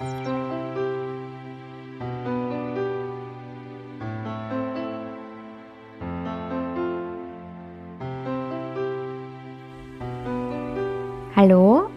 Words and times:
Hallo 0.00 0.06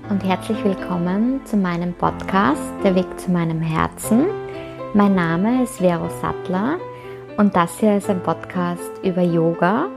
und 0.10 0.24
herzlich 0.24 0.64
willkommen 0.64 1.44
zu 1.46 1.58
meinem 1.58 1.96
Podcast 1.96 2.62
Der 2.84 2.94
Weg 2.94 3.20
zu 3.20 3.32
meinem 3.32 3.62
Herzen. 3.62 4.28
Mein 4.94 5.16
Name 5.16 5.64
ist 5.64 5.80
Vero 5.80 6.08
Sattler 6.22 6.78
und 7.38 7.56
das 7.56 7.80
hier 7.80 7.98
ist 7.98 8.12
ein 8.12 8.22
Podcast 8.22 8.92
über 9.02 9.24
Yoga. 9.24 9.88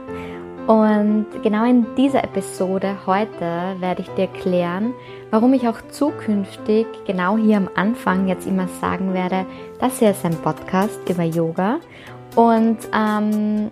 Und 0.71 1.25
genau 1.43 1.65
in 1.65 1.85
dieser 1.97 2.23
Episode 2.23 2.95
heute 3.05 3.75
werde 3.79 4.03
ich 4.03 4.07
dir 4.11 4.29
erklären, 4.29 4.93
warum 5.29 5.53
ich 5.53 5.67
auch 5.67 5.81
zukünftig 5.89 6.87
genau 7.05 7.35
hier 7.35 7.57
am 7.57 7.69
Anfang 7.75 8.29
jetzt 8.29 8.47
immer 8.47 8.69
sagen 8.79 9.13
werde, 9.13 9.45
das 9.81 9.99
hier 9.99 10.11
ist 10.11 10.23
ein 10.23 10.37
Podcast 10.37 10.97
über 11.09 11.23
Yoga. 11.23 11.81
Und 12.37 12.77
ähm, 12.93 13.69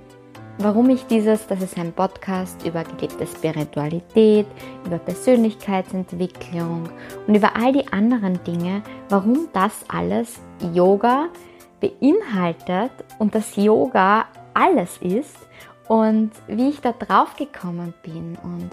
warum 0.57 0.89
ich 0.89 1.05
dieses, 1.05 1.47
das 1.47 1.61
ist 1.61 1.77
ein 1.77 1.93
Podcast 1.93 2.67
über 2.67 2.83
gelebte 2.83 3.25
Spiritualität, 3.25 4.47
über 4.85 4.97
Persönlichkeitsentwicklung 4.97 6.89
und 7.25 7.33
über 7.33 7.55
all 7.55 7.71
die 7.71 7.87
anderen 7.93 8.43
Dinge, 8.43 8.81
warum 9.07 9.47
das 9.53 9.85
alles 9.87 10.41
Yoga 10.73 11.29
beinhaltet 11.79 12.91
und 13.19 13.33
dass 13.35 13.55
Yoga 13.55 14.25
alles 14.53 14.97
ist 14.97 15.48
und 15.89 16.31
wie 16.47 16.69
ich 16.69 16.81
da 16.81 16.93
drauf 16.93 17.35
gekommen 17.35 17.95
bin 18.03 18.37
und 18.43 18.69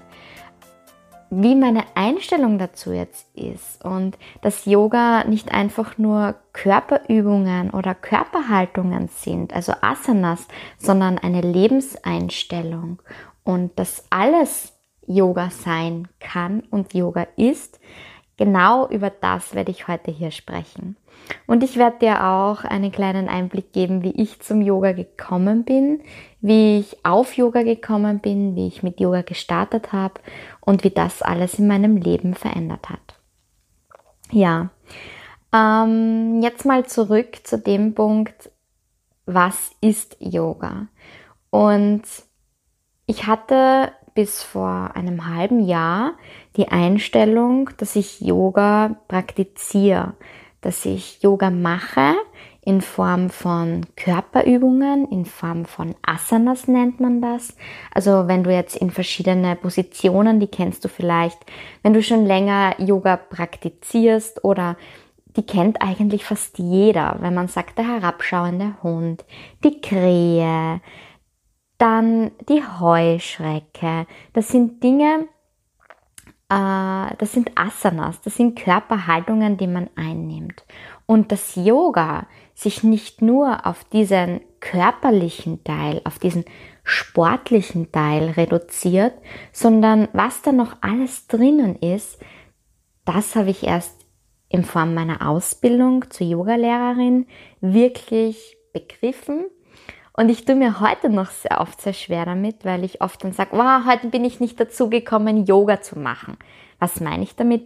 wie 1.30 1.54
meine 1.56 1.84
Einstellung 1.94 2.58
dazu 2.58 2.92
jetzt 2.92 3.34
ist 3.34 3.84
und 3.84 4.16
dass 4.42 4.66
Yoga 4.66 5.24
nicht 5.24 5.50
einfach 5.50 5.98
nur 5.98 6.36
Körperübungen 6.52 7.70
oder 7.70 7.94
Körperhaltungen 7.94 9.08
sind, 9.08 9.54
also 9.54 9.72
Asanas, 9.80 10.46
sondern 10.78 11.18
eine 11.18 11.40
Lebenseinstellung 11.40 13.00
und 13.44 13.78
dass 13.78 14.04
alles 14.10 14.74
Yoga 15.06 15.50
sein 15.50 16.08
kann 16.20 16.60
und 16.70 16.92
Yoga 16.92 17.26
ist, 17.36 17.80
genau 18.36 18.88
über 18.88 19.08
das 19.08 19.54
werde 19.54 19.70
ich 19.70 19.88
heute 19.88 20.10
hier 20.10 20.30
sprechen. 20.30 20.96
Und 21.46 21.62
ich 21.62 21.76
werde 21.76 21.98
dir 22.00 22.24
auch 22.24 22.64
einen 22.64 22.92
kleinen 22.92 23.28
Einblick 23.28 23.72
geben, 23.72 24.02
wie 24.02 24.20
ich 24.20 24.40
zum 24.40 24.62
Yoga 24.62 24.92
gekommen 24.92 25.64
bin, 25.64 26.00
wie 26.40 26.78
ich 26.78 27.04
auf 27.04 27.36
Yoga 27.36 27.62
gekommen 27.62 28.20
bin, 28.20 28.54
wie 28.54 28.68
ich 28.68 28.82
mit 28.82 29.00
Yoga 29.00 29.22
gestartet 29.22 29.92
habe 29.92 30.20
und 30.60 30.84
wie 30.84 30.90
das 30.90 31.22
alles 31.22 31.58
in 31.58 31.66
meinem 31.66 31.96
Leben 31.96 32.34
verändert 32.34 32.88
hat. 32.88 33.20
Ja, 34.30 34.70
ähm, 35.52 36.40
jetzt 36.42 36.64
mal 36.64 36.86
zurück 36.86 37.40
zu 37.44 37.58
dem 37.58 37.94
Punkt, 37.94 38.50
was 39.24 39.72
ist 39.80 40.16
Yoga? 40.20 40.88
Und 41.50 42.02
ich 43.06 43.26
hatte 43.26 43.92
bis 44.14 44.42
vor 44.42 44.92
einem 44.94 45.26
halben 45.28 45.60
Jahr 45.60 46.14
die 46.56 46.68
Einstellung, 46.68 47.70
dass 47.76 47.96
ich 47.96 48.20
Yoga 48.20 48.96
praktiziere, 49.08 50.14
dass 50.66 50.84
ich 50.84 51.22
Yoga 51.22 51.50
mache 51.50 52.16
in 52.60 52.80
Form 52.80 53.30
von 53.30 53.86
Körperübungen, 53.94 55.08
in 55.12 55.24
Form 55.24 55.64
von 55.64 55.94
Asanas 56.02 56.66
nennt 56.66 56.98
man 56.98 57.22
das. 57.22 57.56
Also 57.94 58.26
wenn 58.26 58.42
du 58.42 58.52
jetzt 58.52 58.74
in 58.74 58.90
verschiedene 58.90 59.54
Positionen, 59.54 60.40
die 60.40 60.48
kennst 60.48 60.84
du 60.84 60.88
vielleicht, 60.88 61.38
wenn 61.84 61.92
du 61.92 62.02
schon 62.02 62.26
länger 62.26 62.74
Yoga 62.80 63.16
praktizierst 63.16 64.42
oder 64.42 64.76
die 65.36 65.46
kennt 65.46 65.80
eigentlich 65.80 66.24
fast 66.24 66.58
jeder, 66.58 67.18
wenn 67.20 67.34
man 67.34 67.46
sagt, 67.46 67.78
der 67.78 67.86
herabschauende 67.86 68.74
Hund, 68.82 69.24
die 69.62 69.80
Krähe, 69.80 70.80
dann 71.78 72.32
die 72.48 72.62
Heuschrecke. 72.80 74.08
Das 74.32 74.48
sind 74.48 74.82
Dinge, 74.82 75.28
das 76.48 77.32
sind 77.32 77.50
Asanas, 77.56 78.20
das 78.20 78.36
sind 78.36 78.56
Körperhaltungen, 78.56 79.56
die 79.56 79.66
man 79.66 79.90
einnimmt. 79.96 80.64
Und 81.04 81.32
das 81.32 81.56
Yoga 81.56 82.26
sich 82.54 82.84
nicht 82.84 83.20
nur 83.20 83.66
auf 83.66 83.84
diesen 83.84 84.40
körperlichen 84.60 85.64
Teil, 85.64 86.00
auf 86.04 86.18
diesen 86.18 86.44
sportlichen 86.84 87.90
Teil 87.90 88.30
reduziert, 88.30 89.14
sondern 89.52 90.08
was 90.12 90.42
da 90.42 90.52
noch 90.52 90.76
alles 90.82 91.26
drinnen 91.26 91.76
ist, 91.76 92.18
das 93.04 93.34
habe 93.34 93.50
ich 93.50 93.64
erst 93.64 94.06
in 94.48 94.64
Form 94.64 94.94
meiner 94.94 95.28
Ausbildung 95.28 96.10
zur 96.10 96.26
Yogalehrerin 96.26 97.26
wirklich 97.60 98.56
begriffen 98.72 99.46
und 100.16 100.28
ich 100.30 100.44
tue 100.44 100.54
mir 100.54 100.80
heute 100.80 101.10
noch 101.10 101.30
sehr 101.30 101.60
oft 101.60 101.80
sehr 101.80 101.92
schwer 101.92 102.24
damit, 102.24 102.64
weil 102.64 102.84
ich 102.84 103.00
oft 103.00 103.22
dann 103.22 103.32
sage, 103.32 103.50
wow, 103.52 103.84
heute 103.84 104.08
bin 104.08 104.24
ich 104.24 104.40
nicht 104.40 104.58
dazu 104.58 104.88
gekommen, 104.88 105.44
Yoga 105.44 105.82
zu 105.82 105.98
machen. 105.98 106.38
Was 106.78 107.00
meine 107.00 107.22
ich 107.22 107.36
damit? 107.36 107.62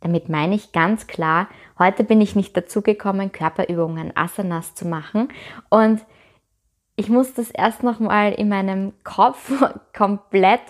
Damit 0.00 0.30
meine 0.30 0.54
ich 0.54 0.72
ganz 0.72 1.06
klar, 1.06 1.48
heute 1.78 2.04
bin 2.04 2.22
ich 2.22 2.34
nicht 2.34 2.56
dazu 2.56 2.80
gekommen, 2.80 3.32
Körperübungen, 3.32 4.16
Asanas 4.16 4.74
zu 4.74 4.88
machen. 4.88 5.28
Und 5.68 6.00
ich 6.96 7.10
muss 7.10 7.34
das 7.34 7.50
erst 7.50 7.82
nochmal 7.82 8.32
in 8.32 8.48
meinem 8.48 8.94
Kopf 9.04 9.52
komplett 9.96 10.62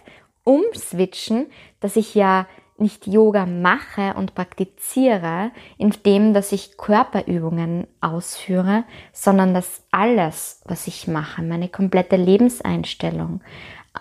umswitchen, 0.42 1.46
dass 1.78 1.94
ich 1.94 2.16
ja 2.16 2.46
nicht 2.80 3.06
Yoga 3.06 3.46
mache 3.46 4.14
und 4.14 4.34
praktiziere, 4.34 5.50
indem 5.78 6.34
dass 6.34 6.52
ich 6.52 6.76
Körperübungen 6.76 7.86
ausführe, 8.00 8.84
sondern 9.12 9.54
dass 9.54 9.82
alles, 9.90 10.62
was 10.64 10.86
ich 10.86 11.06
mache, 11.06 11.42
meine 11.42 11.68
komplette 11.68 12.16
Lebenseinstellung 12.16 13.40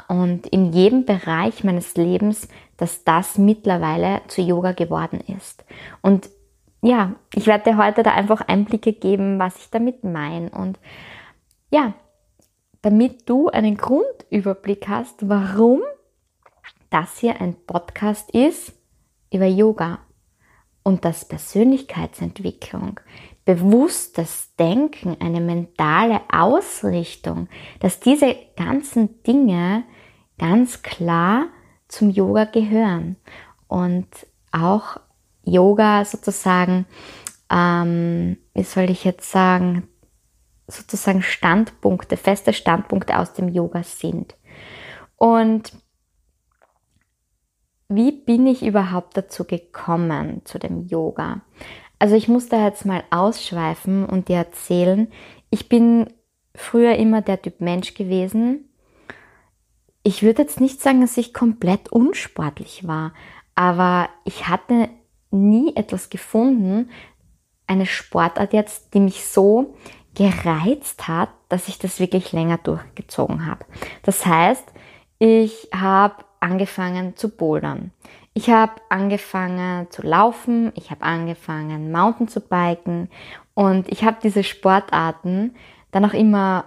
und 0.07 0.47
in 0.47 0.71
jedem 0.71 1.05
Bereich 1.05 1.63
meines 1.63 1.95
Lebens, 1.95 2.47
dass 2.77 3.03
das 3.03 3.37
mittlerweile 3.37 4.21
zu 4.27 4.41
Yoga 4.41 4.71
geworden 4.71 5.19
ist. 5.27 5.65
Und 6.01 6.29
ja, 6.81 7.15
ich 7.35 7.47
werde 7.47 7.71
dir 7.71 7.77
heute 7.77 8.03
da 8.03 8.11
einfach 8.13 8.41
Einblicke 8.41 8.93
geben, 8.93 9.39
was 9.39 9.57
ich 9.57 9.69
damit 9.69 10.03
meine. 10.03 10.49
Und 10.51 10.79
ja, 11.71 11.93
damit 12.81 13.27
du 13.29 13.49
einen 13.49 13.75
Grundüberblick 13.75 14.87
hast, 14.87 15.27
warum 15.27 15.81
das 16.89 17.17
hier 17.19 17.39
ein 17.39 17.55
Podcast 17.65 18.31
ist 18.31 18.73
über 19.31 19.45
Yoga 19.45 19.99
und 20.83 21.05
dass 21.05 21.27
Persönlichkeitsentwicklung, 21.27 22.99
bewusstes 23.45 24.55
Denken, 24.57 25.17
eine 25.19 25.41
mentale 25.41 26.21
Ausrichtung, 26.31 27.47
dass 27.79 27.99
diese 27.99 28.35
ganzen 28.55 29.21
Dinge 29.23 29.83
ganz 30.37 30.81
klar 30.81 31.47
zum 31.87 32.09
Yoga 32.09 32.45
gehören 32.45 33.17
und 33.67 34.07
auch 34.51 34.97
Yoga 35.43 36.05
sozusagen, 36.05 36.85
ähm, 37.51 38.37
wie 38.53 38.63
soll 38.63 38.89
ich 38.89 39.03
jetzt 39.03 39.29
sagen, 39.31 39.87
sozusagen 40.67 41.21
Standpunkte, 41.21 42.17
feste 42.17 42.53
Standpunkte 42.53 43.17
aus 43.17 43.33
dem 43.33 43.49
Yoga 43.49 43.83
sind. 43.83 44.35
Und 45.17 45.73
wie 47.89 48.11
bin 48.11 48.45
ich 48.45 48.63
überhaupt 48.63 49.17
dazu 49.17 49.43
gekommen, 49.45 50.41
zu 50.45 50.59
dem 50.59 50.87
Yoga? 50.87 51.41
Also 51.97 52.15
ich 52.15 52.27
muss 52.27 52.47
da 52.47 52.65
jetzt 52.65 52.85
mal 52.85 53.03
ausschweifen 53.09 54.05
und 54.05 54.29
dir 54.29 54.37
erzählen, 54.37 55.11
ich 55.49 55.67
bin 55.67 56.13
früher 56.55 56.95
immer 56.95 57.21
der 57.21 57.41
Typ 57.41 57.61
Mensch 57.61 57.95
gewesen. 57.95 58.69
Ich 60.03 60.23
würde 60.23 60.43
jetzt 60.43 60.61
nicht 60.61 60.81
sagen, 60.81 61.01
dass 61.01 61.17
ich 61.17 61.33
komplett 61.33 61.91
unsportlich 61.91 62.87
war, 62.87 63.13
aber 63.55 64.07
ich 64.23 64.47
hatte 64.47 64.89
nie 65.31 65.75
etwas 65.75 66.09
gefunden, 66.09 66.89
eine 67.67 67.85
Sportart 67.85 68.53
jetzt, 68.53 68.93
die 68.93 68.99
mich 68.99 69.25
so 69.25 69.75
gereizt 70.15 71.07
hat, 71.07 71.29
dass 71.49 71.67
ich 71.67 71.79
das 71.79 71.99
wirklich 71.99 72.31
länger 72.31 72.57
durchgezogen 72.57 73.45
habe. 73.45 73.65
Das 74.03 74.25
heißt, 74.25 74.65
ich 75.19 75.69
habe 75.73 76.23
angefangen 76.39 77.15
zu 77.15 77.29
bouldern. 77.29 77.91
Ich 78.33 78.49
habe 78.49 78.73
angefangen 78.89 79.89
zu 79.89 80.01
laufen, 80.01 80.71
ich 80.75 80.91
habe 80.91 81.03
angefangen 81.03 81.91
Mountain 81.91 82.27
zu 82.27 82.39
biken 82.41 83.09
und 83.53 83.91
ich 83.91 84.03
habe 84.03 84.17
diese 84.23 84.43
Sportarten 84.43 85.55
dann 85.91 86.05
auch 86.05 86.13
immer 86.13 86.65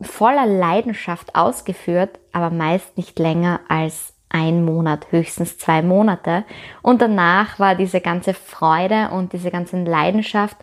voller 0.00 0.46
Leidenschaft 0.46 1.34
ausgeführt, 1.34 2.18
aber 2.32 2.50
meist 2.50 2.96
nicht 2.96 3.18
länger 3.18 3.60
als 3.68 4.14
ein 4.28 4.64
Monat, 4.64 5.06
höchstens 5.10 5.56
zwei 5.56 5.82
Monate. 5.82 6.44
Und 6.82 7.00
danach 7.00 7.58
war 7.58 7.74
diese 7.74 8.00
ganze 8.00 8.34
Freude 8.34 9.10
und 9.10 9.32
diese 9.32 9.50
ganze 9.50 9.82
Leidenschaft 9.82 10.56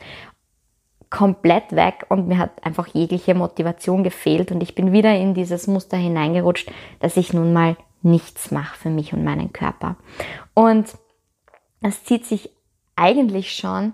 komplett 1.10 1.76
weg 1.76 2.08
und 2.10 2.28
mir 2.28 2.40
hat 2.40 2.66
einfach 2.66 2.88
jegliche 2.88 3.36
Motivation 3.36 4.04
gefehlt 4.04 4.52
und 4.52 4.64
ich 4.64 4.74
bin 4.74 4.92
wieder 4.92 5.16
in 5.16 5.36
dieses 5.36 5.68
Muster 5.68 5.96
hineingerutscht, 5.96 6.72
dass 7.00 7.18
ich 7.18 7.34
nun 7.34 7.54
mal 7.54 7.78
nichts 8.04 8.52
mache 8.52 8.78
für 8.78 8.90
mich 8.90 9.14
und 9.14 9.24
meinen 9.24 9.54
Körper. 9.54 9.96
Und 10.54 10.94
das 11.82 12.04
zieht 12.04 12.26
sich 12.26 12.50
eigentlich 12.96 13.56
schon 13.56 13.94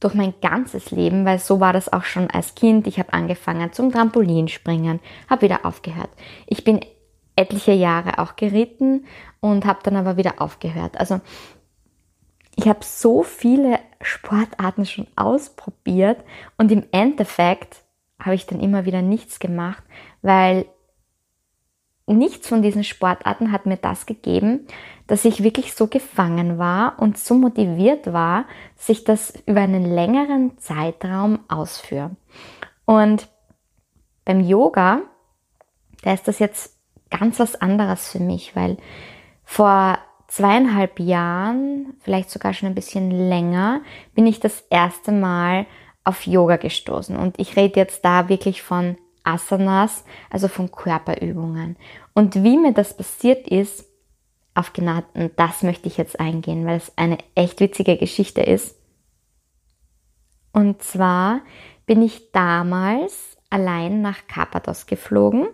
durch 0.00 0.14
mein 0.14 0.34
ganzes 0.42 0.90
Leben, 0.90 1.24
weil 1.24 1.38
so 1.38 1.60
war 1.60 1.72
das 1.72 1.92
auch 1.92 2.04
schon 2.04 2.28
als 2.30 2.54
Kind. 2.54 2.86
Ich 2.86 2.98
habe 2.98 3.12
angefangen 3.12 3.72
zum 3.72 3.90
Trampolinspringen, 3.90 5.00
habe 5.30 5.42
wieder 5.42 5.64
aufgehört. 5.64 6.10
Ich 6.46 6.64
bin 6.64 6.80
etliche 7.36 7.72
Jahre 7.72 8.18
auch 8.18 8.36
geritten 8.36 9.06
und 9.40 9.64
habe 9.64 9.80
dann 9.82 9.96
aber 9.96 10.16
wieder 10.16 10.40
aufgehört. 10.40 10.98
Also 10.98 11.20
ich 12.56 12.68
habe 12.68 12.80
so 12.82 13.22
viele 13.22 13.78
Sportarten 14.00 14.86
schon 14.86 15.06
ausprobiert 15.16 16.18
und 16.56 16.70
im 16.70 16.84
Endeffekt 16.92 17.82
habe 18.20 18.36
ich 18.36 18.46
dann 18.46 18.60
immer 18.60 18.84
wieder 18.84 19.02
nichts 19.02 19.38
gemacht, 19.38 19.82
weil 20.22 20.66
nichts 22.06 22.48
von 22.48 22.62
diesen 22.62 22.84
Sportarten 22.84 23.52
hat 23.52 23.66
mir 23.66 23.76
das 23.76 24.06
gegeben, 24.06 24.66
dass 25.06 25.24
ich 25.24 25.42
wirklich 25.42 25.74
so 25.74 25.86
gefangen 25.86 26.58
war 26.58 26.98
und 26.98 27.18
so 27.18 27.34
motiviert 27.34 28.12
war, 28.12 28.44
dass 28.76 28.88
ich 28.88 29.04
das 29.04 29.32
über 29.46 29.60
einen 29.60 29.84
längeren 29.84 30.58
Zeitraum 30.58 31.40
ausführe. 31.48 32.10
Und 32.84 33.28
beim 34.24 34.40
Yoga, 34.40 35.02
da 36.02 36.12
ist 36.12 36.28
das 36.28 36.38
jetzt 36.38 36.78
ganz 37.10 37.38
was 37.38 37.54
anderes 37.60 38.10
für 38.10 38.20
mich, 38.20 38.56
weil 38.56 38.76
vor 39.44 39.98
zweieinhalb 40.26 41.00
Jahren, 41.00 41.94
vielleicht 42.00 42.30
sogar 42.30 42.54
schon 42.54 42.68
ein 42.68 42.74
bisschen 42.74 43.10
länger, 43.10 43.82
bin 44.14 44.26
ich 44.26 44.40
das 44.40 44.64
erste 44.70 45.12
Mal 45.12 45.66
auf 46.02 46.26
Yoga 46.26 46.56
gestoßen. 46.56 47.16
Und 47.16 47.38
ich 47.38 47.56
rede 47.56 47.78
jetzt 47.80 48.04
da 48.04 48.28
wirklich 48.28 48.62
von 48.62 48.96
Asanas, 49.24 50.04
also 50.30 50.48
von 50.48 50.70
Körperübungen. 50.70 51.76
Und 52.14 52.42
wie 52.42 52.56
mir 52.56 52.72
das 52.72 52.96
passiert 52.96 53.48
ist, 53.48 53.86
auf 54.54 54.72
genau 54.72 55.02
das 55.36 55.62
möchte 55.62 55.88
ich 55.88 55.96
jetzt 55.96 56.20
eingehen, 56.20 56.64
weil 56.64 56.76
es 56.76 56.92
eine 56.96 57.18
echt 57.34 57.58
witzige 57.60 57.96
Geschichte 57.96 58.42
ist. 58.42 58.76
Und 60.52 60.82
zwar 60.82 61.40
bin 61.86 62.00
ich 62.02 62.30
damals 62.30 63.36
allein 63.50 64.00
nach 64.00 64.28
Karpathos 64.28 64.86
geflogen 64.86 65.48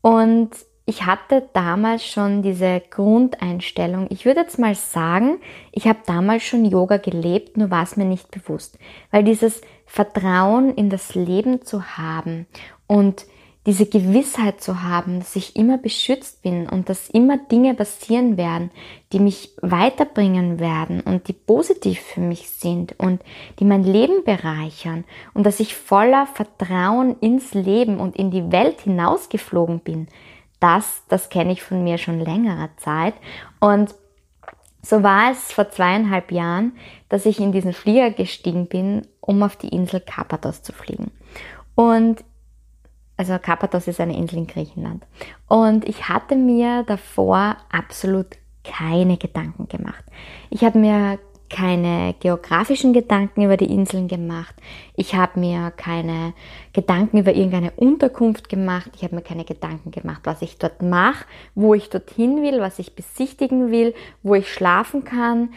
und 0.00 0.50
ich 0.84 1.06
hatte 1.06 1.48
damals 1.52 2.04
schon 2.04 2.42
diese 2.42 2.82
Grundeinstellung. 2.90 4.06
Ich 4.10 4.24
würde 4.24 4.40
jetzt 4.40 4.58
mal 4.58 4.74
sagen, 4.74 5.38
ich 5.70 5.86
habe 5.86 6.00
damals 6.06 6.42
schon 6.42 6.64
Yoga 6.64 6.96
gelebt, 6.96 7.56
nur 7.56 7.70
war 7.70 7.84
es 7.84 7.96
mir 7.96 8.04
nicht 8.04 8.30
bewusst. 8.32 8.78
Weil 9.12 9.22
dieses 9.22 9.60
Vertrauen 9.86 10.74
in 10.74 10.90
das 10.90 11.14
Leben 11.14 11.62
zu 11.62 11.96
haben 11.96 12.46
und 12.92 13.24
diese 13.64 13.86
Gewissheit 13.86 14.60
zu 14.60 14.82
haben, 14.82 15.20
dass 15.20 15.34
ich 15.34 15.56
immer 15.56 15.78
beschützt 15.78 16.42
bin 16.42 16.68
und 16.68 16.90
dass 16.90 17.08
immer 17.08 17.38
Dinge 17.38 17.72
passieren 17.72 18.36
werden, 18.36 18.70
die 19.12 19.18
mich 19.18 19.54
weiterbringen 19.62 20.60
werden 20.60 21.00
und 21.00 21.26
die 21.26 21.32
positiv 21.32 22.00
für 22.00 22.20
mich 22.20 22.50
sind 22.50 22.98
und 22.98 23.22
die 23.58 23.64
mein 23.64 23.82
Leben 23.82 24.24
bereichern 24.24 25.04
und 25.32 25.46
dass 25.46 25.58
ich 25.58 25.74
voller 25.74 26.26
Vertrauen 26.26 27.16
ins 27.20 27.54
Leben 27.54 27.98
und 27.98 28.14
in 28.14 28.30
die 28.30 28.52
Welt 28.52 28.82
hinausgeflogen 28.82 29.80
bin, 29.80 30.08
das, 30.60 31.04
das 31.08 31.30
kenne 31.30 31.52
ich 31.52 31.62
von 31.62 31.82
mir 31.82 31.96
schon 31.96 32.20
längere 32.20 32.68
Zeit 32.76 33.14
und 33.58 33.94
so 34.82 35.02
war 35.02 35.30
es 35.30 35.50
vor 35.50 35.70
zweieinhalb 35.70 36.30
Jahren, 36.30 36.76
dass 37.08 37.24
ich 37.24 37.40
in 37.40 37.52
diesen 37.52 37.72
Flieger 37.72 38.10
gestiegen 38.10 38.66
bin, 38.66 39.06
um 39.22 39.42
auf 39.42 39.56
die 39.56 39.68
Insel 39.68 40.00
Karpathos 40.00 40.62
zu 40.62 40.72
fliegen. 40.72 41.10
Und 41.76 42.24
also 43.30 43.38
Karpathos 43.38 43.86
ist 43.86 44.00
eine 44.00 44.16
Insel 44.16 44.38
in 44.38 44.46
Griechenland. 44.48 45.04
Und 45.46 45.88
ich 45.88 46.08
hatte 46.08 46.34
mir 46.34 46.82
davor 46.82 47.56
absolut 47.70 48.26
keine 48.64 49.16
Gedanken 49.16 49.68
gemacht. 49.68 50.04
Ich 50.50 50.64
habe 50.64 50.78
mir 50.78 51.18
keine 51.48 52.14
geografischen 52.18 52.92
Gedanken 52.92 53.42
über 53.42 53.56
die 53.56 53.72
Inseln 53.72 54.08
gemacht. 54.08 54.56
Ich 54.96 55.14
habe 55.14 55.38
mir 55.38 55.70
keine 55.70 56.32
Gedanken 56.72 57.18
über 57.18 57.34
irgendeine 57.34 57.72
Unterkunft 57.72 58.48
gemacht. 58.48 58.90
Ich 58.96 59.04
habe 59.04 59.14
mir 59.14 59.22
keine 59.22 59.44
Gedanken 59.44 59.90
gemacht, 59.90 60.22
was 60.24 60.42
ich 60.42 60.58
dort 60.58 60.82
mache, 60.82 61.26
wo 61.54 61.74
ich 61.74 61.90
dorthin 61.90 62.42
will, 62.42 62.60
was 62.60 62.78
ich 62.78 62.96
besichtigen 62.96 63.70
will, 63.70 63.94
wo 64.22 64.34
ich 64.34 64.52
schlafen 64.52 65.04
kann 65.04 65.50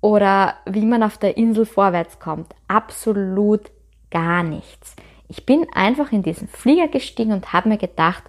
oder 0.00 0.54
wie 0.64 0.86
man 0.86 1.02
auf 1.02 1.18
der 1.18 1.36
Insel 1.36 1.66
vorwärts 1.66 2.18
kommt. 2.18 2.54
Absolut 2.66 3.70
gar 4.10 4.42
nichts. 4.42 4.96
Ich 5.32 5.46
bin 5.46 5.66
einfach 5.72 6.12
in 6.12 6.22
diesen 6.22 6.46
Flieger 6.46 6.88
gestiegen 6.88 7.32
und 7.32 7.54
habe 7.54 7.70
mir 7.70 7.78
gedacht, 7.78 8.22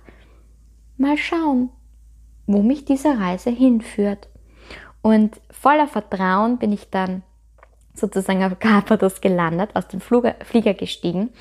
mal 0.96 1.18
schauen, 1.18 1.70
wo 2.48 2.62
mich 2.62 2.86
diese 2.86 3.20
Reise 3.20 3.50
hinführt. 3.50 4.30
Und 5.02 5.42
voller 5.52 5.88
Vertrauen 5.88 6.60
bin 6.60 6.72
ich 6.72 6.90
dann 6.92 7.24
sozusagen 7.94 8.42
auf 8.42 8.58
Karpathos 8.58 9.20
gelandet, 9.20 9.72
aus 9.76 9.90
dem 9.90 10.00
Flieger 10.00 10.74
gestiegen 10.76 11.32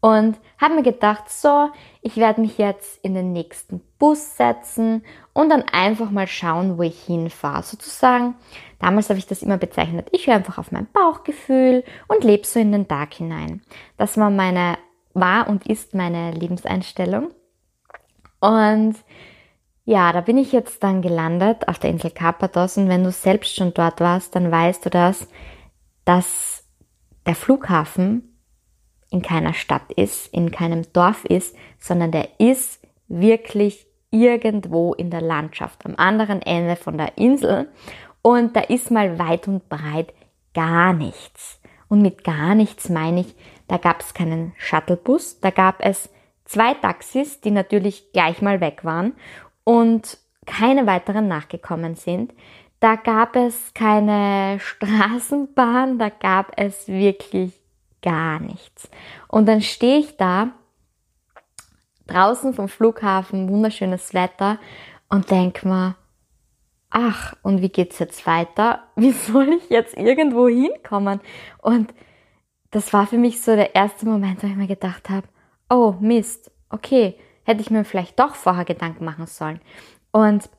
und 0.00 0.38
habe 0.56 0.76
mir 0.76 0.84
gedacht, 0.84 1.28
so, 1.28 1.70
ich 2.00 2.16
werde 2.16 2.40
mich 2.40 2.56
jetzt 2.56 3.04
in 3.04 3.14
den 3.14 3.32
nächsten 3.32 3.80
Bus 3.98 4.36
setzen 4.36 5.02
und 5.32 5.50
dann 5.50 5.64
einfach 5.72 6.12
mal 6.12 6.28
schauen, 6.28 6.78
wo 6.78 6.82
ich 6.82 7.02
hinfahre. 7.02 7.64
Sozusagen, 7.64 8.36
damals 8.78 9.08
habe 9.08 9.18
ich 9.18 9.26
das 9.26 9.42
immer 9.42 9.58
bezeichnet, 9.58 10.10
ich 10.12 10.28
höre 10.28 10.36
einfach 10.36 10.58
auf 10.58 10.70
mein 10.70 10.86
Bauchgefühl 10.92 11.82
und 12.06 12.22
lebe 12.22 12.46
so 12.46 12.60
in 12.60 12.70
den 12.70 12.86
Tag 12.86 13.14
hinein. 13.14 13.62
Das 13.96 14.16
war 14.16 14.30
meine 14.30 14.78
war 15.14 15.48
und 15.48 15.66
ist 15.66 15.94
meine 15.94 16.32
Lebenseinstellung. 16.32 17.30
Und 18.40 18.96
ja, 19.84 20.12
da 20.12 20.20
bin 20.20 20.36
ich 20.36 20.52
jetzt 20.52 20.82
dann 20.82 21.02
gelandet 21.02 21.66
auf 21.66 21.78
der 21.78 21.90
Insel 21.90 22.10
Karpathos 22.10 22.76
und 22.76 22.88
wenn 22.88 23.04
du 23.04 23.10
selbst 23.10 23.56
schon 23.56 23.72
dort 23.72 24.00
warst, 24.00 24.34
dann 24.34 24.50
weißt 24.50 24.84
du 24.84 24.90
das, 24.90 25.26
dass 26.04 26.64
der 27.26 27.34
Flughafen 27.34 28.38
in 29.10 29.22
keiner 29.22 29.54
Stadt 29.54 29.90
ist, 29.96 30.32
in 30.32 30.50
keinem 30.50 30.84
Dorf 30.92 31.24
ist, 31.24 31.56
sondern 31.78 32.12
der 32.12 32.38
ist 32.38 32.82
wirklich 33.08 33.86
irgendwo 34.10 34.94
in 34.94 35.10
der 35.10 35.22
Landschaft, 35.22 35.84
am 35.86 35.94
anderen 35.96 36.42
Ende 36.42 36.76
von 36.76 36.98
der 36.98 37.16
Insel 37.16 37.68
und 38.22 38.56
da 38.56 38.60
ist 38.60 38.90
mal 38.90 39.18
weit 39.18 39.48
und 39.48 39.68
breit 39.68 40.12
gar 40.54 40.92
nichts. 40.92 41.60
Und 41.88 42.02
mit 42.02 42.24
gar 42.24 42.54
nichts 42.54 42.88
meine 42.88 43.20
ich, 43.20 43.34
da 43.68 43.76
gab 43.76 44.00
es 44.00 44.14
keinen 44.14 44.52
Shuttlebus, 44.56 45.40
da 45.40 45.50
gab 45.50 45.84
es 45.84 46.10
zwei 46.44 46.74
Taxis, 46.74 47.40
die 47.40 47.50
natürlich 47.50 48.12
gleich 48.12 48.42
mal 48.42 48.60
weg 48.60 48.84
waren 48.84 49.14
und 49.64 50.18
keine 50.46 50.86
weiteren 50.86 51.28
nachgekommen 51.28 51.94
sind. 51.94 52.32
Da 52.80 52.96
gab 52.96 53.36
es 53.36 53.74
keine 53.74 54.58
Straßenbahn, 54.60 55.98
da 55.98 56.08
gab 56.08 56.52
es 56.56 56.88
wirklich 56.88 57.52
gar 58.02 58.40
nichts. 58.40 58.88
Und 59.28 59.46
dann 59.46 59.60
stehe 59.60 59.98
ich 59.98 60.16
da 60.16 60.52
draußen 62.06 62.54
vom 62.54 62.68
Flughafen, 62.68 63.50
wunderschönes 63.50 64.14
Wetter 64.14 64.58
und 65.08 65.30
denke 65.30 65.68
mir, 65.68 65.96
ach, 66.90 67.34
und 67.42 67.60
wie 67.60 67.68
geht's 67.68 67.98
jetzt 67.98 68.26
weiter? 68.26 68.84
Wie 68.96 69.12
soll 69.12 69.50
ich 69.52 69.68
jetzt 69.68 69.96
irgendwo 69.96 70.48
hinkommen? 70.48 71.20
Und 71.60 71.92
das 72.70 72.92
war 72.92 73.06
für 73.06 73.18
mich 73.18 73.40
so 73.40 73.54
der 73.56 73.74
erste 73.74 74.06
Moment, 74.06 74.42
wo 74.42 74.46
ich 74.46 74.56
mir 74.56 74.66
gedacht 74.66 75.08
habe, 75.08 75.26
oh 75.70 75.94
Mist, 76.00 76.50
okay, 76.70 77.14
hätte 77.44 77.60
ich 77.60 77.70
mir 77.70 77.84
vielleicht 77.84 78.18
doch 78.18 78.34
vorher 78.34 78.64
Gedanken 78.64 79.04
machen 79.04 79.26
sollen. 79.26 79.60
Und 80.12 80.50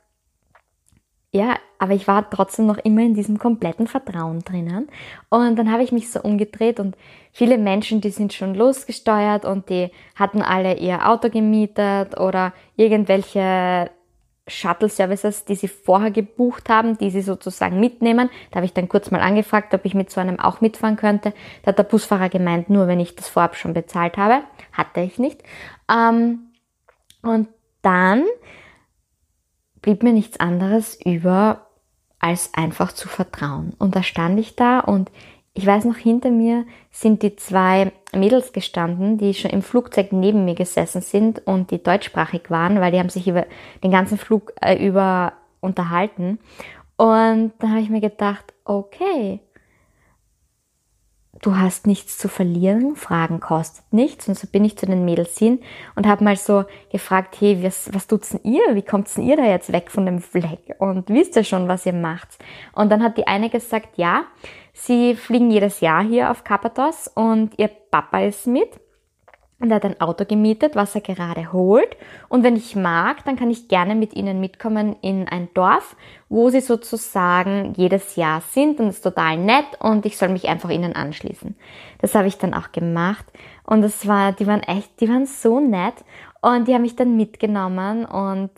ja, 1.31 1.57
aber 1.77 1.93
ich 1.93 2.07
war 2.07 2.27
trotzdem 2.27 2.65
noch 2.65 2.79
immer 2.79 3.01
in 3.01 3.13
diesem 3.13 3.37
kompletten 3.37 3.85
Vertrauen 3.85 4.39
drinnen. 4.39 4.89
Und 5.29 5.57
dann 5.57 5.71
habe 5.71 5.83
ich 5.83 5.91
mich 5.91 6.11
so 6.11 6.21
umgedreht 6.21 6.79
und 6.79 6.97
viele 7.31 7.59
Menschen, 7.59 8.01
die 8.01 8.09
sind 8.09 8.33
schon 8.33 8.55
losgesteuert 8.55 9.45
und 9.45 9.69
die 9.69 9.91
hatten 10.15 10.41
alle 10.41 10.77
ihr 10.77 11.07
Auto 11.07 11.29
gemietet 11.29 12.19
oder 12.19 12.53
irgendwelche 12.75 13.91
Shuttle-Services, 14.49 15.45
die 15.45 15.55
sie 15.55 15.67
vorher 15.67 16.11
gebucht 16.11 16.69
haben, 16.69 16.97
die 16.97 17.09
sie 17.09 17.21
sozusagen 17.21 17.79
mitnehmen. 17.79 18.29
Da 18.51 18.57
habe 18.57 18.65
ich 18.65 18.73
dann 18.73 18.89
kurz 18.89 19.11
mal 19.11 19.21
angefragt, 19.21 19.73
ob 19.73 19.85
ich 19.85 19.93
mit 19.93 20.09
so 20.11 20.19
einem 20.19 20.39
auch 20.39 20.61
mitfahren 20.61 20.97
könnte. 20.97 21.33
Da 21.63 21.69
hat 21.69 21.77
der 21.77 21.83
Busfahrer 21.83 22.29
gemeint, 22.29 22.69
nur 22.69 22.87
wenn 22.87 22.99
ich 22.99 23.15
das 23.15 23.29
vorab 23.29 23.55
schon 23.55 23.73
bezahlt 23.73 24.17
habe. 24.17 24.43
Hatte 24.73 25.01
ich 25.01 25.19
nicht. 25.19 25.43
Ähm, 25.89 26.51
und 27.21 27.49
dann 27.81 28.23
blieb 29.81 30.03
mir 30.03 30.13
nichts 30.13 30.39
anderes 30.39 30.99
über, 31.03 31.67
als 32.19 32.53
einfach 32.53 32.91
zu 32.91 33.07
vertrauen. 33.07 33.73
Und 33.79 33.95
da 33.95 34.03
stand 34.03 34.39
ich 34.39 34.55
da 34.55 34.79
und 34.79 35.09
ich 35.59 35.65
weiß 35.65 35.83
noch, 35.83 35.97
hinter 35.97 36.31
mir 36.31 36.65
sind 36.89 37.21
die 37.21 37.35
zwei 37.35 37.91
Mädels 38.15 38.53
gestanden, 38.53 39.17
die 39.17 39.33
schon 39.33 39.51
im 39.51 39.61
Flugzeug 39.61 40.13
neben 40.13 40.45
mir 40.45 40.55
gesessen 40.55 41.01
sind 41.01 41.45
und 41.45 41.71
die 41.71 41.83
deutschsprachig 41.83 42.43
waren, 42.49 42.79
weil 42.79 42.93
die 42.93 42.99
haben 42.99 43.09
sich 43.09 43.27
über 43.27 43.45
den 43.83 43.91
ganzen 43.91 44.17
Flug 44.17 44.53
äh, 44.61 44.75
über 44.75 45.33
unterhalten. 45.59 46.39
Und 46.95 47.51
dann 47.59 47.71
habe 47.71 47.81
ich 47.81 47.89
mir 47.89 47.99
gedacht, 47.99 48.53
okay, 48.63 49.41
du 51.41 51.57
hast 51.57 51.87
nichts 51.87 52.17
zu 52.17 52.29
verlieren, 52.29 52.95
Fragen 52.95 53.41
kostet 53.41 53.91
nichts. 53.91 54.29
Und 54.29 54.35
so 54.35 54.47
bin 54.47 54.63
ich 54.63 54.77
zu 54.77 54.85
den 54.85 55.03
Mädels 55.03 55.37
hin 55.37 55.59
und 55.95 56.07
habe 56.07 56.23
mal 56.23 56.37
so 56.37 56.63
gefragt, 56.89 57.35
hey, 57.41 57.61
was, 57.61 57.93
was 57.93 58.07
tut's 58.07 58.29
denn 58.29 58.41
ihr? 58.43 58.75
Wie 58.75 58.81
kommt's 58.81 59.15
denn 59.15 59.27
ihr 59.27 59.35
da 59.35 59.43
jetzt 59.43 59.73
weg 59.73 59.91
von 59.91 60.05
dem 60.05 60.21
Fleck? 60.21 60.75
Und 60.79 61.09
wisst 61.09 61.35
ihr 61.35 61.43
schon, 61.43 61.67
was 61.67 61.85
ihr 61.85 61.91
macht? 61.91 62.37
Und 62.71 62.89
dann 62.89 63.03
hat 63.03 63.17
die 63.17 63.27
eine 63.27 63.49
gesagt, 63.49 63.97
ja, 63.97 64.23
sie 64.73 65.15
fliegen 65.15 65.51
jedes 65.51 65.81
Jahr 65.81 66.03
hier 66.03 66.31
auf 66.31 66.43
Karpathos 66.43 67.07
und 67.07 67.57
ihr 67.57 67.67
Papa 67.67 68.21
ist 68.21 68.47
mit. 68.47 68.79
Und 69.61 69.71
er 69.71 69.75
hat 69.75 69.85
ein 69.85 69.99
Auto 69.99 70.23
gemietet, 70.23 70.77
was 70.77 70.95
er 70.95 71.01
gerade 71.01 71.51
holt. 71.51 71.97
Und 72.29 72.43
wenn 72.43 72.55
ich 72.55 72.77
mag, 72.77 73.25
dann 73.25 73.35
kann 73.35 73.49
ich 73.51 73.67
gerne 73.67 73.93
mit 73.93 74.15
ihnen 74.15 74.39
mitkommen 74.39 74.95
in 75.01 75.27
ein 75.27 75.49
Dorf, 75.53 75.97
wo 76.29 76.49
sie 76.49 76.61
sozusagen 76.61 77.73
jedes 77.75 78.15
Jahr 78.15 78.39
sind 78.39 78.79
und 78.79 78.87
es 78.87 78.97
ist 78.97 79.01
total 79.01 79.37
nett 79.37 79.65
und 79.79 80.05
ich 80.05 80.17
soll 80.17 80.29
mich 80.29 80.47
einfach 80.47 80.69
ihnen 80.69 80.95
anschließen. 80.95 81.57
Das 81.99 82.15
habe 82.15 82.29
ich 82.29 82.37
dann 82.37 82.53
auch 82.53 82.71
gemacht. 82.71 83.25
Und 83.65 83.81
das 83.81 84.07
war, 84.07 84.31
die 84.31 84.47
waren 84.47 84.63
echt, 84.63 85.01
die 85.01 85.09
waren 85.09 85.25
so 85.25 85.59
nett 85.59 85.95
und 86.41 86.69
die 86.69 86.73
haben 86.73 86.83
mich 86.83 86.95
dann 86.95 87.17
mitgenommen 87.17 88.05
und 88.05 88.51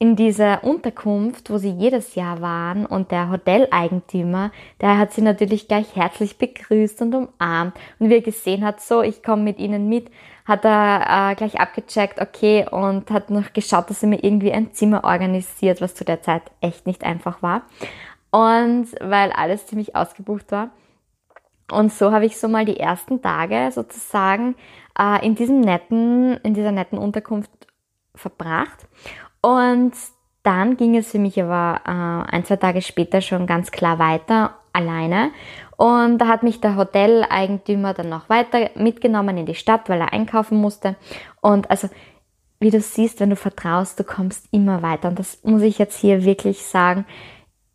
in 0.00 0.16
dieser 0.16 0.64
Unterkunft, 0.64 1.50
wo 1.50 1.58
sie 1.58 1.68
jedes 1.68 2.14
Jahr 2.14 2.40
waren 2.40 2.86
und 2.86 3.10
der 3.10 3.30
Hoteleigentümer, 3.30 4.50
der 4.80 4.96
hat 4.96 5.12
sie 5.12 5.20
natürlich 5.20 5.68
gleich 5.68 5.94
herzlich 5.94 6.38
begrüßt 6.38 7.02
und 7.02 7.14
umarmt 7.14 7.74
und 7.98 8.08
wie 8.08 8.14
er 8.14 8.22
gesehen 8.22 8.64
hat, 8.64 8.80
so, 8.80 9.02
ich 9.02 9.22
komme 9.22 9.42
mit 9.42 9.58
ihnen 9.58 9.90
mit, 9.90 10.10
hat 10.46 10.64
er 10.64 11.32
äh, 11.32 11.34
gleich 11.34 11.60
abgecheckt, 11.60 12.18
okay, 12.18 12.66
und 12.70 13.10
hat 13.10 13.28
noch 13.28 13.52
geschaut, 13.52 13.90
dass 13.90 14.02
er 14.02 14.08
mir 14.08 14.24
irgendwie 14.24 14.52
ein 14.52 14.72
Zimmer 14.72 15.04
organisiert, 15.04 15.82
was 15.82 15.94
zu 15.94 16.06
der 16.06 16.22
Zeit 16.22 16.44
echt 16.62 16.86
nicht 16.86 17.04
einfach 17.04 17.42
war. 17.42 17.62
Und 18.30 18.86
weil 19.02 19.32
alles 19.32 19.66
ziemlich 19.66 19.96
ausgebucht 19.96 20.50
war. 20.50 20.70
Und 21.70 21.92
so 21.92 22.10
habe 22.10 22.24
ich 22.24 22.38
so 22.38 22.48
mal 22.48 22.64
die 22.64 22.80
ersten 22.80 23.20
Tage 23.20 23.70
sozusagen 23.70 24.54
äh, 24.98 25.24
in 25.26 25.34
diesem 25.34 25.60
netten, 25.60 26.38
in 26.38 26.54
dieser 26.54 26.72
netten 26.72 26.96
Unterkunft 26.96 27.50
verbracht. 28.14 28.88
Und 29.42 29.92
dann 30.42 30.76
ging 30.76 30.96
es 30.96 31.10
für 31.10 31.18
mich 31.18 31.40
aber 31.40 31.80
äh, 31.84 32.34
ein, 32.34 32.44
zwei 32.44 32.56
Tage 32.56 32.82
später 32.82 33.20
schon 33.20 33.46
ganz 33.46 33.70
klar 33.70 33.98
weiter, 33.98 34.54
alleine. 34.72 35.30
Und 35.76 36.18
da 36.18 36.28
hat 36.28 36.42
mich 36.42 36.60
der 36.60 36.76
Hoteleigentümer 36.76 37.94
dann 37.94 38.08
noch 38.08 38.28
weiter 38.28 38.70
mitgenommen 38.74 39.36
in 39.38 39.46
die 39.46 39.54
Stadt, 39.54 39.88
weil 39.88 40.00
er 40.00 40.12
einkaufen 40.12 40.58
musste. 40.58 40.96
Und 41.40 41.70
also, 41.70 41.88
wie 42.58 42.70
du 42.70 42.80
siehst, 42.80 43.20
wenn 43.20 43.30
du 43.30 43.36
vertraust, 43.36 43.98
du 43.98 44.04
kommst 44.04 44.46
immer 44.50 44.82
weiter. 44.82 45.08
Und 45.08 45.18
das 45.18 45.42
muss 45.42 45.62
ich 45.62 45.78
jetzt 45.78 45.98
hier 45.98 46.24
wirklich 46.24 46.62
sagen. 46.64 47.06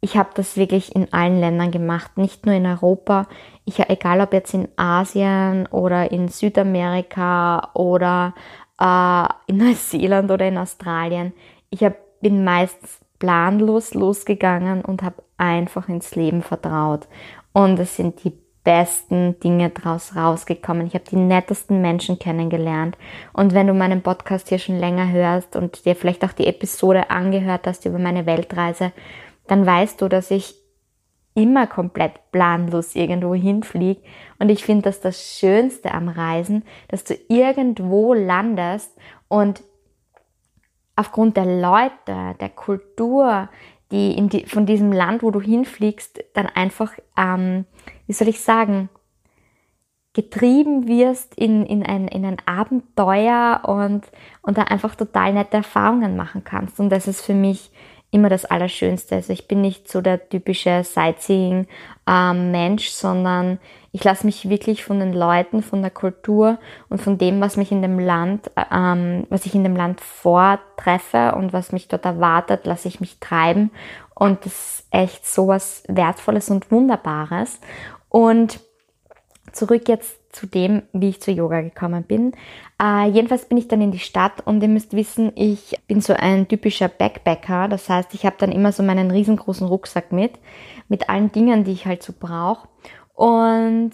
Ich 0.01 0.17
habe 0.17 0.29
das 0.35 0.55
wirklich 0.55 0.95
in 0.95 1.11
allen 1.13 1.39
Ländern 1.39 1.71
gemacht, 1.71 2.17
nicht 2.17 2.45
nur 2.45 2.53
in 2.53 2.67
Europa. 2.67 3.27
Ich, 3.65 3.79
egal 3.79 4.21
ob 4.21 4.33
jetzt 4.33 4.53
in 4.53 4.67
Asien 4.75 5.65
oder 5.67 6.11
in 6.11 6.27
Südamerika 6.27 7.71
oder 7.73 8.35
äh, 8.79 9.27
in 9.47 9.57
Neuseeland 9.57 10.29
oder 10.29 10.47
in 10.47 10.59
Australien 10.59 11.33
ich 11.69 11.83
hab, 11.83 11.95
bin 12.21 12.43
meist 12.43 12.77
planlos 13.19 13.93
losgegangen 13.93 14.83
und 14.83 15.03
habe 15.03 15.23
einfach 15.37 15.89
ins 15.89 16.15
Leben 16.15 16.41
vertraut. 16.41 17.07
Und 17.53 17.79
es 17.79 17.95
sind 17.95 18.23
die 18.23 18.33
besten 18.63 19.39
Dinge 19.39 19.69
daraus 19.69 20.15
rausgekommen. 20.15 20.87
Ich 20.87 20.95
habe 20.95 21.05
die 21.09 21.15
nettesten 21.15 21.81
Menschen 21.81 22.19
kennengelernt. 22.19 22.97
Und 23.31 23.53
wenn 23.53 23.67
du 23.67 23.73
meinen 23.73 24.01
Podcast 24.01 24.49
hier 24.49 24.59
schon 24.59 24.77
länger 24.77 25.09
hörst 25.11 25.55
und 25.55 25.85
dir 25.85 25.95
vielleicht 25.95 26.25
auch 26.25 26.33
die 26.33 26.47
Episode 26.47 27.09
angehört 27.09 27.67
hast 27.67 27.85
über 27.85 27.99
meine 27.99 28.25
Weltreise, 28.25 28.91
dann 29.47 29.65
weißt 29.65 30.01
du, 30.01 30.09
dass 30.09 30.31
ich 30.31 30.55
immer 31.35 31.67
komplett 31.67 32.31
planlos 32.31 32.95
irgendwo 32.95 33.35
hinfliege. 33.35 34.01
Und 34.39 34.49
ich 34.49 34.65
finde 34.65 34.83
das 34.83 34.99
das 34.99 35.37
Schönste 35.37 35.93
am 35.93 36.09
Reisen, 36.09 36.63
dass 36.87 37.03
du 37.03 37.13
irgendwo 37.29 38.13
landest 38.13 38.91
und 39.27 39.63
aufgrund 40.95 41.37
der 41.37 41.45
Leute, 41.45 42.35
der 42.39 42.49
Kultur, 42.49 43.49
die, 43.91 44.17
in 44.17 44.29
die 44.29 44.45
von 44.45 44.65
diesem 44.65 44.91
Land, 44.91 45.23
wo 45.23 45.31
du 45.31 45.41
hinfliegst, 45.41 46.23
dann 46.33 46.47
einfach, 46.47 46.93
ähm, 47.17 47.65
wie 48.07 48.13
soll 48.13 48.27
ich 48.27 48.41
sagen, 48.41 48.89
getrieben 50.13 50.87
wirst 50.87 51.35
in, 51.35 51.65
in, 51.65 51.85
ein, 51.85 52.07
in 52.07 52.25
ein 52.25 52.37
Abenteuer 52.45 53.61
und, 53.67 54.05
und 54.41 54.57
da 54.57 54.63
einfach 54.63 54.95
total 54.95 55.33
nette 55.33 55.57
Erfahrungen 55.57 56.15
machen 56.15 56.43
kannst. 56.43 56.79
Und 56.79 56.89
das 56.89 57.07
ist 57.07 57.21
für 57.21 57.33
mich 57.33 57.71
immer 58.11 58.29
das 58.29 58.45
Allerschönste. 58.45 59.15
Also 59.15 59.33
ich 59.33 59.47
bin 59.47 59.59
nicht 59.59 59.91
so 59.91 59.99
der 59.99 60.29
typische 60.29 60.85
Sightseeing-Mensch, 60.85 62.87
ähm, 62.87 62.91
sondern 62.91 63.59
ich 63.95 64.03
lasse 64.03 64.25
mich 64.25 64.49
wirklich 64.49 64.83
von 64.83 64.99
den 64.99 65.13
Leuten, 65.13 65.63
von 65.63 65.81
der 65.81 65.89
Kultur 65.89 66.59
und 66.89 67.01
von 67.01 67.17
dem, 67.17 67.39
was 67.39 67.55
mich 67.55 67.71
in 67.71 67.81
dem 67.81 67.97
Land, 67.97 68.51
ähm, 68.69 69.25
was 69.29 69.45
ich 69.45 69.55
in 69.55 69.63
dem 69.63 69.77
Land 69.77 70.01
vortreffe 70.01 71.33
und 71.35 71.53
was 71.53 71.71
mich 71.71 71.87
dort 71.87 72.03
erwartet, 72.03 72.65
lasse 72.65 72.89
ich 72.89 72.99
mich 72.99 73.21
treiben. 73.21 73.71
Und 74.13 74.45
das 74.45 74.53
ist 74.53 74.87
echt 74.91 75.25
so 75.25 75.47
was 75.47 75.83
Wertvolles 75.87 76.49
und 76.49 76.71
Wunderbares. 76.71 77.61
Und 78.09 78.59
zurück 79.53 79.87
jetzt 79.87 80.19
zu 80.35 80.45
dem, 80.45 80.81
wie 80.91 81.07
ich 81.07 81.21
zu 81.21 81.31
Yoga 81.31 81.61
gekommen 81.61 82.03
bin. 82.03 82.33
Äh, 82.81 83.07
jedenfalls 83.07 83.45
bin 83.45 83.57
ich 83.57 83.69
dann 83.69 83.79
in 83.79 83.91
die 83.91 83.99
Stadt 83.99 84.45
und 84.45 84.61
ihr 84.61 84.67
müsst 84.67 84.91
wissen, 84.91 85.31
ich 85.35 85.79
bin 85.87 86.01
so 86.01 86.11
ein 86.11 86.49
typischer 86.49 86.89
Backpacker. 86.89 87.69
Das 87.69 87.87
heißt, 87.87 88.13
ich 88.13 88.25
habe 88.25 88.35
dann 88.39 88.51
immer 88.51 88.73
so 88.73 88.83
meinen 88.83 89.09
riesengroßen 89.09 89.65
Rucksack 89.65 90.11
mit, 90.11 90.33
mit 90.89 91.07
allen 91.07 91.31
Dingen, 91.31 91.63
die 91.63 91.71
ich 91.71 91.85
halt 91.85 92.03
so 92.03 92.11
brauche. 92.19 92.67
Und 93.15 93.93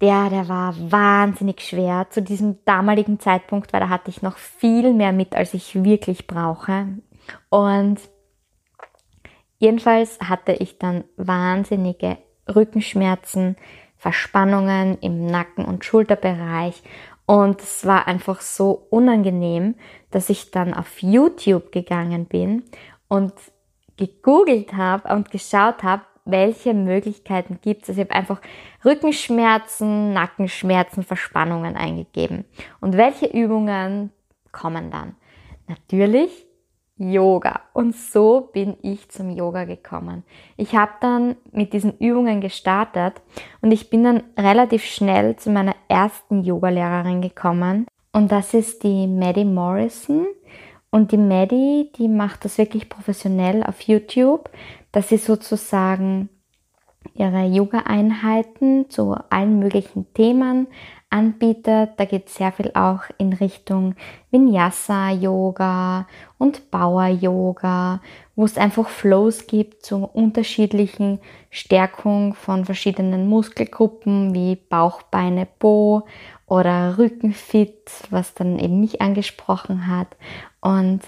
der, 0.00 0.28
der 0.28 0.48
war 0.48 0.74
wahnsinnig 0.90 1.62
schwer 1.62 2.06
zu 2.10 2.20
diesem 2.20 2.62
damaligen 2.64 3.18
Zeitpunkt, 3.18 3.72
weil 3.72 3.80
da 3.80 3.88
hatte 3.88 4.10
ich 4.10 4.22
noch 4.22 4.36
viel 4.36 4.92
mehr 4.92 5.12
mit, 5.12 5.34
als 5.34 5.54
ich 5.54 5.82
wirklich 5.82 6.26
brauche. 6.26 6.88
Und 7.48 8.00
jedenfalls 9.58 10.18
hatte 10.20 10.52
ich 10.52 10.78
dann 10.78 11.04
wahnsinnige 11.16 12.18
Rückenschmerzen, 12.54 13.56
Verspannungen 13.96 14.98
im 15.00 15.26
Nacken- 15.26 15.64
und 15.64 15.84
Schulterbereich. 15.84 16.82
Und 17.24 17.62
es 17.62 17.86
war 17.86 18.06
einfach 18.06 18.42
so 18.42 18.86
unangenehm, 18.90 19.76
dass 20.10 20.28
ich 20.28 20.50
dann 20.50 20.74
auf 20.74 21.00
YouTube 21.00 21.72
gegangen 21.72 22.26
bin 22.26 22.64
und 23.08 23.32
gegoogelt 23.96 24.74
habe 24.74 25.14
und 25.14 25.30
geschaut 25.30 25.82
habe, 25.82 26.02
welche 26.24 26.74
Möglichkeiten 26.74 27.58
gibt 27.60 27.82
es. 27.82 27.90
Also 27.90 28.00
ich 28.00 28.08
habe 28.08 28.18
einfach 28.18 28.40
Rückenschmerzen, 28.84 30.12
Nackenschmerzen, 30.12 31.02
Verspannungen 31.02 31.76
eingegeben. 31.76 32.44
Und 32.80 32.96
welche 32.96 33.26
Übungen 33.26 34.10
kommen 34.52 34.90
dann? 34.90 35.16
Natürlich 35.68 36.46
Yoga. 36.96 37.60
Und 37.72 37.96
so 37.96 38.50
bin 38.52 38.76
ich 38.82 39.08
zum 39.10 39.30
Yoga 39.30 39.64
gekommen. 39.64 40.22
Ich 40.56 40.76
habe 40.76 40.92
dann 41.00 41.36
mit 41.50 41.72
diesen 41.72 41.98
Übungen 41.98 42.40
gestartet 42.40 43.20
und 43.60 43.72
ich 43.72 43.90
bin 43.90 44.04
dann 44.04 44.22
relativ 44.38 44.84
schnell 44.84 45.36
zu 45.36 45.50
meiner 45.50 45.74
ersten 45.88 46.44
Yogalehrerin 46.44 47.20
gekommen. 47.20 47.86
Und 48.12 48.30
das 48.30 48.54
ist 48.54 48.84
die 48.84 49.08
Maddie 49.08 49.44
Morrison. 49.44 50.26
Und 50.90 51.10
die 51.10 51.18
Maddie, 51.18 51.90
die 51.98 52.06
macht 52.06 52.44
das 52.44 52.56
wirklich 52.56 52.88
professionell 52.88 53.64
auf 53.64 53.80
YouTube, 53.80 54.48
dass 54.94 55.08
sie 55.08 55.16
sozusagen 55.16 56.28
ihre 57.14 57.44
Yoga-Einheiten 57.46 58.88
zu 58.88 59.16
allen 59.28 59.58
möglichen 59.58 60.12
Themen 60.14 60.68
anbietet. 61.10 61.90
Da 61.96 62.04
geht 62.04 62.28
sehr 62.28 62.52
viel 62.52 62.70
auch 62.74 63.00
in 63.18 63.32
Richtung 63.32 63.96
Vinyasa-Yoga 64.30 66.06
und 66.38 66.70
Power-Yoga, 66.70 68.00
wo 68.36 68.44
es 68.44 68.56
einfach 68.56 68.88
Flows 68.88 69.48
gibt 69.48 69.84
zu 69.84 70.04
unterschiedlichen 70.04 71.18
Stärkung 71.50 72.34
von 72.34 72.64
verschiedenen 72.64 73.28
Muskelgruppen 73.28 74.32
wie 74.32 74.54
Bauch, 74.54 75.02
Beine, 75.02 75.46
Po 75.58 76.06
oder 76.46 76.98
Rückenfit, 76.98 77.90
was 78.10 78.34
dann 78.34 78.60
eben 78.60 78.78
mich 78.78 79.00
angesprochen 79.00 79.88
hat. 79.88 80.16
Und 80.60 81.00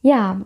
ja, 0.00 0.42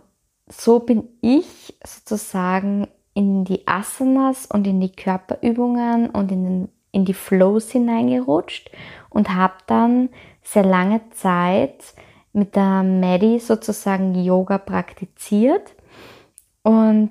so 0.51 0.79
bin 0.79 1.07
ich 1.21 1.75
sozusagen 1.85 2.87
in 3.13 3.45
die 3.45 3.67
Asanas 3.67 4.45
und 4.45 4.67
in 4.67 4.79
die 4.79 4.91
Körperübungen 4.91 6.09
und 6.09 6.31
in, 6.31 6.43
den, 6.43 6.69
in 6.91 7.05
die 7.05 7.13
Flows 7.13 7.71
hineingerutscht 7.71 8.69
und 9.09 9.33
habe 9.33 9.55
dann 9.67 10.09
sehr 10.43 10.63
lange 10.63 11.01
Zeit 11.11 11.93
mit 12.33 12.55
der 12.55 12.83
Maddie 12.83 13.39
sozusagen 13.39 14.15
Yoga 14.15 14.57
praktiziert 14.57 15.75
und 16.63 17.09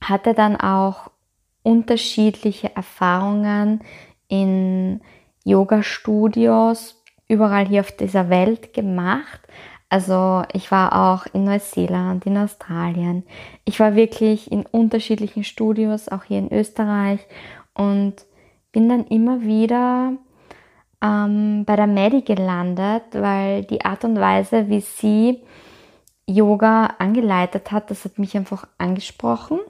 hatte 0.00 0.34
dann 0.34 0.56
auch 0.56 1.10
unterschiedliche 1.62 2.74
Erfahrungen 2.74 3.82
in 4.28 5.00
Yoga-Studios 5.44 7.02
überall 7.28 7.66
hier 7.66 7.80
auf 7.80 7.92
dieser 7.92 8.28
Welt 8.28 8.74
gemacht, 8.74 9.40
also 9.92 10.42
ich 10.54 10.70
war 10.70 11.12
auch 11.12 11.26
in 11.34 11.44
Neuseeland, 11.44 12.24
in 12.24 12.38
Australien. 12.38 13.24
Ich 13.66 13.78
war 13.78 13.94
wirklich 13.94 14.50
in 14.50 14.64
unterschiedlichen 14.64 15.44
Studios, 15.44 16.08
auch 16.08 16.24
hier 16.24 16.38
in 16.38 16.50
Österreich. 16.50 17.20
Und 17.74 18.14
bin 18.72 18.88
dann 18.88 19.06
immer 19.08 19.42
wieder 19.42 20.14
ähm, 21.02 21.66
bei 21.66 21.76
der 21.76 21.86
Medi 21.86 22.22
gelandet, 22.22 23.02
weil 23.12 23.64
die 23.64 23.84
Art 23.84 24.02
und 24.04 24.18
Weise, 24.18 24.70
wie 24.70 24.80
sie 24.80 25.42
Yoga 26.24 26.94
angeleitet 26.98 27.70
hat, 27.70 27.90
das 27.90 28.06
hat 28.06 28.18
mich 28.18 28.34
einfach 28.34 28.66
angesprochen, 28.78 29.60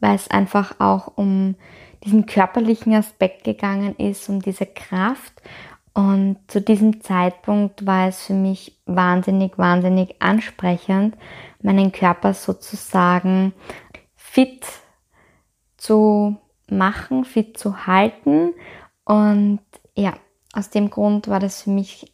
weil 0.00 0.16
es 0.16 0.28
einfach 0.28 0.80
auch 0.80 1.12
um 1.16 1.54
diesen 2.02 2.26
körperlichen 2.26 2.92
Aspekt 2.92 3.44
gegangen 3.44 3.94
ist, 3.98 4.28
um 4.28 4.42
diese 4.42 4.66
Kraft. 4.66 5.42
Und 5.96 6.36
zu 6.48 6.60
diesem 6.60 7.00
Zeitpunkt 7.00 7.86
war 7.86 8.08
es 8.08 8.26
für 8.26 8.34
mich 8.34 8.78
wahnsinnig, 8.84 9.56
wahnsinnig 9.56 10.20
ansprechend, 10.20 11.16
meinen 11.62 11.90
Körper 11.90 12.34
sozusagen 12.34 13.54
fit 14.14 14.66
zu 15.78 16.36
machen, 16.68 17.24
fit 17.24 17.56
zu 17.56 17.86
halten. 17.86 18.52
Und 19.06 19.60
ja, 19.96 20.12
aus 20.52 20.68
dem 20.68 20.90
Grund 20.90 21.28
war 21.28 21.40
das 21.40 21.62
für 21.62 21.70
mich 21.70 22.12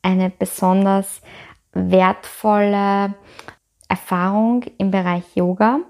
eine 0.00 0.30
besonders 0.30 1.20
wertvolle 1.72 3.14
Erfahrung 3.88 4.64
im 4.78 4.90
Bereich 4.90 5.36
Yoga 5.36 5.80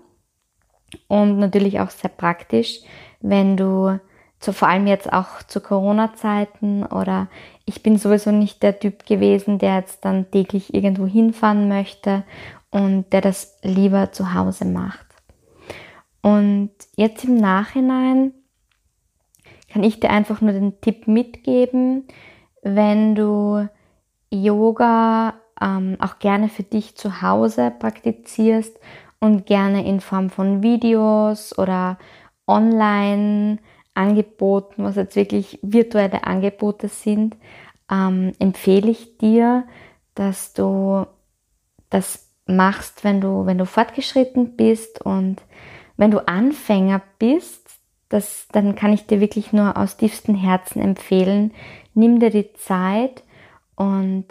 und 1.06 1.38
natürlich 1.38 1.78
auch 1.78 1.90
sehr 1.90 2.10
praktisch, 2.10 2.80
wenn 3.20 3.56
du 3.56 4.00
zu, 4.42 4.52
vor 4.52 4.68
allem 4.68 4.88
jetzt 4.88 5.12
auch 5.12 5.42
zu 5.46 5.60
Corona-Zeiten 5.60 6.84
oder 6.84 7.28
ich 7.64 7.82
bin 7.82 7.96
sowieso 7.96 8.32
nicht 8.32 8.62
der 8.62 8.78
Typ 8.78 9.06
gewesen, 9.06 9.58
der 9.58 9.76
jetzt 9.76 10.04
dann 10.04 10.30
täglich 10.32 10.74
irgendwo 10.74 11.06
hinfahren 11.06 11.68
möchte 11.68 12.24
und 12.70 13.12
der 13.12 13.20
das 13.20 13.58
lieber 13.62 14.10
zu 14.10 14.34
Hause 14.34 14.64
macht. 14.64 15.06
Und 16.22 16.70
jetzt 16.96 17.24
im 17.24 17.36
Nachhinein 17.36 18.32
kann 19.72 19.84
ich 19.84 20.00
dir 20.00 20.10
einfach 20.10 20.40
nur 20.40 20.52
den 20.52 20.80
Tipp 20.80 21.06
mitgeben, 21.06 22.08
wenn 22.62 23.14
du 23.14 23.68
Yoga 24.30 25.34
ähm, 25.60 25.96
auch 26.00 26.18
gerne 26.18 26.48
für 26.48 26.64
dich 26.64 26.96
zu 26.96 27.22
Hause 27.22 27.72
praktizierst 27.78 28.76
und 29.20 29.46
gerne 29.46 29.86
in 29.86 30.00
Form 30.00 30.30
von 30.30 30.64
Videos 30.64 31.56
oder 31.56 31.96
online 32.48 33.58
Angeboten, 33.94 34.84
was 34.84 34.96
jetzt 34.96 35.16
wirklich 35.16 35.58
virtuelle 35.62 36.24
Angebote 36.24 36.88
sind, 36.88 37.36
ähm, 37.90 38.32
empfehle 38.38 38.90
ich 38.90 39.18
dir, 39.18 39.64
dass 40.14 40.54
du 40.54 41.06
das 41.90 42.30
machst, 42.46 43.04
wenn 43.04 43.20
du, 43.20 43.46
wenn 43.46 43.58
du 43.58 43.66
fortgeschritten 43.66 44.56
bist. 44.56 45.00
Und 45.02 45.42
wenn 45.96 46.10
du 46.10 46.26
Anfänger 46.26 47.02
bist, 47.18 47.68
das, 48.08 48.46
dann 48.52 48.74
kann 48.74 48.92
ich 48.92 49.06
dir 49.06 49.20
wirklich 49.20 49.52
nur 49.52 49.76
aus 49.76 49.96
tiefstem 49.96 50.34
Herzen 50.34 50.80
empfehlen, 50.80 51.52
nimm 51.94 52.20
dir 52.20 52.30
die 52.30 52.52
Zeit 52.54 53.22
und 53.74 54.26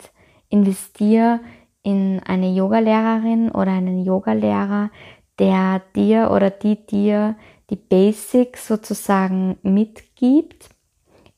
investier 0.50 1.40
in 1.84 2.22
eine 2.26 2.54
Yogalehrerin 2.54 3.50
oder 3.50 3.72
einen 3.72 4.04
Yogalehrer, 4.04 4.92
der 5.40 5.82
dir 5.96 6.30
oder 6.32 6.52
die 6.52 6.86
dir 6.86 7.36
die 7.72 7.78
Basics 7.78 8.68
sozusagen 8.68 9.58
mitgibt 9.64 10.70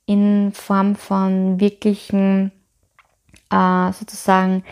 in 0.06 0.52
Form 0.52 0.96
von 0.96 1.60
wirklichen 1.60 2.52
äh, 3.52 3.92
sozusagen 3.94 4.64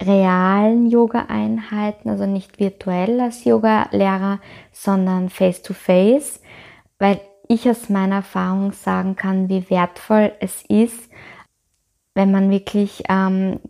realen 0.00 0.88
Yoga-Einheiten, 0.88 2.08
also 2.08 2.26
nicht 2.26 2.58
virtuell 2.58 3.20
als 3.20 3.44
Yoga-Lehrer, 3.44 4.40
sondern 4.72 5.28
face-to-face, 5.28 6.36
-face, 6.36 6.40
weil 6.98 7.20
ich 7.48 7.68
aus 7.68 7.88
meiner 7.88 8.16
Erfahrung 8.16 8.72
sagen 8.72 9.16
kann, 9.16 9.48
wie 9.48 9.68
wertvoll 9.68 10.32
es 10.40 10.62
ist, 10.68 11.10
wenn 12.14 12.30
man 12.30 12.50
wirklich 12.50 13.02
ähm, 13.08 13.60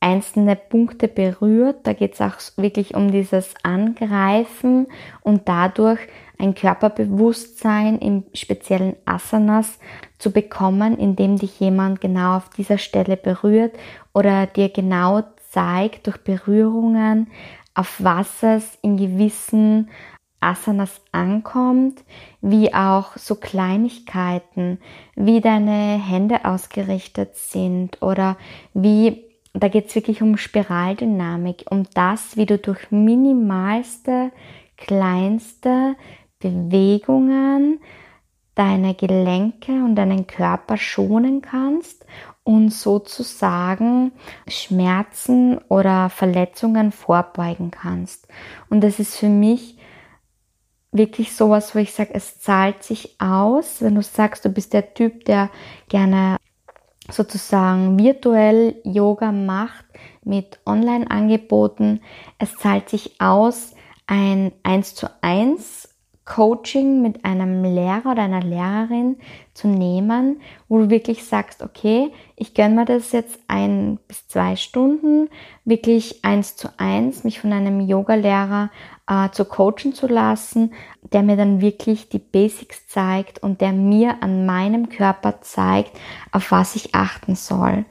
einzelne 0.00 0.56
Punkte 0.56 1.08
berührt. 1.08 1.86
Da 1.86 1.92
geht 1.92 2.14
es 2.14 2.20
auch 2.20 2.36
wirklich 2.56 2.94
um 2.94 3.10
dieses 3.10 3.54
Angreifen 3.62 4.86
und 5.22 5.48
dadurch 5.48 6.00
ein 6.38 6.54
Körperbewusstsein 6.54 7.98
im 7.98 8.24
speziellen 8.34 8.96
Asanas 9.04 9.78
zu 10.18 10.30
bekommen, 10.30 10.98
indem 10.98 11.38
dich 11.38 11.58
jemand 11.60 12.00
genau 12.00 12.36
auf 12.36 12.50
dieser 12.50 12.78
Stelle 12.78 13.16
berührt 13.16 13.74
oder 14.12 14.46
dir 14.46 14.68
genau 14.68 15.22
zeigt 15.50 16.06
durch 16.06 16.18
Berührungen, 16.18 17.28
auf 17.74 17.96
was 17.98 18.42
es 18.42 18.78
in 18.82 18.96
gewissen 18.96 19.88
Asanas 20.40 21.00
ankommt, 21.12 22.04
wie 22.40 22.72
auch 22.74 23.16
so 23.16 23.34
Kleinigkeiten, 23.34 24.78
wie 25.14 25.40
deine 25.40 26.00
Hände 26.02 26.44
ausgerichtet 26.44 27.36
sind 27.36 28.02
oder 28.02 28.36
wie, 28.74 29.24
da 29.54 29.68
geht 29.68 29.88
es 29.88 29.94
wirklich 29.94 30.22
um 30.22 30.36
Spiraldynamik, 30.36 31.64
um 31.70 31.84
das, 31.94 32.36
wie 32.36 32.46
du 32.46 32.58
durch 32.58 32.90
minimalste, 32.90 34.30
kleinste 34.76 35.96
Bewegungen 36.50 37.80
deine 38.54 38.94
Gelenke 38.94 39.72
und 39.72 39.96
deinen 39.96 40.26
Körper 40.26 40.76
schonen 40.76 41.42
kannst 41.42 42.06
und 42.42 42.70
sozusagen 42.70 44.12
Schmerzen 44.48 45.58
oder 45.68 46.08
Verletzungen 46.10 46.90
vorbeugen 46.92 47.70
kannst. 47.70 48.28
Und 48.70 48.82
das 48.82 48.98
ist 48.98 49.16
für 49.16 49.28
mich 49.28 49.76
wirklich 50.90 51.36
sowas, 51.36 51.74
wo 51.74 51.80
ich 51.80 51.92
sage, 51.92 52.14
es 52.14 52.40
zahlt 52.40 52.82
sich 52.82 53.20
aus, 53.20 53.82
wenn 53.82 53.94
du 53.94 54.02
sagst, 54.02 54.44
du 54.44 54.48
bist 54.48 54.72
der 54.72 54.94
Typ, 54.94 55.24
der 55.26 55.50
gerne 55.88 56.36
sozusagen 57.10 57.98
virtuell 57.98 58.80
Yoga 58.84 59.32
macht 59.32 59.84
mit 60.24 60.58
Online-Angeboten. 60.64 62.00
Es 62.38 62.54
zahlt 62.56 62.88
sich 62.88 63.20
aus, 63.20 63.74
ein 64.06 64.52
1 64.62 64.94
zu 64.94 65.08
1 65.20 65.95
Coaching 66.26 67.02
mit 67.02 67.24
einem 67.24 67.62
Lehrer 67.62 68.10
oder 68.10 68.22
einer 68.22 68.42
Lehrerin 68.42 69.16
zu 69.54 69.68
nehmen, 69.68 70.40
wo 70.68 70.78
du 70.78 70.90
wirklich 70.90 71.24
sagst, 71.24 71.62
okay, 71.62 72.10
ich 72.34 72.52
gönne 72.52 72.74
mir 72.74 72.84
das 72.84 73.12
jetzt 73.12 73.38
ein 73.46 73.98
bis 74.08 74.26
zwei 74.26 74.56
Stunden, 74.56 75.30
wirklich 75.64 76.24
eins 76.24 76.56
zu 76.56 76.68
eins, 76.78 77.22
mich 77.22 77.40
von 77.40 77.52
einem 77.52 77.80
Yoga-Lehrer 77.80 78.70
äh, 79.06 79.30
zu 79.30 79.44
coachen 79.44 79.94
zu 79.94 80.08
lassen, 80.08 80.74
der 81.12 81.22
mir 81.22 81.36
dann 81.36 81.60
wirklich 81.60 82.08
die 82.08 82.18
Basics 82.18 82.88
zeigt 82.88 83.42
und 83.42 83.60
der 83.60 83.72
mir 83.72 84.22
an 84.22 84.46
meinem 84.46 84.88
Körper 84.88 85.40
zeigt, 85.42 85.96
auf 86.32 86.50
was 86.50 86.74
ich 86.74 86.94
achten 86.94 87.36
soll. 87.36 87.84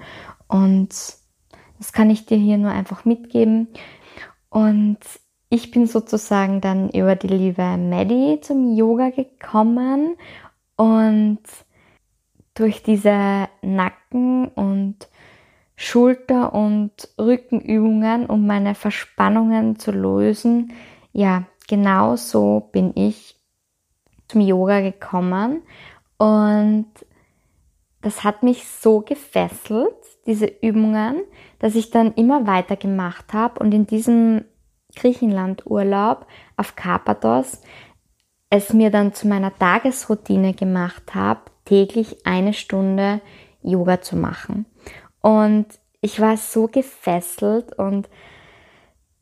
Und 0.50 0.90
das 0.90 1.94
kann 1.94 2.10
ich 2.10 2.26
dir 2.26 2.38
hier 2.38 2.58
nur 2.58 2.72
einfach 2.72 3.06
mitgeben. 3.06 3.70
Und 4.50 5.00
ich 5.56 5.72
bin 5.72 5.88
sozusagen 5.88 6.60
dann 6.60 6.90
über 6.90 7.16
die 7.16 7.30
liebe 7.30 7.78
Maddie 7.78 8.42
zum 8.42 8.76
Yoga 8.76 9.10
gekommen 9.10 10.18
und 10.76 11.40
durch 12.56 12.84
diese 12.84 13.48
Nacken- 13.62 14.50
und 14.50 15.08
Schulter- 15.78 16.54
und 16.54 16.92
Rückenübungen, 17.18 18.26
um 18.26 18.46
meine 18.46 18.76
Verspannungen 18.76 19.80
zu 19.80 19.92
lösen, 19.92 20.74
ja, 21.14 21.44
genau 21.70 22.18
so 22.18 22.70
bin 22.74 22.92
ich 22.96 23.38
zum 24.28 24.42
Yoga 24.42 24.82
gekommen. 24.82 25.62
Und 26.18 26.88
das 28.02 28.26
hat 28.26 28.44
mich 28.44 28.68
so 28.68 29.00
gefesselt, 29.00 29.96
diese 30.28 30.48
Übungen, 30.62 31.22
dass 31.60 31.76
ich 31.76 31.92
dann 31.92 32.14
immer 32.16 32.46
weiter 32.46 32.76
gemacht 32.76 33.32
habe. 33.32 33.60
Und 33.60 33.74
in 33.74 33.88
diesem 33.88 34.44
Griechenland-Urlaub 34.96 36.26
auf 36.58 36.76
Karpathos 36.76 37.62
es 38.50 38.74
mir 38.74 38.90
dann 38.90 39.14
zu 39.14 39.28
meiner 39.28 39.54
Tagesroutine 39.54 40.54
gemacht 40.54 41.14
habe, 41.14 41.42
täglich 41.66 42.26
eine 42.26 42.54
Stunde 42.54 43.22
Yoga 43.62 44.02
zu 44.02 44.16
machen. 44.16 44.66
Und 45.22 45.66
ich 46.02 46.20
war 46.22 46.38
so 46.38 46.68
gefesselt 46.68 47.78
und 47.78 48.08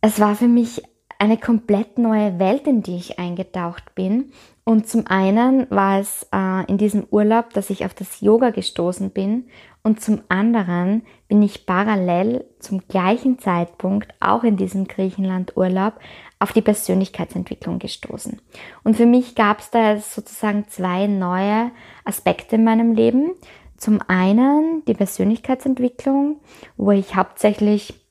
es 0.01 0.19
war 0.19 0.35
für 0.35 0.49
mich 0.49 0.83
eine 1.19 1.37
komplett 1.37 1.97
neue 1.97 2.39
Welt, 2.39 2.67
in 2.67 2.83
die 2.83 2.95
ich 2.95 3.19
eingetaucht 3.19 3.95
bin. 3.95 4.31
Und 4.63 4.87
zum 4.87 5.07
einen 5.07 5.69
war 5.69 5.99
es 5.99 6.27
äh, 6.33 6.65
in 6.69 6.77
diesem 6.77 7.05
Urlaub, 7.09 7.53
dass 7.53 7.69
ich 7.69 7.85
auf 7.85 7.93
das 7.93 8.21
Yoga 8.21 8.51
gestoßen 8.51 9.09
bin 9.11 9.45
und 9.83 10.01
zum 10.01 10.21
anderen 10.29 11.03
bin 11.27 11.41
ich 11.41 11.65
parallel 11.65 12.45
zum 12.59 12.87
gleichen 12.87 13.37
Zeitpunkt 13.37 14.13
auch 14.21 14.45
in 14.45 14.55
diesem 14.55 14.87
Griechenland-Urlaub 14.87 15.99
auf 16.39 16.53
die 16.53 16.61
Persönlichkeitsentwicklung 16.61 17.79
gestoßen. 17.79 18.41
Und 18.85 18.95
für 18.95 19.05
mich 19.05 19.35
gab 19.35 19.59
es 19.59 19.71
da 19.71 19.97
sozusagen 19.97 20.69
zwei 20.69 21.07
neue 21.07 21.71
Aspekte 22.05 22.55
in 22.55 22.63
meinem 22.63 22.93
Leben. 22.93 23.31
Zum 23.75 23.99
einen 24.07 24.85
die 24.85 24.93
Persönlichkeitsentwicklung, 24.93 26.39
wo 26.77 26.91
ich 26.91 27.17
hauptsächlich 27.17 28.02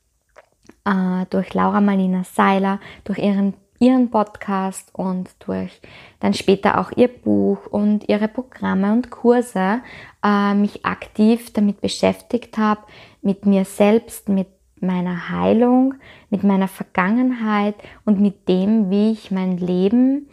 äh, 0.85 1.27
durch 1.31 1.55
Laura 1.55 1.81
Marlina 1.81 2.25
Seiler, 2.25 2.81
durch 3.05 3.19
ihren 3.19 3.55
ihren 3.83 4.11
Podcast 4.11 4.91
und 4.95 5.29
durch 5.41 5.81
dann 6.21 6.35
später 6.35 6.79
auch 6.79 6.93
ihr 6.95 7.09
Buch 7.09 7.67
und 7.67 8.09
ihre 8.09 8.29
Programme 8.29 8.93
und 8.93 9.11
Kurse 9.11 9.81
äh, 10.25 10.55
mich 10.55 10.87
aktiv 10.87 11.53
damit 11.53 11.81
beschäftigt 11.81 12.57
habe, 12.59 12.83
mit 13.23 13.45
mir 13.45 13.65
selbst, 13.65 14.29
mit 14.29 14.47
meiner 14.81 15.31
Heilung, 15.31 15.95
mit 16.31 16.45
meiner 16.45 16.69
Vergangenheit 16.69 17.75
und 18.05 18.21
mit 18.21 18.49
dem, 18.49 18.89
wie 18.89 19.11
ich 19.11 19.33
mein 19.33 19.57
Leben 19.57 20.29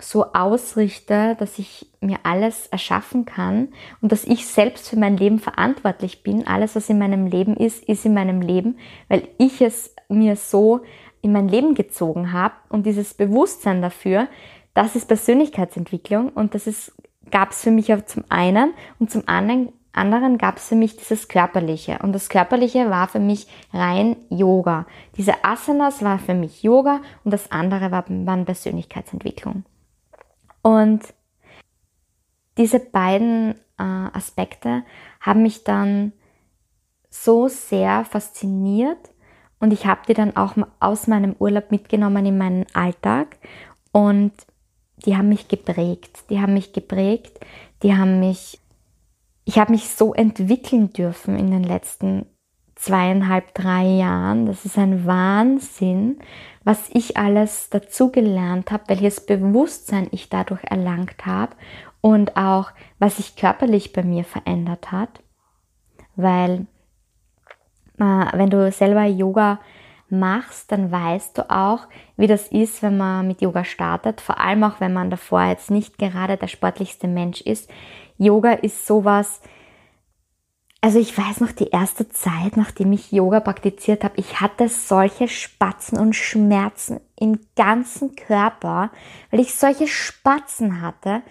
so 0.00 0.32
ausrichte, 0.32 1.36
dass 1.38 1.58
ich 1.58 1.90
mir 2.00 2.18
alles 2.22 2.66
erschaffen 2.68 3.24
kann 3.24 3.68
und 4.00 4.12
dass 4.12 4.24
ich 4.24 4.46
selbst 4.46 4.88
für 4.88 4.96
mein 4.96 5.16
Leben 5.16 5.38
verantwortlich 5.38 6.22
bin. 6.22 6.46
Alles, 6.46 6.76
was 6.76 6.88
in 6.88 6.98
meinem 6.98 7.26
Leben 7.26 7.56
ist, 7.56 7.84
ist 7.84 8.04
in 8.04 8.14
meinem 8.14 8.40
Leben, 8.40 8.78
weil 9.08 9.28
ich 9.38 9.60
es 9.60 9.94
mir 10.08 10.36
so 10.36 10.80
in 11.22 11.32
mein 11.32 11.48
Leben 11.48 11.74
gezogen 11.74 12.32
habe 12.32 12.54
und 12.68 12.86
dieses 12.86 13.14
Bewusstsein 13.14 13.82
dafür, 13.82 14.28
das 14.74 14.96
ist 14.96 15.08
Persönlichkeitsentwicklung 15.08 16.30
und 16.30 16.54
das 16.54 16.92
gab 17.30 17.50
es 17.50 17.62
für 17.62 17.70
mich 17.70 17.92
auch 17.92 18.04
zum 18.04 18.24
einen 18.28 18.72
und 18.98 19.10
zum 19.10 19.24
anderen 19.26 19.72
anderen 19.92 20.38
gab 20.38 20.56
es 20.56 20.68
für 20.68 20.76
mich 20.76 20.96
dieses 20.96 21.28
Körperliche. 21.28 21.98
Und 22.02 22.12
das 22.12 22.28
Körperliche 22.28 22.90
war 22.90 23.08
für 23.08 23.20
mich 23.20 23.46
rein 23.72 24.16
Yoga. 24.28 24.86
Diese 25.16 25.44
Asanas 25.44 26.02
war 26.02 26.18
für 26.18 26.34
mich 26.34 26.62
Yoga 26.62 27.00
und 27.24 27.32
das 27.32 27.50
andere 27.50 27.90
war, 27.90 28.04
waren 28.08 28.44
Persönlichkeitsentwicklung. 28.44 29.64
Und 30.62 31.02
diese 32.58 32.80
beiden 32.80 33.54
äh, 33.78 33.82
Aspekte 33.82 34.84
haben 35.20 35.42
mich 35.42 35.64
dann 35.64 36.12
so 37.08 37.48
sehr 37.48 38.04
fasziniert 38.04 39.10
und 39.58 39.72
ich 39.72 39.86
habe 39.86 40.02
die 40.06 40.14
dann 40.14 40.36
auch 40.36 40.54
aus 40.78 41.06
meinem 41.06 41.34
Urlaub 41.38 41.70
mitgenommen 41.70 42.24
in 42.26 42.38
meinen 42.38 42.66
Alltag 42.72 43.36
und 43.92 44.32
die 45.04 45.16
haben 45.16 45.28
mich 45.28 45.48
geprägt. 45.48 46.24
Die 46.30 46.40
haben 46.40 46.54
mich 46.54 46.72
geprägt, 46.72 47.40
die 47.82 47.96
haben 47.96 48.20
mich 48.20 48.60
ich 49.44 49.58
habe 49.58 49.72
mich 49.72 49.88
so 49.88 50.14
entwickeln 50.14 50.92
dürfen 50.92 51.36
in 51.36 51.50
den 51.50 51.64
letzten 51.64 52.26
zweieinhalb, 52.80 53.54
drei 53.54 53.84
Jahren. 53.84 54.46
Das 54.46 54.64
ist 54.64 54.78
ein 54.78 55.06
Wahnsinn, 55.06 56.18
was 56.64 56.88
ich 56.92 57.16
alles 57.16 57.70
dazugelernt 57.70 58.70
habe, 58.70 58.84
welches 58.88 59.24
Bewusstsein 59.24 60.08
ich 60.10 60.28
dadurch 60.28 60.64
erlangt 60.64 61.26
habe 61.26 61.54
und 62.00 62.36
auch, 62.36 62.70
was 62.98 63.18
sich 63.18 63.36
körperlich 63.36 63.92
bei 63.92 64.02
mir 64.02 64.24
verändert 64.24 64.90
hat. 64.90 65.20
Weil, 66.16 66.66
äh, 67.98 68.26
wenn 68.32 68.50
du 68.50 68.70
selber 68.72 69.04
Yoga 69.04 69.60
machst, 70.08 70.72
dann 70.72 70.90
weißt 70.90 71.38
du 71.38 71.50
auch, 71.50 71.86
wie 72.16 72.26
das 72.26 72.48
ist, 72.48 72.82
wenn 72.82 72.96
man 72.96 73.26
mit 73.26 73.42
Yoga 73.42 73.64
startet. 73.64 74.20
Vor 74.20 74.40
allem 74.40 74.64
auch, 74.64 74.80
wenn 74.80 74.92
man 74.92 75.10
davor 75.10 75.44
jetzt 75.44 75.70
nicht 75.70 75.98
gerade 75.98 76.36
der 76.36 76.48
sportlichste 76.48 77.08
Mensch 77.08 77.42
ist. 77.42 77.70
Yoga 78.18 78.52
ist 78.52 78.86
sowas, 78.86 79.40
also 80.80 80.98
ich 80.98 81.16
weiß 81.16 81.40
noch 81.40 81.52
die 81.52 81.68
erste 81.68 82.08
Zeit, 82.08 82.56
nachdem 82.56 82.92
ich 82.92 83.12
Yoga 83.12 83.40
praktiziert 83.40 84.02
habe, 84.02 84.14
ich 84.16 84.40
hatte 84.40 84.68
solche 84.68 85.28
Spatzen 85.28 85.98
und 85.98 86.16
Schmerzen 86.16 87.00
im 87.18 87.38
ganzen 87.54 88.16
Körper, 88.16 88.90
weil 89.30 89.40
ich 89.40 89.54
solche 89.54 89.86
Spatzen 89.86 90.80
hatte, 90.80 91.22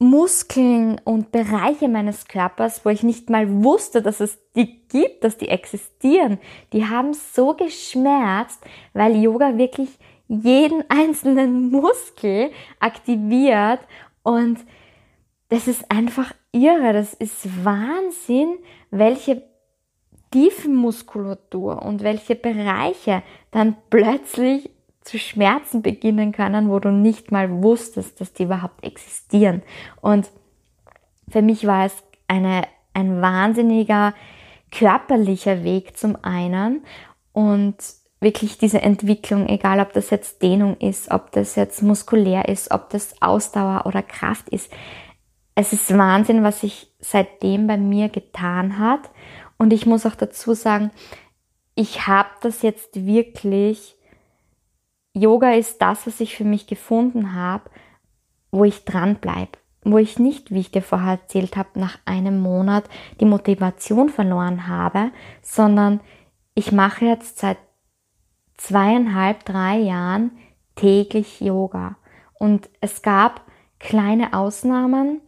Muskeln 0.00 1.00
und 1.04 1.30
Bereiche 1.30 1.86
meines 1.86 2.26
Körpers, 2.26 2.84
wo 2.84 2.88
ich 2.88 3.04
nicht 3.04 3.30
mal 3.30 3.48
wusste, 3.62 4.02
dass 4.02 4.18
es 4.18 4.36
die 4.56 4.88
gibt, 4.88 5.22
dass 5.22 5.38
die 5.38 5.48
existieren, 5.48 6.40
die 6.72 6.86
haben 6.88 7.14
so 7.14 7.54
geschmerzt, 7.54 8.60
weil 8.94 9.14
Yoga 9.14 9.58
wirklich 9.58 9.90
jeden 10.26 10.82
einzelnen 10.90 11.70
Muskel 11.70 12.50
aktiviert 12.80 13.80
und 14.24 14.58
das 15.52 15.68
ist 15.68 15.90
einfach 15.90 16.32
irre, 16.50 16.94
das 16.94 17.12
ist 17.12 17.62
Wahnsinn, 17.62 18.56
welche 18.90 19.42
Tiefenmuskulatur 20.30 21.82
und 21.82 22.02
welche 22.02 22.36
Bereiche 22.36 23.22
dann 23.50 23.76
plötzlich 23.90 24.70
zu 25.02 25.18
schmerzen 25.18 25.82
beginnen 25.82 26.32
können, 26.32 26.70
wo 26.70 26.78
du 26.78 26.90
nicht 26.90 27.32
mal 27.32 27.62
wusstest, 27.62 28.18
dass 28.18 28.32
die 28.32 28.44
überhaupt 28.44 28.82
existieren. 28.82 29.60
Und 30.00 30.30
für 31.28 31.42
mich 31.42 31.66
war 31.66 31.84
es 31.84 32.02
eine, 32.28 32.62
ein 32.94 33.20
wahnsinniger 33.20 34.14
körperlicher 34.70 35.64
Weg 35.64 35.98
zum 35.98 36.16
einen 36.22 36.82
und 37.32 37.76
wirklich 38.20 38.56
diese 38.56 38.80
Entwicklung, 38.80 39.50
egal 39.50 39.80
ob 39.80 39.92
das 39.92 40.08
jetzt 40.08 40.40
Dehnung 40.40 40.78
ist, 40.78 41.10
ob 41.10 41.30
das 41.32 41.56
jetzt 41.56 41.82
muskulär 41.82 42.48
ist, 42.48 42.70
ob 42.70 42.88
das 42.88 43.20
Ausdauer 43.20 43.84
oder 43.84 44.02
Kraft 44.02 44.48
ist, 44.48 44.72
es 45.54 45.72
ist 45.72 45.96
Wahnsinn, 45.96 46.42
was 46.42 46.60
sich 46.60 46.92
seitdem 47.00 47.66
bei 47.66 47.76
mir 47.76 48.08
getan 48.08 48.78
hat. 48.78 49.10
Und 49.58 49.72
ich 49.72 49.86
muss 49.86 50.06
auch 50.06 50.14
dazu 50.14 50.54
sagen, 50.54 50.90
ich 51.74 52.06
habe 52.06 52.30
das 52.40 52.62
jetzt 52.62 53.06
wirklich, 53.06 53.96
Yoga 55.12 55.52
ist 55.52 55.80
das, 55.80 56.06
was 56.06 56.20
ich 56.20 56.36
für 56.36 56.44
mich 56.44 56.66
gefunden 56.66 57.34
habe, 57.34 57.70
wo 58.50 58.64
ich 58.64 58.84
dran 58.84 59.16
bleibe. 59.16 59.58
Wo 59.84 59.98
ich 59.98 60.18
nicht, 60.18 60.52
wie 60.52 60.60
ich 60.60 60.70
dir 60.70 60.82
vorher 60.82 61.12
erzählt 61.12 61.56
habe, 61.56 61.80
nach 61.80 61.98
einem 62.04 62.40
Monat 62.40 62.84
die 63.20 63.24
Motivation 63.24 64.08
verloren 64.08 64.68
habe, 64.68 65.10
sondern 65.42 66.00
ich 66.54 66.70
mache 66.70 67.06
jetzt 67.06 67.38
seit 67.38 67.58
zweieinhalb, 68.56 69.44
drei 69.44 69.78
Jahren 69.78 70.30
täglich 70.76 71.40
Yoga. 71.40 71.96
Und 72.34 72.70
es 72.80 73.02
gab 73.02 73.42
kleine 73.80 74.34
Ausnahmen, 74.34 75.20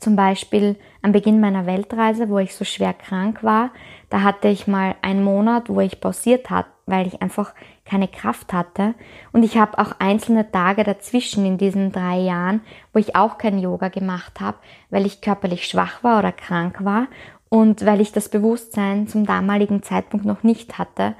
zum 0.00 0.16
Beispiel 0.16 0.76
am 1.02 1.12
Beginn 1.12 1.40
meiner 1.40 1.66
Weltreise, 1.66 2.28
wo 2.28 2.38
ich 2.38 2.54
so 2.54 2.64
schwer 2.64 2.94
krank 2.94 3.42
war, 3.42 3.70
da 4.10 4.22
hatte 4.22 4.48
ich 4.48 4.66
mal 4.66 4.94
einen 5.02 5.24
Monat, 5.24 5.68
wo 5.68 5.80
ich 5.80 6.00
pausiert 6.00 6.50
hat, 6.50 6.66
weil 6.86 7.06
ich 7.06 7.22
einfach 7.22 7.54
keine 7.84 8.08
Kraft 8.08 8.52
hatte. 8.52 8.94
Und 9.32 9.42
ich 9.42 9.56
habe 9.56 9.78
auch 9.78 9.92
einzelne 9.98 10.50
Tage 10.50 10.84
dazwischen 10.84 11.44
in 11.46 11.58
diesen 11.58 11.92
drei 11.92 12.18
Jahren, 12.18 12.60
wo 12.92 12.98
ich 12.98 13.16
auch 13.16 13.38
kein 13.38 13.58
Yoga 13.58 13.88
gemacht 13.88 14.40
habe, 14.40 14.58
weil 14.90 15.06
ich 15.06 15.20
körperlich 15.20 15.66
schwach 15.66 16.02
war 16.02 16.18
oder 16.18 16.32
krank 16.32 16.84
war 16.84 17.08
und 17.48 17.86
weil 17.86 18.00
ich 18.00 18.12
das 18.12 18.28
Bewusstsein 18.28 19.06
zum 19.06 19.26
damaligen 19.26 19.82
Zeitpunkt 19.82 20.26
noch 20.26 20.42
nicht 20.42 20.78
hatte, 20.78 21.14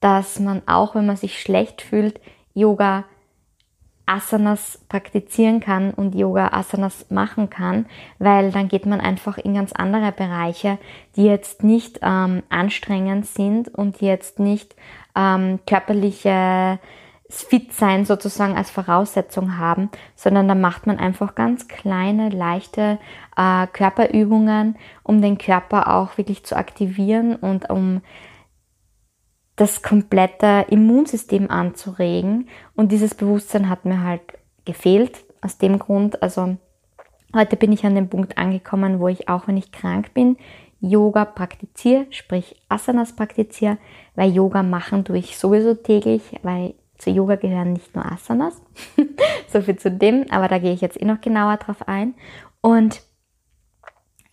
dass 0.00 0.38
man 0.38 0.62
auch, 0.66 0.94
wenn 0.94 1.06
man 1.06 1.16
sich 1.16 1.40
schlecht 1.40 1.82
fühlt, 1.82 2.20
Yoga 2.52 3.04
Asanas 4.06 4.78
praktizieren 4.88 5.60
kann 5.60 5.92
und 5.92 6.14
Yoga 6.14 6.48
Asanas 6.52 7.10
machen 7.10 7.48
kann, 7.48 7.86
weil 8.18 8.52
dann 8.52 8.68
geht 8.68 8.86
man 8.86 9.00
einfach 9.00 9.38
in 9.38 9.54
ganz 9.54 9.72
andere 9.72 10.12
Bereiche, 10.12 10.78
die 11.16 11.24
jetzt 11.24 11.62
nicht 11.62 12.00
ähm, 12.02 12.42
anstrengend 12.50 13.26
sind 13.26 13.68
und 13.68 14.00
die 14.00 14.06
jetzt 14.06 14.38
nicht 14.38 14.76
ähm, 15.16 15.60
körperliche 15.66 16.78
Fit-Sein 17.30 18.04
sozusagen 18.04 18.56
als 18.56 18.70
Voraussetzung 18.70 19.58
haben, 19.58 19.90
sondern 20.14 20.46
da 20.46 20.54
macht 20.54 20.86
man 20.86 20.98
einfach 20.98 21.34
ganz 21.34 21.66
kleine, 21.68 22.28
leichte 22.28 22.98
äh, 23.36 23.66
Körperübungen, 23.68 24.76
um 25.02 25.22
den 25.22 25.38
Körper 25.38 25.94
auch 25.94 26.18
wirklich 26.18 26.44
zu 26.44 26.56
aktivieren 26.56 27.34
und 27.34 27.70
um 27.70 28.02
das 29.56 29.82
komplette 29.82 30.66
Immunsystem 30.68 31.50
anzuregen. 31.50 32.48
Und 32.74 32.92
dieses 32.92 33.14
Bewusstsein 33.14 33.68
hat 33.68 33.84
mir 33.84 34.02
halt 34.02 34.22
gefehlt. 34.64 35.24
Aus 35.40 35.58
dem 35.58 35.78
Grund, 35.78 36.22
also 36.22 36.56
heute 37.34 37.56
bin 37.56 37.72
ich 37.72 37.84
an 37.84 37.94
dem 37.94 38.08
Punkt 38.08 38.38
angekommen, 38.38 38.98
wo 38.98 39.08
ich 39.08 39.28
auch, 39.28 39.46
wenn 39.46 39.56
ich 39.56 39.72
krank 39.72 40.14
bin, 40.14 40.36
Yoga 40.80 41.24
praktiziere, 41.24 42.06
sprich 42.10 42.62
Asanas 42.68 43.14
praktiziere, 43.14 43.78
weil 44.14 44.32
Yoga 44.32 44.62
machen 44.62 45.04
tue 45.04 45.18
ich 45.18 45.38
sowieso 45.38 45.74
täglich, 45.74 46.22
weil 46.42 46.74
zu 46.98 47.10
Yoga 47.10 47.36
gehören 47.36 47.72
nicht 47.72 47.94
nur 47.94 48.04
Asanas. 48.04 48.60
so 49.48 49.60
viel 49.62 49.76
zu 49.76 49.90
dem, 49.90 50.26
aber 50.30 50.48
da 50.48 50.58
gehe 50.58 50.72
ich 50.72 50.80
jetzt 50.80 51.00
eh 51.00 51.04
noch 51.04 51.20
genauer 51.20 51.56
drauf 51.56 51.88
ein. 51.88 52.14
Und 52.60 53.02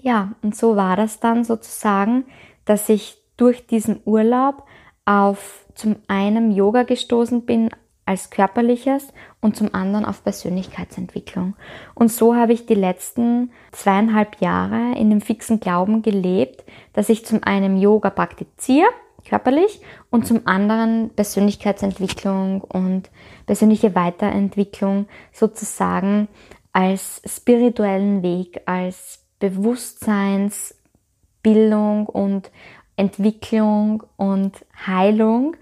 ja, 0.02 0.34
und 0.42 0.56
so 0.56 0.76
war 0.76 0.96
das 0.96 1.20
dann 1.20 1.44
sozusagen, 1.44 2.26
dass 2.66 2.90
ich 2.90 3.18
durch 3.38 3.68
diesen 3.68 4.02
Urlaub 4.06 4.64
auf 5.06 5.66
zum 5.76 5.98
einen 6.08 6.52
Yoga 6.52 6.84
gestoßen 6.84 7.46
bin 7.46 7.70
als 8.06 8.30
körperliches 8.30 9.14
und 9.40 9.56
zum 9.56 9.74
anderen 9.74 10.06
auf 10.06 10.24
Persönlichkeitsentwicklung. 10.24 11.56
Und 11.94 12.12
so 12.12 12.36
habe 12.36 12.54
ich 12.54 12.66
die 12.66 12.76
letzten 12.76 13.52
zweieinhalb 13.72 14.42
Jahre 14.42 14.98
in 14.98 15.10
dem 15.10 15.22
fixen 15.22 15.60
Glauben 15.60 16.02
gelebt, 16.02 16.64
dass 16.94 17.10
ich 17.10 17.26
zum 17.26 17.44
einen 17.44 17.78
Yoga 17.78 18.10
praktiziere, 18.10 18.88
körperlich, 19.28 19.82
und 20.10 20.28
zum 20.28 20.42
anderen 20.46 21.12
Persönlichkeitsentwicklung 21.16 22.62
und 22.62 23.10
persönliche 23.46 23.96
Weiterentwicklung 23.96 25.08
sozusagen 25.32 26.28
als 26.74 27.22
spirituellen 27.26 28.24
Weg, 28.24 28.62
als 28.66 29.24
Bewusstseinsbildung 29.40 32.08
und 32.08 32.52
Entwicklung 32.96 34.04
und 34.18 34.54
Heilung. 34.86 35.56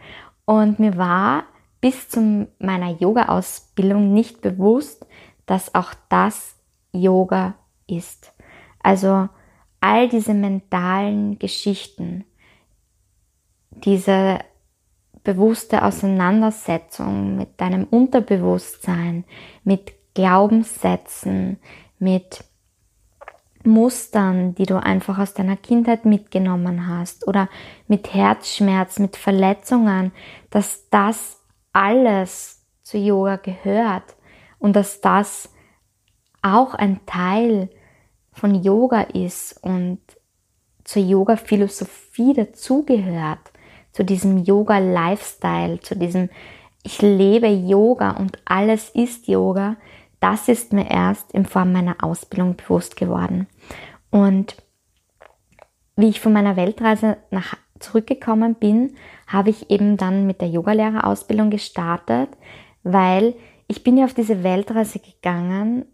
Und 0.46 0.80
mir 0.80 0.98
war 0.98 1.44
bis 1.82 2.10
zu 2.10 2.48
meiner 2.60 2.92
Yoga-Ausbildung 2.92 4.13
nicht 4.13 4.42
bewusst, 4.42 5.06
dass 5.46 5.74
auch 5.76 5.94
das 6.10 6.56
Yoga 6.92 7.56
ist. 7.88 8.34
Also 8.82 9.30
all 9.82 10.10
diese 10.10 10.34
mentalen 10.34 11.39
Geschichten, 11.39 12.26
diese 13.72 14.39
bewusste 15.24 15.84
Auseinandersetzung 15.84 17.38
mit 17.38 17.60
deinem 17.62 17.86
Unterbewusstsein, 17.86 19.26
mit 19.63 19.94
Glaubenssätzen, 20.13 21.60
mit 22.00 22.44
Mustern, 23.65 24.56
die 24.56 24.65
du 24.65 24.82
einfach 24.82 25.17
aus 25.17 25.34
deiner 25.34 25.58
Kindheit 25.58 26.06
mitgenommen 26.06 26.88
hast 26.88 27.28
oder 27.28 27.50
mit 27.88 28.13
Herzschmerz, 28.13 29.00
mit 29.00 29.17
Verletzungen, 29.17 30.12
dass 30.50 30.89
das 30.89 31.41
alles 31.74 32.65
zu 32.84 32.98
Yoga 32.98 33.36
gehört 33.36 34.15
und 34.60 34.76
dass 34.76 35.02
das 35.02 35.50
auch 36.41 36.74
ein 36.74 37.06
Teil 37.06 37.69
von 38.32 38.56
Yoga 38.63 39.02
ist 39.02 39.62
und 39.62 40.00
zur 40.86 41.04
Yoga-Philosophie 41.04 42.34
dazugehört, 42.34 43.52
zu 43.91 44.04
diesem 44.04 44.43
Yoga-Lifestyle, 44.43 45.82
zu 45.82 45.95
diesem 45.95 46.30
ich 46.84 47.02
lebe 47.02 47.48
Yoga 47.48 48.12
und 48.12 48.39
alles 48.45 48.89
ist 48.89 49.28
Yoga, 49.28 49.76
das 50.20 50.48
ist 50.48 50.74
mir 50.74 50.90
erst 50.90 51.32
in 51.32 51.46
Form 51.46 51.72
meiner 51.72 52.04
Ausbildung 52.04 52.56
bewusst 52.56 52.96
geworden. 52.96 53.48
Und 54.10 54.56
wie 55.96 56.10
ich 56.10 56.20
von 56.20 56.34
meiner 56.34 56.56
Weltreise 56.56 57.18
nach 57.32 57.56
zurückgekommen 57.80 58.56
bin, 58.56 58.96
habe 59.28 59.50
ich 59.50 59.70
eben 59.70 59.98
dann 59.98 60.28
mit 60.28 60.42
der 60.42 60.50
Yogalehrerausbildung 60.50 61.50
gestartet, 61.50 62.30
weil 62.84 63.36
ich 63.68 63.84
bin 63.84 63.98
ja 63.98 64.06
auf 64.06 64.14
diese 64.14 64.44
Weltreise 64.44 65.00
gegangen, 65.00 65.86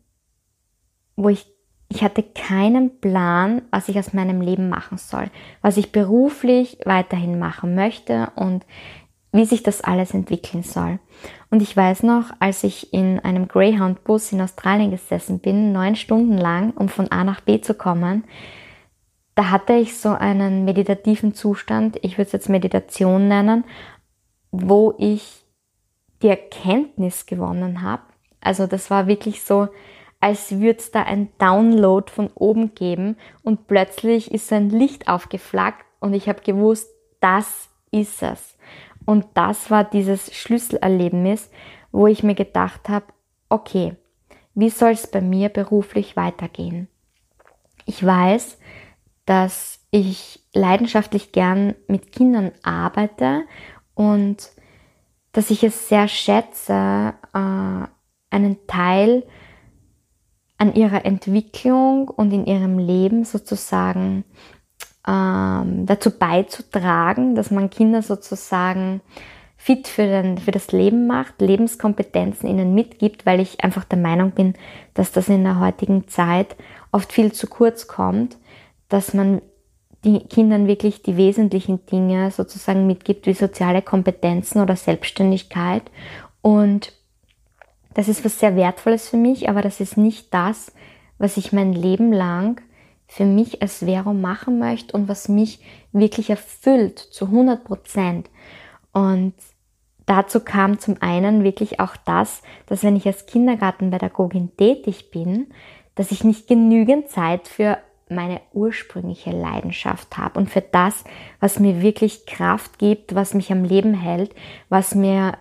wo 1.16 1.30
ich 1.30 1.56
ich 1.88 2.04
hatte 2.04 2.24
keinen 2.24 3.00
Plan, 3.00 3.62
was 3.70 3.90
ich 3.90 4.00
aus 4.00 4.12
meinem 4.12 4.42
Leben 4.42 4.70
machen 4.70 4.98
soll, 4.98 5.30
was 5.62 5.78
ich 5.78 5.92
beruflich 5.92 6.80
weiterhin 6.84 7.38
machen 7.38 7.76
möchte 7.76 8.32
und 8.36 8.66
wie 9.36 9.46
sich 9.46 9.64
das 9.64 9.82
alles 9.82 10.14
entwickeln 10.14 10.64
soll. 10.64 11.00
Und 11.50 11.62
ich 11.62 11.76
weiß 11.76 12.04
noch, 12.04 12.32
als 12.40 12.64
ich 12.64 12.94
in 12.94 13.20
einem 13.20 13.48
Greyhound-Bus 13.48 14.32
in 14.32 14.42
Australien 14.42 14.92
gesessen 14.92 15.40
bin, 15.40 15.74
neun 15.74 15.96
Stunden 15.98 16.38
lang, 16.38 16.72
um 16.72 16.88
von 16.88 17.12
A 17.12 17.24
nach 17.24 17.42
B 17.42 17.60
zu 17.60 17.74
kommen, 17.74 18.24
da 19.36 19.52
hatte 19.52 19.74
ich 19.74 19.98
so 19.98 20.10
einen 20.10 20.64
meditativen 20.64 21.34
Zustand, 21.34 21.98
ich 22.02 22.14
würde 22.14 22.28
es 22.28 22.32
jetzt 22.32 22.48
Meditation 22.48 23.28
nennen, 23.28 23.66
wo 24.52 24.96
ich 24.98 25.44
die 26.22 26.30
Erkenntnis 26.30 27.26
gewonnen 27.26 27.82
habe. 27.82 28.04
Also 28.40 28.68
das 28.68 28.90
war 28.90 29.08
wirklich 29.08 29.44
so, 29.44 29.68
als 30.22 30.60
würde 30.60 30.80
es 30.80 30.92
da 30.92 31.04
ein 31.04 31.28
Download 31.40 32.10
von 32.10 32.30
oben 32.36 32.74
geben 32.74 33.18
und 33.44 33.68
plötzlich 33.68 34.32
ist 34.32 34.54
ein 34.54 34.70
Licht 34.70 35.10
aufgeflackt 35.10 35.86
und 36.00 36.14
ich 36.14 36.30
habe 36.30 36.42
gewusst, 36.42 36.90
das 37.20 37.70
ist 37.92 38.24
es. 38.24 38.55
Und 39.06 39.26
das 39.36 39.70
war 39.70 39.84
dieses 39.84 40.34
Schlüsselerlebnis, 40.36 41.50
wo 41.92 42.08
ich 42.08 42.24
mir 42.24 42.36
gedacht 42.36 42.90
habe, 42.90 43.06
okay, 43.50 43.96
wie 44.54 44.70
soll 44.70 44.92
es 44.92 45.08
bei 45.08 45.22
mir 45.22 45.50
beruflich 45.50 46.16
weitergehen? 46.16 46.88
Ich 47.86 48.04
weiß, 48.04 48.58
dass 49.26 49.80
ich 49.92 50.40
leidenschaftlich 50.54 51.32
gern 51.32 51.76
mit 51.88 52.12
Kindern 52.12 52.52
arbeite 52.64 53.44
und 53.94 54.52
dass 55.32 55.52
ich 55.52 55.64
es 55.64 55.90
sehr 55.90 56.08
schätze, 56.08 57.14
äh, 57.34 57.88
einen 58.30 58.68
Teil 58.68 59.24
an 60.58 60.74
ihrer 60.74 61.06
Entwicklung 61.06 62.08
und 62.08 62.32
in 62.32 62.46
ihrem 62.46 62.80
Leben 62.80 63.26
sozusagen 63.26 64.24
ähm, 65.08 65.86
dazu 65.86 66.12
beizutragen, 66.12 67.36
dass 67.36 67.52
man 67.52 67.70
Kinder 67.70 68.02
sozusagen 68.02 69.02
fit 69.58 69.88
für, 69.88 70.06
den, 70.06 70.38
für 70.38 70.52
das 70.52 70.72
Leben 70.72 71.08
macht, 71.08 71.42
Lebenskompetenzen 71.42 72.48
ihnen 72.48 72.76
mitgibt, 72.76 73.26
weil 73.26 73.40
ich 73.40 73.64
einfach 73.64 73.84
der 73.84 73.98
Meinung 73.98 74.32
bin, 74.32 74.54
dass 74.94 75.12
das 75.12 75.28
in 75.28 75.44
der 75.44 75.60
heutigen 75.60 76.08
Zeit 76.08 76.56
oft 76.92 77.12
viel 77.12 77.32
zu 77.32 77.48
kurz 77.48 77.88
kommt, 77.88 78.38
dass 78.90 79.14
man 79.14 79.42
die 80.04 80.20
Kindern 80.20 80.68
wirklich 80.68 81.02
die 81.02 81.18
wesentlichen 81.18 81.86
Dinge 81.88 82.30
sozusagen 82.30 82.86
mitgibt, 82.86 83.26
wie 83.26 83.34
soziale 83.34 83.82
Kompetenzen 83.82 84.62
oder 84.62 84.76
Selbstständigkeit. 84.76 85.82
Und 86.42 86.94
das 87.96 88.08
ist 88.08 88.24
was 88.24 88.40
sehr 88.40 88.56
Wertvolles 88.56 89.10
für 89.10 89.18
mich, 89.18 89.50
aber 89.50 89.64
das 89.64 89.80
ist 89.80 89.98
nicht 89.98 90.32
das, 90.34 90.72
was 91.18 91.38
ich 91.38 91.54
mein 91.54 91.74
Leben 91.74 92.14
lang 92.14 92.62
für 93.08 93.26
mich 93.26 93.62
als 93.62 93.80
Vero 93.80 94.14
machen 94.14 94.60
möchte 94.60 94.96
und 94.96 95.08
was 95.08 95.30
mich 95.30 95.60
wirklich 95.92 96.30
erfüllt 96.30 97.00
zu 97.00 97.26
100 97.26 97.64
Prozent. 97.64 98.30
Und 98.92 99.34
dazu 100.06 100.40
kam 100.40 100.80
zum 100.80 101.02
einen 101.02 101.44
wirklich 101.44 101.80
auch 101.80 101.96
das, 101.98 102.42
dass 102.66 102.84
wenn 102.84 102.96
ich 102.96 103.06
als 103.06 103.26
Kindergartenpädagogin 103.26 104.56
tätig 104.58 105.12
bin, 105.12 105.48
dass 105.96 106.12
ich 106.12 106.24
nicht 106.24 106.48
genügend 106.48 107.10
Zeit 107.10 107.48
für 107.48 107.78
meine 108.10 108.42
ursprüngliche 108.54 109.32
Leidenschaft 109.32 110.18
habe 110.18 110.40
und 110.40 110.50
für 110.50 110.62
das, 110.62 111.04
was 111.40 111.60
mir 111.60 111.82
wirklich 111.82 112.26
Kraft 112.26 112.78
gibt, 112.78 113.16
was 113.16 113.34
mich 113.34 113.52
am 113.52 113.64
Leben 113.64 113.94
hält, 113.94 114.36
was 114.70 114.94
mir, 114.94 115.38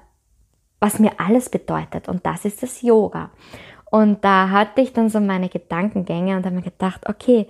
was 0.81 0.98
mir 0.98 1.20
alles 1.20 1.50
bedeutet. 1.50 2.09
Und 2.09 2.24
das 2.24 2.44
ist 2.44 2.62
das 2.62 2.81
Yoga. 2.81 3.31
Und 3.94 4.24
da 4.24 4.50
hatte 4.50 4.80
ich 4.80 4.92
dann 4.92 5.09
so 5.09 5.20
meine 5.20 5.48
Gedankengänge 5.48 6.37
und 6.37 6.44
habe 6.44 6.57
mir 6.57 6.62
gedacht, 6.62 7.09
okay, 7.09 7.46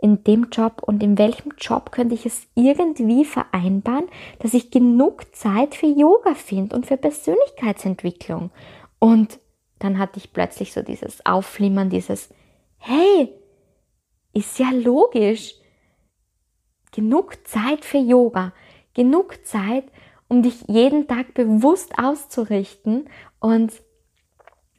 in 0.00 0.22
dem 0.22 0.46
Job 0.52 0.80
und 0.80 1.02
in 1.02 1.18
welchem 1.18 1.54
Job 1.58 1.90
könnte 1.90 2.14
ich 2.14 2.24
es 2.24 2.46
irgendwie 2.54 3.24
vereinbaren, 3.24 4.06
dass 4.38 4.54
ich 4.54 4.70
genug 4.70 5.34
Zeit 5.34 5.74
für 5.74 5.88
Yoga 5.88 6.34
finde 6.34 6.76
und 6.76 6.86
für 6.86 6.96
Persönlichkeitsentwicklung. 6.98 8.52
Und 9.00 9.40
dann 9.80 9.98
hatte 9.98 10.18
ich 10.18 10.32
plötzlich 10.32 10.72
so 10.72 10.82
dieses 10.82 11.26
Aufflimmern, 11.26 11.90
dieses, 11.90 12.28
hey, 12.76 13.32
ist 14.32 14.60
ja 14.60 14.70
logisch. 14.70 15.54
Genug 16.92 17.44
Zeit 17.44 17.84
für 17.84 17.98
Yoga, 17.98 18.52
genug 18.94 19.44
Zeit, 19.44 19.86
um 20.28 20.44
dich 20.44 20.62
jeden 20.68 21.08
Tag 21.08 21.34
bewusst 21.34 21.98
auszurichten 21.98 23.10
und 23.40 23.72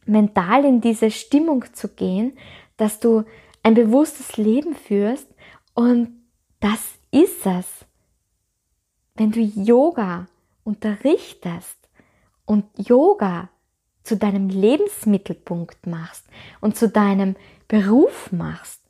mental 0.09 0.65
in 0.65 0.81
diese 0.81 1.11
Stimmung 1.11 1.65
zu 1.73 1.87
gehen, 1.89 2.37
dass 2.77 2.99
du 2.99 3.23
ein 3.63 3.73
bewusstes 3.73 4.37
Leben 4.37 4.75
führst. 4.75 5.27
Und 5.73 6.09
das 6.59 6.79
ist 7.11 7.45
es. 7.45 7.85
Wenn 9.15 9.31
du 9.31 9.39
Yoga 9.39 10.27
unterrichtest 10.63 11.77
und 12.45 12.65
Yoga 12.77 13.49
zu 14.03 14.17
deinem 14.17 14.49
Lebensmittelpunkt 14.49 15.87
machst 15.87 16.25
und 16.61 16.75
zu 16.75 16.89
deinem 16.89 17.35
Beruf 17.67 18.31
machst, 18.31 18.81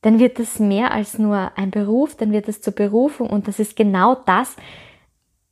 dann 0.00 0.18
wird 0.18 0.38
es 0.38 0.58
mehr 0.58 0.92
als 0.92 1.18
nur 1.18 1.52
ein 1.56 1.70
Beruf, 1.70 2.16
dann 2.16 2.32
wird 2.32 2.48
es 2.48 2.60
zur 2.60 2.72
Berufung. 2.72 3.30
Und 3.30 3.48
das 3.48 3.58
ist 3.58 3.76
genau 3.76 4.14
das, 4.14 4.56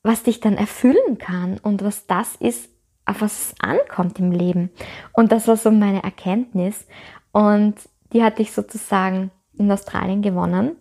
was 0.02 0.22
dich 0.22 0.40
dann 0.40 0.56
erfüllen 0.56 1.18
kann. 1.18 1.58
Und 1.58 1.82
was 1.82 2.06
das 2.06 2.36
ist, 2.36 2.70
auf 3.06 3.20
was 3.20 3.32
es 3.32 3.54
ankommt 3.60 4.18
im 4.18 4.32
Leben. 4.32 4.70
Und 5.12 5.32
das 5.32 5.48
war 5.48 5.56
so 5.56 5.70
meine 5.70 6.02
Erkenntnis. 6.02 6.86
Und 7.32 7.76
die 8.12 8.22
hatte 8.22 8.42
ich 8.42 8.52
sozusagen 8.52 9.30
in 9.56 9.70
Australien 9.70 10.22
gewonnen. 10.22 10.76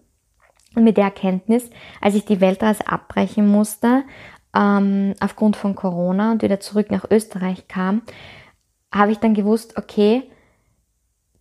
Und 0.76 0.84
mit 0.84 0.98
der 0.98 1.06
Erkenntnis, 1.06 1.70
als 2.02 2.16
ich 2.16 2.26
die 2.26 2.42
Weltreise 2.42 2.88
abbrechen 2.88 3.48
musste, 3.48 4.04
ähm, 4.54 5.14
aufgrund 5.20 5.56
von 5.56 5.76
Corona 5.76 6.32
und 6.32 6.42
wieder 6.42 6.60
zurück 6.60 6.92
nach 6.92 7.06
Österreich 7.10 7.68
kam, 7.68 8.02
habe 8.94 9.12
ich 9.12 9.20
dann 9.20 9.34
gewusst, 9.34 9.78
okay, 9.78 10.24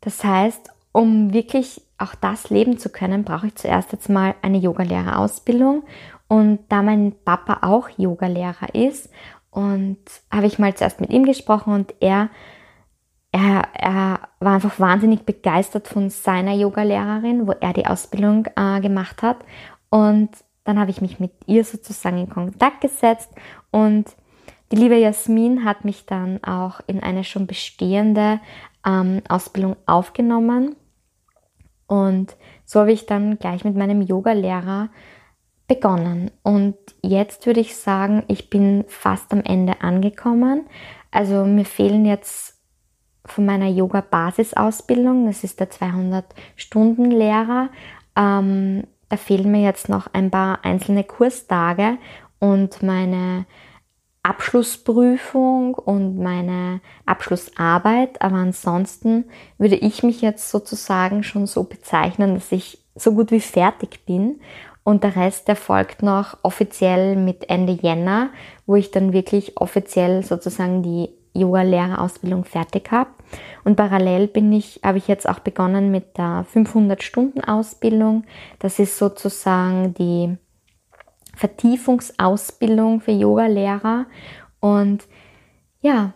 das 0.00 0.22
heißt, 0.22 0.70
um 0.92 1.32
wirklich 1.32 1.80
auch 1.98 2.14
das 2.14 2.50
leben 2.50 2.78
zu 2.78 2.90
können, 2.90 3.24
brauche 3.24 3.48
ich 3.48 3.54
zuerst 3.54 3.92
jetzt 3.92 4.08
mal 4.08 4.34
eine 4.42 4.58
Yogalehrerausbildung. 4.58 5.84
Und 6.28 6.60
da 6.68 6.82
mein 6.82 7.14
Papa 7.24 7.66
auch 7.66 7.88
Yogalehrer 7.96 8.74
ist 8.74 9.10
und 9.54 9.98
habe 10.32 10.46
ich 10.46 10.58
mal 10.58 10.74
zuerst 10.74 11.00
mit 11.00 11.10
ihm 11.10 11.24
gesprochen 11.24 11.72
und 11.72 11.94
er, 12.00 12.28
er, 13.30 13.68
er 13.72 14.20
war 14.40 14.54
einfach 14.54 14.80
wahnsinnig 14.80 15.22
begeistert 15.22 15.86
von 15.86 16.10
seiner 16.10 16.54
Yoga-Lehrerin, 16.54 17.46
wo 17.46 17.52
er 17.52 17.72
die 17.72 17.86
Ausbildung 17.86 18.48
äh, 18.56 18.80
gemacht 18.80 19.22
hat. 19.22 19.38
Und 19.90 20.30
dann 20.64 20.80
habe 20.80 20.90
ich 20.90 21.00
mich 21.00 21.20
mit 21.20 21.30
ihr 21.46 21.64
sozusagen 21.64 22.18
in 22.18 22.28
Kontakt 22.28 22.80
gesetzt 22.80 23.30
und 23.70 24.16
die 24.72 24.76
liebe 24.76 24.96
Jasmin 24.96 25.64
hat 25.64 25.84
mich 25.84 26.04
dann 26.04 26.42
auch 26.42 26.80
in 26.88 27.00
eine 27.00 27.22
schon 27.22 27.46
bestehende 27.46 28.40
ähm, 28.84 29.22
Ausbildung 29.28 29.76
aufgenommen. 29.86 30.74
Und 31.86 32.34
so 32.64 32.80
habe 32.80 32.90
ich 32.90 33.06
dann 33.06 33.38
gleich 33.38 33.64
mit 33.64 33.76
meinem 33.76 34.02
Yoga-Lehrer 34.02 34.88
begonnen. 35.66 36.30
Und 36.42 36.76
jetzt 37.02 37.46
würde 37.46 37.60
ich 37.60 37.76
sagen, 37.76 38.24
ich 38.28 38.50
bin 38.50 38.84
fast 38.88 39.32
am 39.32 39.42
Ende 39.42 39.80
angekommen. 39.80 40.66
Also 41.10 41.44
mir 41.44 41.64
fehlen 41.64 42.04
jetzt 42.04 42.58
von 43.26 43.46
meiner 43.46 43.68
Yoga-Basisausbildung, 43.68 45.26
das 45.26 45.44
ist 45.44 45.60
der 45.60 45.70
200-Stunden-Lehrer, 45.70 47.70
ähm, 48.16 48.84
da 49.08 49.16
fehlen 49.16 49.50
mir 49.50 49.62
jetzt 49.62 49.88
noch 49.88 50.08
ein 50.12 50.30
paar 50.30 50.64
einzelne 50.64 51.04
Kurstage 51.04 51.98
und 52.38 52.82
meine 52.82 53.46
Abschlussprüfung 54.22 55.74
und 55.74 56.18
meine 56.18 56.80
Abschlussarbeit. 57.06 58.20
Aber 58.22 58.36
ansonsten 58.36 59.26
würde 59.58 59.76
ich 59.76 60.02
mich 60.02 60.20
jetzt 60.20 60.50
sozusagen 60.50 61.22
schon 61.22 61.46
so 61.46 61.64
bezeichnen, 61.64 62.34
dass 62.34 62.50
ich 62.50 62.78
so 62.94 63.14
gut 63.14 63.30
wie 63.30 63.40
fertig 63.40 64.04
bin. 64.06 64.40
Und 64.84 65.02
der 65.02 65.16
Rest 65.16 65.48
erfolgt 65.48 66.02
noch 66.02 66.36
offiziell 66.42 67.16
mit 67.16 67.48
Ende 67.48 67.72
Jänner, 67.72 68.30
wo 68.66 68.76
ich 68.76 68.90
dann 68.90 69.14
wirklich 69.14 69.56
offiziell 69.56 70.22
sozusagen 70.22 70.82
die 70.82 71.08
Yoga-Lehrerausbildung 71.32 72.44
fertig 72.44 72.90
habe. 72.92 73.10
Und 73.64 73.76
parallel 73.76 74.28
bin 74.28 74.52
ich, 74.52 74.80
habe 74.84 74.98
ich 74.98 75.08
jetzt 75.08 75.28
auch 75.28 75.40
begonnen 75.40 75.90
mit 75.90 76.16
der 76.18 76.46
500-Stunden-Ausbildung. 76.54 78.24
Das 78.58 78.78
ist 78.78 78.98
sozusagen 78.98 79.94
die 79.94 80.36
Vertiefungsausbildung 81.34 83.00
für 83.00 83.12
Yoga-Lehrer. 83.12 84.06
Und 84.60 85.08
ja, 85.80 86.12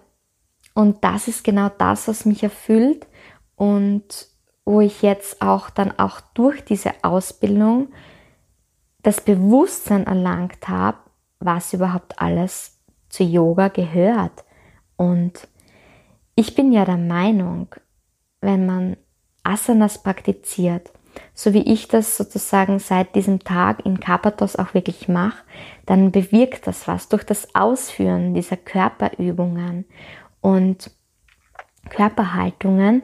und 0.74 1.02
das 1.02 1.26
ist 1.26 1.42
genau 1.42 1.70
das, 1.76 2.06
was 2.06 2.24
mich 2.24 2.42
erfüllt 2.42 3.06
und 3.56 4.28
wo 4.64 4.80
ich 4.80 5.02
jetzt 5.02 5.42
auch 5.42 5.70
dann 5.70 5.98
auch 5.98 6.20
durch 6.34 6.64
diese 6.64 6.92
Ausbildung 7.02 7.88
das 9.02 9.20
Bewusstsein 9.20 10.06
erlangt 10.06 10.68
habe, 10.68 10.98
was 11.40 11.72
überhaupt 11.72 12.20
alles 12.20 12.78
zu 13.08 13.24
Yoga 13.24 13.68
gehört. 13.68 14.44
Und 14.96 15.48
ich 16.34 16.54
bin 16.54 16.72
ja 16.72 16.84
der 16.84 16.96
Meinung, 16.96 17.74
wenn 18.40 18.66
man 18.66 18.96
Asanas 19.42 20.02
praktiziert, 20.02 20.90
so 21.34 21.52
wie 21.54 21.62
ich 21.62 21.88
das 21.88 22.16
sozusagen 22.16 22.78
seit 22.78 23.14
diesem 23.14 23.40
Tag 23.40 23.84
in 23.84 23.98
Kapatos 23.98 24.56
auch 24.56 24.74
wirklich 24.74 25.08
mache, 25.08 25.42
dann 25.86 26.12
bewirkt 26.12 26.66
das 26.66 26.86
was 26.86 27.08
durch 27.08 27.24
das 27.24 27.54
Ausführen 27.54 28.34
dieser 28.34 28.56
Körperübungen 28.56 29.84
und 30.40 30.90
Körperhaltungen 31.88 33.02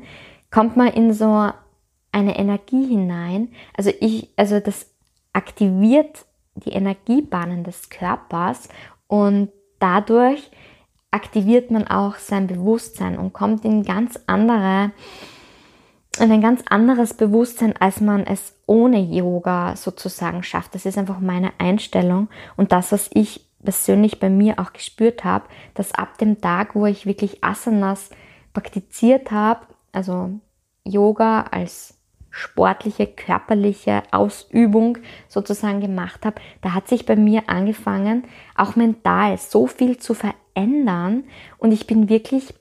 kommt 0.50 0.76
man 0.76 0.88
in 0.88 1.12
so 1.12 1.50
eine 2.12 2.38
Energie 2.38 2.86
hinein. 2.86 3.48
Also 3.76 3.90
ich, 4.00 4.30
also 4.36 4.60
das 4.60 4.93
aktiviert 5.34 6.24
die 6.54 6.70
Energiebahnen 6.70 7.64
des 7.64 7.90
Körpers 7.90 8.68
und 9.06 9.50
dadurch 9.78 10.50
aktiviert 11.10 11.70
man 11.70 11.86
auch 11.86 12.16
sein 12.16 12.46
Bewusstsein 12.46 13.18
und 13.18 13.32
kommt 13.32 13.64
in 13.64 13.84
ganz 13.84 14.18
andere, 14.26 14.90
in 16.18 16.32
ein 16.32 16.40
ganz 16.40 16.62
anderes 16.68 17.14
Bewusstsein, 17.14 17.76
als 17.76 18.00
man 18.00 18.26
es 18.26 18.56
ohne 18.66 19.00
Yoga 19.00 19.76
sozusagen 19.76 20.42
schafft. 20.42 20.74
Das 20.74 20.86
ist 20.86 20.98
einfach 20.98 21.20
meine 21.20 21.52
Einstellung 21.58 22.28
und 22.56 22.72
das, 22.72 22.90
was 22.90 23.10
ich 23.12 23.46
persönlich 23.62 24.20
bei 24.20 24.30
mir 24.30 24.58
auch 24.58 24.72
gespürt 24.72 25.24
habe, 25.24 25.46
dass 25.74 25.94
ab 25.94 26.18
dem 26.18 26.40
Tag, 26.40 26.74
wo 26.74 26.86
ich 26.86 27.06
wirklich 27.06 27.42
Asanas 27.42 28.10
praktiziert 28.52 29.30
habe, 29.30 29.66
also 29.92 30.30
Yoga 30.84 31.42
als 31.50 31.93
sportliche, 32.34 33.06
körperliche 33.06 34.02
Ausübung 34.10 34.98
sozusagen 35.28 35.80
gemacht 35.80 36.26
habe, 36.26 36.40
da 36.62 36.74
hat 36.74 36.88
sich 36.88 37.06
bei 37.06 37.14
mir 37.14 37.48
angefangen, 37.48 38.24
auch 38.56 38.74
mental 38.74 39.38
so 39.38 39.68
viel 39.68 39.98
zu 39.98 40.14
verändern 40.14 41.24
und 41.58 41.70
ich 41.70 41.86
bin 41.86 42.08
wirklich 42.08 42.52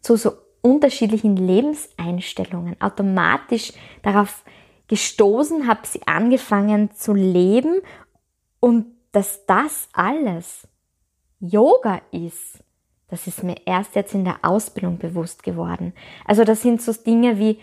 zu 0.00 0.16
so 0.16 0.32
unterschiedlichen 0.62 1.36
Lebenseinstellungen 1.36 2.80
automatisch 2.80 3.74
darauf 4.00 4.44
gestoßen, 4.88 5.68
habe 5.68 5.86
sie 5.86 6.00
angefangen 6.06 6.90
zu 6.92 7.12
leben 7.12 7.82
und 8.60 8.86
dass 9.12 9.44
das 9.44 9.88
alles 9.92 10.66
Yoga 11.38 12.00
ist, 12.12 12.64
das 13.08 13.26
ist 13.26 13.42
mir 13.42 13.56
erst 13.66 13.94
jetzt 13.94 14.14
in 14.14 14.24
der 14.24 14.38
Ausbildung 14.40 14.96
bewusst 14.96 15.42
geworden. 15.42 15.92
Also 16.24 16.44
das 16.44 16.62
sind 16.62 16.80
so 16.80 16.94
Dinge 16.94 17.38
wie 17.38 17.58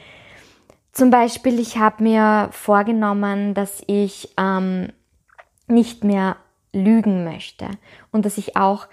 zum 0.91 1.09
Beispiel, 1.09 1.59
ich 1.59 1.77
habe 1.77 2.03
mir 2.03 2.49
vorgenommen, 2.51 3.53
dass 3.53 3.81
ich 3.87 4.33
ähm, 4.37 4.89
nicht 5.67 6.03
mehr 6.03 6.35
lügen 6.73 7.23
möchte 7.23 7.69
und 8.11 8.25
dass 8.25 8.37
ich 8.37 8.57
auch 8.57 8.87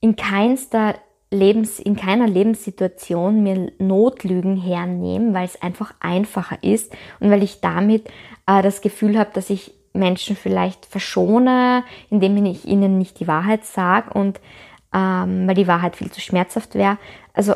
in 0.00 0.16
keinster 0.16 0.94
Lebens, 1.30 1.78
in 1.78 1.96
keiner 1.96 2.28
Lebenssituation 2.28 3.42
mir 3.42 3.72
Notlügen 3.78 4.56
hernehme, 4.56 5.34
weil 5.34 5.46
es 5.46 5.60
einfach 5.60 5.92
einfacher 6.00 6.58
ist 6.62 6.92
und 7.20 7.30
weil 7.30 7.42
ich 7.42 7.60
damit 7.60 8.08
äh, 8.46 8.62
das 8.62 8.80
Gefühl 8.80 9.18
habe, 9.18 9.30
dass 9.34 9.50
ich 9.50 9.74
Menschen 9.92 10.36
vielleicht 10.36 10.86
verschone, 10.86 11.84
indem 12.10 12.44
ich 12.46 12.64
ihnen 12.64 12.98
nicht 12.98 13.20
die 13.20 13.28
Wahrheit 13.28 13.64
sage 13.64 14.12
und 14.12 14.40
ähm, 14.92 15.46
weil 15.46 15.54
die 15.54 15.66
Wahrheit 15.66 15.96
viel 15.96 16.10
zu 16.10 16.20
schmerzhaft 16.20 16.74
wäre. 16.74 16.98
Also 17.32 17.54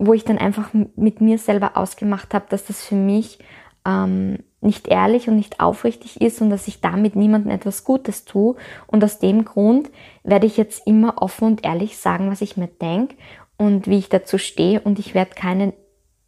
wo 0.00 0.14
ich 0.14 0.24
dann 0.24 0.38
einfach 0.38 0.70
mit 0.96 1.20
mir 1.20 1.36
selber 1.36 1.76
ausgemacht 1.76 2.32
habe, 2.32 2.46
dass 2.48 2.64
das 2.64 2.82
für 2.82 2.94
mich 2.94 3.38
ähm, 3.86 4.38
nicht 4.62 4.88
ehrlich 4.88 5.28
und 5.28 5.36
nicht 5.36 5.60
aufrichtig 5.60 6.22
ist 6.22 6.40
und 6.40 6.48
dass 6.48 6.68
ich 6.68 6.80
damit 6.80 7.16
niemandem 7.16 7.50
etwas 7.52 7.84
Gutes 7.84 8.24
tue. 8.24 8.56
Und 8.86 9.04
aus 9.04 9.18
dem 9.18 9.44
Grund 9.44 9.90
werde 10.24 10.46
ich 10.46 10.56
jetzt 10.56 10.86
immer 10.86 11.20
offen 11.20 11.48
und 11.48 11.64
ehrlich 11.66 11.98
sagen, 11.98 12.30
was 12.30 12.40
ich 12.40 12.56
mir 12.56 12.68
denke 12.68 13.14
und 13.58 13.88
wie 13.88 13.98
ich 13.98 14.08
dazu 14.08 14.38
stehe 14.38 14.80
und 14.80 14.98
ich 14.98 15.14
werde 15.14 15.34
keine 15.34 15.74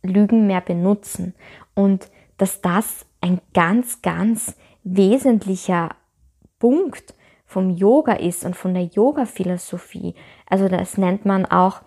Lügen 0.03 0.47
mehr 0.47 0.61
benutzen. 0.61 1.35
Und 1.75 2.09
dass 2.37 2.61
das 2.61 3.07
ein 3.23 3.41
ganz, 3.55 4.03
ganz 4.03 4.55
wesentlicher 4.85 5.91
Punkt 6.59 7.15
vom 7.47 7.71
Yoga 7.71 8.15
ist 8.15 8.45
und 8.45 8.55
von 8.55 8.75
der 8.75 8.85
Yoga-Philosophie. 8.85 10.15
Also 10.47 10.69
das 10.69 10.99
nennt 10.99 11.25
man 11.25 11.47
auch 11.47 11.81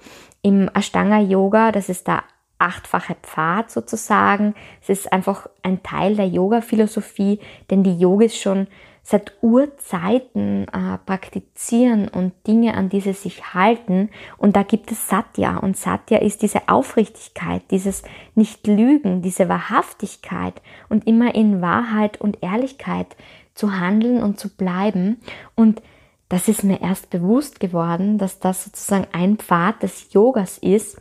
im 0.45 0.69
Ashtanga 0.75 1.19
Yoga, 1.19 1.71
das 1.71 1.89
ist 1.89 2.07
der 2.07 2.23
achtfache 2.59 3.15
Pfad 3.15 3.71
sozusagen. 3.71 4.53
Es 4.79 4.89
ist 4.89 5.11
einfach 5.11 5.49
ein 5.63 5.81
Teil 5.81 6.15
der 6.15 6.27
Yoga-Philosophie, 6.27 7.39
denn 7.71 7.81
die 7.81 7.97
Yogis 7.97 8.37
schon 8.37 8.67
seit 9.01 9.33
Urzeiten 9.41 10.67
äh, 10.67 10.99
praktizieren 11.03 12.07
und 12.09 12.33
Dinge, 12.45 12.75
an 12.75 12.89
die 12.89 13.01
sie 13.01 13.13
sich 13.13 13.55
halten. 13.55 14.11
Und 14.37 14.55
da 14.55 14.61
gibt 14.61 14.91
es 14.91 15.09
Satya. 15.09 15.57
Und 15.57 15.77
Satya 15.77 16.19
ist 16.19 16.43
diese 16.43 16.69
Aufrichtigkeit, 16.69 17.63
dieses 17.71 18.03
Nicht-Lügen, 18.35 19.23
diese 19.23 19.49
Wahrhaftigkeit 19.49 20.61
und 20.89 21.07
immer 21.07 21.33
in 21.33 21.63
Wahrheit 21.63 22.21
und 22.21 22.43
Ehrlichkeit 22.43 23.15
zu 23.55 23.79
handeln 23.79 24.21
und 24.21 24.39
zu 24.39 24.55
bleiben. 24.55 25.17
Und 25.55 25.81
das 26.29 26.47
ist 26.47 26.63
mir 26.63 26.81
erst 26.81 27.09
bewusst 27.09 27.59
geworden, 27.59 28.17
dass 28.17 28.39
das 28.39 28.63
sozusagen 28.63 29.07
ein 29.11 29.37
Pfad 29.37 29.83
des 29.83 30.11
Yogas 30.13 30.57
ist, 30.57 30.99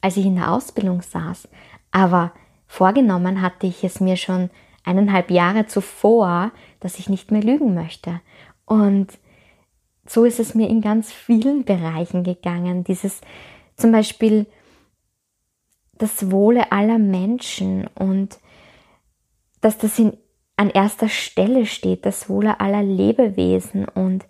als 0.00 0.16
ich 0.16 0.26
in 0.26 0.36
der 0.36 0.52
Ausbildung 0.52 1.02
saß. 1.02 1.48
Aber 1.90 2.32
vorgenommen 2.66 3.40
hatte 3.40 3.66
ich 3.66 3.84
es 3.84 4.00
mir 4.00 4.16
schon 4.16 4.50
eineinhalb 4.84 5.30
Jahre 5.30 5.66
zuvor, 5.66 6.52
dass 6.80 6.98
ich 6.98 7.08
nicht 7.08 7.30
mehr 7.30 7.42
lügen 7.42 7.74
möchte. 7.74 8.20
Und 8.64 9.18
so 10.06 10.24
ist 10.24 10.40
es 10.40 10.54
mir 10.54 10.68
in 10.68 10.80
ganz 10.80 11.12
vielen 11.12 11.64
Bereichen 11.64 12.24
gegangen. 12.24 12.84
Dieses 12.84 13.20
zum 13.76 13.92
Beispiel 13.92 14.46
das 15.98 16.30
Wohle 16.30 16.72
aller 16.72 16.98
Menschen 16.98 17.86
und 17.88 18.38
dass 19.60 19.78
das 19.78 19.98
in 19.98 20.16
an 20.58 20.70
erster 20.70 21.08
Stelle 21.08 21.66
steht, 21.66 22.04
das 22.04 22.28
Wohle 22.28 22.60
aller 22.60 22.82
Lebewesen 22.82 23.86
und 23.86 24.26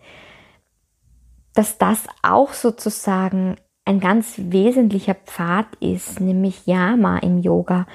dass 1.54 1.78
das 1.78 2.06
auch 2.22 2.52
sozusagen 2.52 3.56
ein 3.84 3.98
ganz 3.98 4.34
wesentlicher 4.36 5.14
Pfad 5.14 5.66
ist, 5.80 6.20
nämlich 6.20 6.66
Yama 6.66 7.18
im 7.18 7.38
Yoga. 7.38 7.86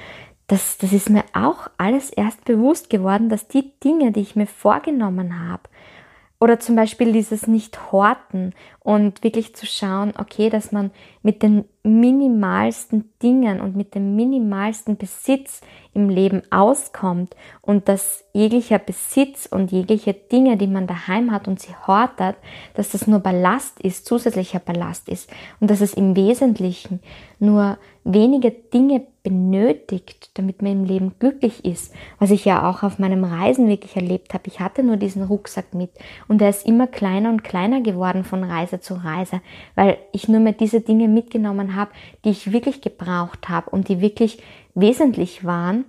Das, 0.48 0.80
das 0.80 0.92
ist 0.92 1.12
mir 1.12 1.24
auch 1.34 1.70
alles 1.78 2.10
erst 2.10 2.44
bewusst 2.46 2.90
geworden, 2.90 3.30
dass 3.30 3.48
die 3.48 3.72
Dinge, 3.80 4.12
die 4.12 4.22
ich 4.22 4.36
mir 4.36 4.48
vorgenommen 4.48 5.48
habe, 5.48 5.64
oder 6.40 6.60
zum 6.60 6.76
Beispiel 6.76 7.14
dieses 7.14 7.48
Nicht-Horten 7.48 8.54
und 8.84 9.24
wirklich 9.24 9.56
zu 9.56 9.66
schauen, 9.66 10.14
okay, 10.18 10.50
dass 10.50 10.72
man 10.72 10.92
mit 11.22 11.42
den 11.42 11.66
minimalsten 11.84 13.10
Dingen 13.22 13.60
und 13.60 13.76
mit 13.76 13.96
dem 13.96 14.16
minimalsten 14.16 14.98
Besitz 14.98 15.62
im 15.94 16.10
Leben 16.10 16.42
auskommt 16.50 17.36
und 17.62 17.88
dass 17.90 18.24
jeglicher 18.34 18.80
Besitz 18.80 19.46
und 19.46 19.72
jegliche 19.72 20.14
Dinge, 20.14 20.58
die 20.58 20.68
man 20.68 20.88
daheim 20.88 21.32
hat 21.32 21.48
und 21.48 21.60
sie 21.60 21.74
hortet, 21.86 22.36
dass 22.74 22.92
das 22.92 23.08
nur 23.08 23.20
Ballast 23.20 23.80
ist, 23.82 24.06
zusätzlicher 24.06 24.60
Ballast 24.60 25.10
ist 25.10 25.30
und 25.60 25.70
dass 25.70 25.82
es 25.82 25.94
im 25.94 26.16
Wesentlichen 26.16 27.02
nur 27.40 27.78
wenige 28.06 28.52
Dinge 28.52 29.06
benötigt, 29.24 30.32
damit 30.34 30.62
man 30.62 30.72
im 30.74 30.84
Leben 30.84 31.16
glücklich 31.20 31.64
ist, 31.64 31.94
was 32.20 32.32
ich 32.32 32.44
ja 32.44 32.70
auch 32.70 32.84
auf 32.84 33.00
meinem 33.00 33.24
Reisen 33.24 33.68
wirklich 33.70 33.96
erlebt 33.96 34.34
habe. 34.34 34.48
Ich 34.48 34.60
hatte 34.60 34.84
nur 34.84 34.98
diesen 34.98 35.24
Rucksack 35.24 35.74
mit 35.74 35.92
und 36.28 36.42
er 36.42 36.50
ist 36.50 36.66
immer 36.66 36.88
kleiner 36.88 37.30
und 37.30 37.44
kleiner 37.44 37.82
geworden 37.82 38.24
von 38.24 38.44
Reise 38.44 38.73
zu 38.82 38.96
Reise, 38.96 39.42
weil 39.76 39.98
ich 40.12 40.28
nur 40.28 40.40
mehr 40.40 40.54
diese 40.54 40.82
Dinge 40.82 41.08
mitgenommen 41.08 41.76
habe, 41.76 41.92
die 42.24 42.30
ich 42.30 42.52
wirklich 42.52 42.82
gebraucht 42.82 43.50
habe 43.50 43.70
und 43.70 43.90
die 43.90 44.02
wirklich 44.02 44.42
wesentlich 44.76 45.46
waren. 45.46 45.86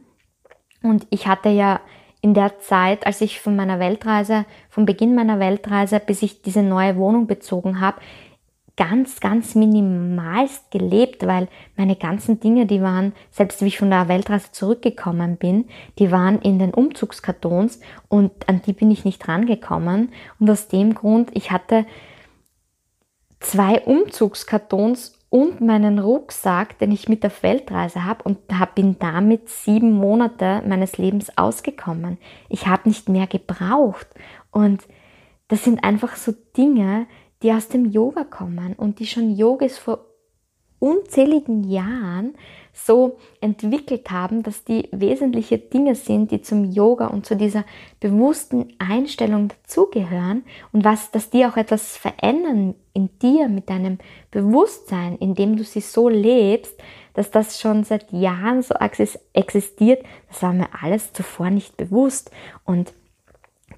Und 0.83 1.07
ich 1.11 1.27
hatte 1.27 1.49
ja 1.49 1.81
in 2.21 2.35
der 2.35 2.59
Zeit, 2.59 3.07
als 3.07 3.21
ich 3.21 3.41
von 3.41 3.55
meiner 3.55 3.79
Weltreise, 3.79 4.47
vom 4.71 4.87
Beginn 4.87 5.15
meiner 5.15 5.39
Weltreise, 5.39 6.01
bis 6.01 6.23
ich 6.23 6.43
diese 6.43 6.63
neue 6.63 6.97
Wohnung 6.97 7.27
bezogen 7.27 7.81
habe, 7.81 8.01
ganz, 8.77 9.21
ganz 9.21 9.55
minimalst 9.55 10.71
gelebt, 10.71 11.27
weil 11.27 11.49
meine 11.77 11.97
ganzen 11.97 12.41
Dinge, 12.41 12.67
die 12.67 12.83
waren, 12.83 13.13
selbst 13.31 13.63
wie 13.63 13.67
ich 13.67 13.79
von 13.79 13.91
der 13.91 14.09
Weltreise 14.09 14.51
zurückgekommen 14.53 15.37
bin, 15.37 15.67
die 15.99 16.11
waren 16.11 16.41
in 16.41 16.59
den 16.59 16.75
Umzugskartons 16.75 17.81
und 18.09 18.49
an 18.49 18.63
die 18.67 18.73
bin 18.73 18.91
ich 18.91 19.05
nicht 19.05 19.29
rangekommen. 19.29 20.13
Und 20.41 20.51
aus 20.51 20.69
dem 20.69 20.95
Grund, 20.95 21.31
ich 21.35 21.51
hatte 21.51 21.87
zwei 23.45 23.81
Umzugskartons 23.81 25.19
und 25.31 25.61
meinen 25.61 25.99
Rucksack, 25.99 26.79
den 26.79 26.93
ich 26.93 27.09
mit 27.09 27.27
auf 27.27 27.43
Weltreise 27.43 28.05
habe 28.05 28.23
und 28.25 28.39
bin 28.75 28.99
damit 28.99 29.49
sieben 29.49 29.93
Monate 29.93 30.63
meines 30.67 30.97
Lebens 30.97 31.37
ausgekommen. 31.37 32.19
Ich 32.49 32.67
habe 32.67 32.89
nicht 32.89 33.09
mehr 33.09 33.27
gebraucht. 33.27 34.07
Und 34.51 34.83
das 35.49 35.65
sind 35.65 35.85
einfach 35.85 36.17
so 36.17 36.33
Dinge, 36.57 37.07
die 37.43 37.53
aus 37.53 37.69
dem 37.69 37.91
Yoga 37.91 38.25
kommen 38.25 38.75
und 38.75 39.01
die 39.01 39.07
schon 39.07 39.35
Yogis 39.35 39.77
vor 39.77 40.07
unzähligen 40.85 41.65
Jahren 41.65 42.35
so 42.75 43.17
entwickelt 43.41 44.11
haben, 44.11 44.43
dass 44.43 44.65
die 44.65 44.89
wesentliche 44.93 45.57
Dinge 45.57 45.95
sind, 45.95 46.31
die 46.31 46.43
zum 46.43 46.71
Yoga 46.71 47.07
und 47.07 47.25
zu 47.25 47.37
dieser 47.37 47.65
bewussten 48.01 48.75
Einstellung 48.79 49.49
dazugehören 49.49 50.45
und 50.73 50.85
was, 50.85 51.11
dass 51.11 51.31
die 51.31 51.47
auch 51.47 51.57
etwas 51.57 51.97
verändern 51.97 52.75
in 52.93 53.09
dir 53.23 53.49
mit 53.49 53.71
deinem 53.71 53.99
Bewusstsein, 54.31 55.17
indem 55.17 55.57
du 55.57 55.65
sie 55.65 55.81
so 55.81 56.11
lebst, 56.11 56.75
dass 57.15 57.31
das 57.31 57.61
schon 57.61 57.85
seit 57.85 58.13
Jahren 58.13 58.61
so 58.61 58.75
existiert, 59.33 60.05
das 60.29 60.43
war 60.43 60.53
mir 60.53 60.69
alles 60.83 61.15
zuvor 61.15 61.49
nicht 61.49 61.79
bewusst. 61.79 62.31
Und 62.65 62.93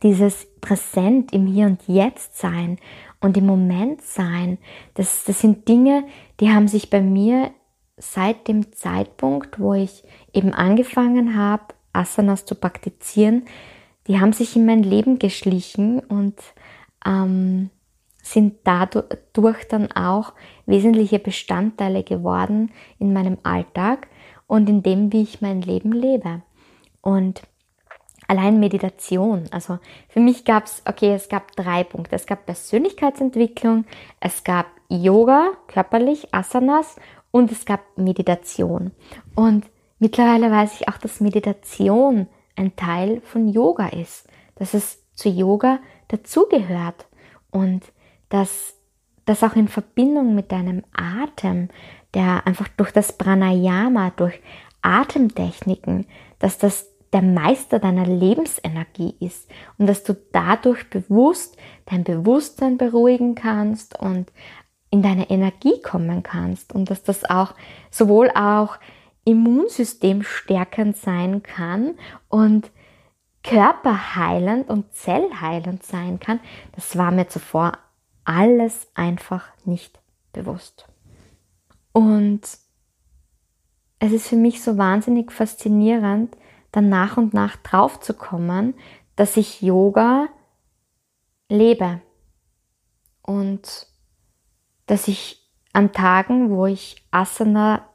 dieses 0.03 0.47
Präsent 0.61 1.33
im 1.33 1.47
Hier 1.47 1.67
und 1.67 1.83
Jetzt 1.87 2.39
sein 2.39 2.79
und 3.21 3.37
im 3.37 3.47
Moment 3.47 4.03
sein, 4.03 4.59
das, 4.95 5.25
das 5.25 5.41
sind 5.41 5.69
Dinge, 5.69 6.05
die 6.41 6.51
haben 6.51 6.69
sich 6.69 6.91
bei 6.91 7.01
mir 7.01 7.51
seit 7.97 8.47
dem 8.49 8.73
Zeitpunkt, 8.73 9.59
wo 9.59 9.75
ich 9.75 10.05
eben 10.33 10.53
angefangen 10.53 11.37
habe, 11.37 11.75
Asanas 11.93 12.45
zu 12.45 12.55
praktizieren, 12.55 13.45
die 14.07 14.21
haben 14.21 14.33
sich 14.33 14.55
in 14.55 14.67
mein 14.67 14.83
Leben 14.83 15.19
geschlichen 15.19 15.99
und 16.01 16.37
ähm, 17.05 17.71
sind 18.23 18.57
dadurch 18.65 19.69
dann 19.69 19.91
auch 19.93 20.33
wesentliche 20.67 21.19
Bestandteile 21.19 22.03
geworden 22.03 22.71
in 22.99 23.13
meinem 23.13 23.39
Alltag 23.43 24.09
und 24.47 24.69
in 24.69 24.83
dem, 24.83 25.13
wie 25.13 25.23
ich 25.23 25.41
mein 25.41 25.63
Leben 25.63 25.93
lebe. 25.93 26.43
Und 27.01 27.43
allein 28.29 28.61
Meditation. 28.61 29.45
Also 29.51 29.79
für 30.09 30.21
mich 30.21 30.45
gab 30.45 30.67
es, 30.67 30.83
okay, 30.87 31.15
es 31.15 31.29
gab 31.29 31.55
drei 31.57 31.85
Punkte. 31.85 32.17
Es 32.17 32.27
gab 32.27 32.47
Persönlichkeitsentwicklung, 32.47 33.85
es 34.21 34.45
gab 34.45 34.67
Yoga, 34.89 35.51
körperlich, 35.67 36.33
Asanas 36.33 36.97
und 37.31 37.51
es 37.53 37.65
gab 37.65 37.81
Meditation. 37.97 38.93
Und 39.35 39.67
mittlerweile 39.99 40.51
weiß 40.51 40.81
ich 40.81 40.89
auch, 40.89 40.99
dass 40.99 41.21
Meditation 41.21 42.29
ein 42.57 42.77
Teil 42.77 43.21
von 43.23 43.49
Yoga 43.49 43.89
ist, 43.89 44.29
dass 44.57 44.75
es 44.75 45.03
zu 45.15 45.29
Yoga 45.29 45.79
dazugehört 46.09 47.07
und 47.51 47.93
dass 48.29 48.75
das 49.25 49.43
auch 49.43 49.57
in 49.57 49.69
Verbindung 49.69 50.35
mit 50.35 50.53
deinem 50.53 50.85
Atem, 50.93 51.69
der 52.15 52.47
einfach 52.47 52.69
durch 52.69 52.93
das 52.93 53.17
Pranayama, 53.17 54.11
durch 54.11 54.41
Atemtechniken, 54.83 56.07
dass 56.39 56.59
das 56.59 56.96
der 57.13 57.23
Meister 57.23 57.79
deiner 57.79 58.07
Lebensenergie 58.07 59.15
ist 59.21 59.49
und 59.79 59.87
dass 59.87 60.03
du 60.03 60.15
dadurch 60.33 60.89
bewusst 60.91 61.57
dein 61.87 62.05
Bewusstsein 62.05 62.79
beruhigen 62.79 63.35
kannst 63.35 63.99
und 63.99 64.33
in 64.91 65.03
deine 65.03 65.31
Energie 65.31 65.81
kommen 65.83 66.23
kannst 66.23 66.75
und 66.75 66.91
dass 66.91 67.03
das 67.03 67.25
auch 67.25 67.55
sowohl 67.91 68.31
auch 68.31 68.79
Immunsystem 69.25 70.23
stärkend 70.23 70.97
sein 70.97 71.43
kann 71.43 71.95
und 72.29 72.71
körperheilend 73.43 74.69
und 74.69 74.93
zellheilend 74.93 75.85
sein 75.85 76.19
kann, 76.19 76.41
das 76.73 76.97
war 76.97 77.11
mir 77.11 77.29
zuvor 77.29 77.73
alles 78.25 78.89
einfach 78.95 79.49
nicht 79.65 80.01
bewusst. 80.33 80.87
Und 81.93 82.43
es 83.99 84.13
ist 84.13 84.29
für 84.29 84.37
mich 84.37 84.63
so 84.63 84.77
wahnsinnig 84.77 85.33
faszinierend, 85.33 86.37
dann 86.77 86.91
nach 86.91 87.17
und 87.17 87.33
nach 87.33 87.57
drauf 87.57 88.01
zu 88.01 88.13
kommen, 88.13 88.75
dass 89.17 89.39
ich 89.39 89.63
Yoga 89.63 90.29
lebe. 91.49 92.03
Und 93.23 93.87
dass 94.85 95.09
ich 95.09 95.43
an 95.73 95.93
Tagen, 95.93 96.51
wo 96.51 96.67
ich 96.67 97.03
Asana, 97.11 97.89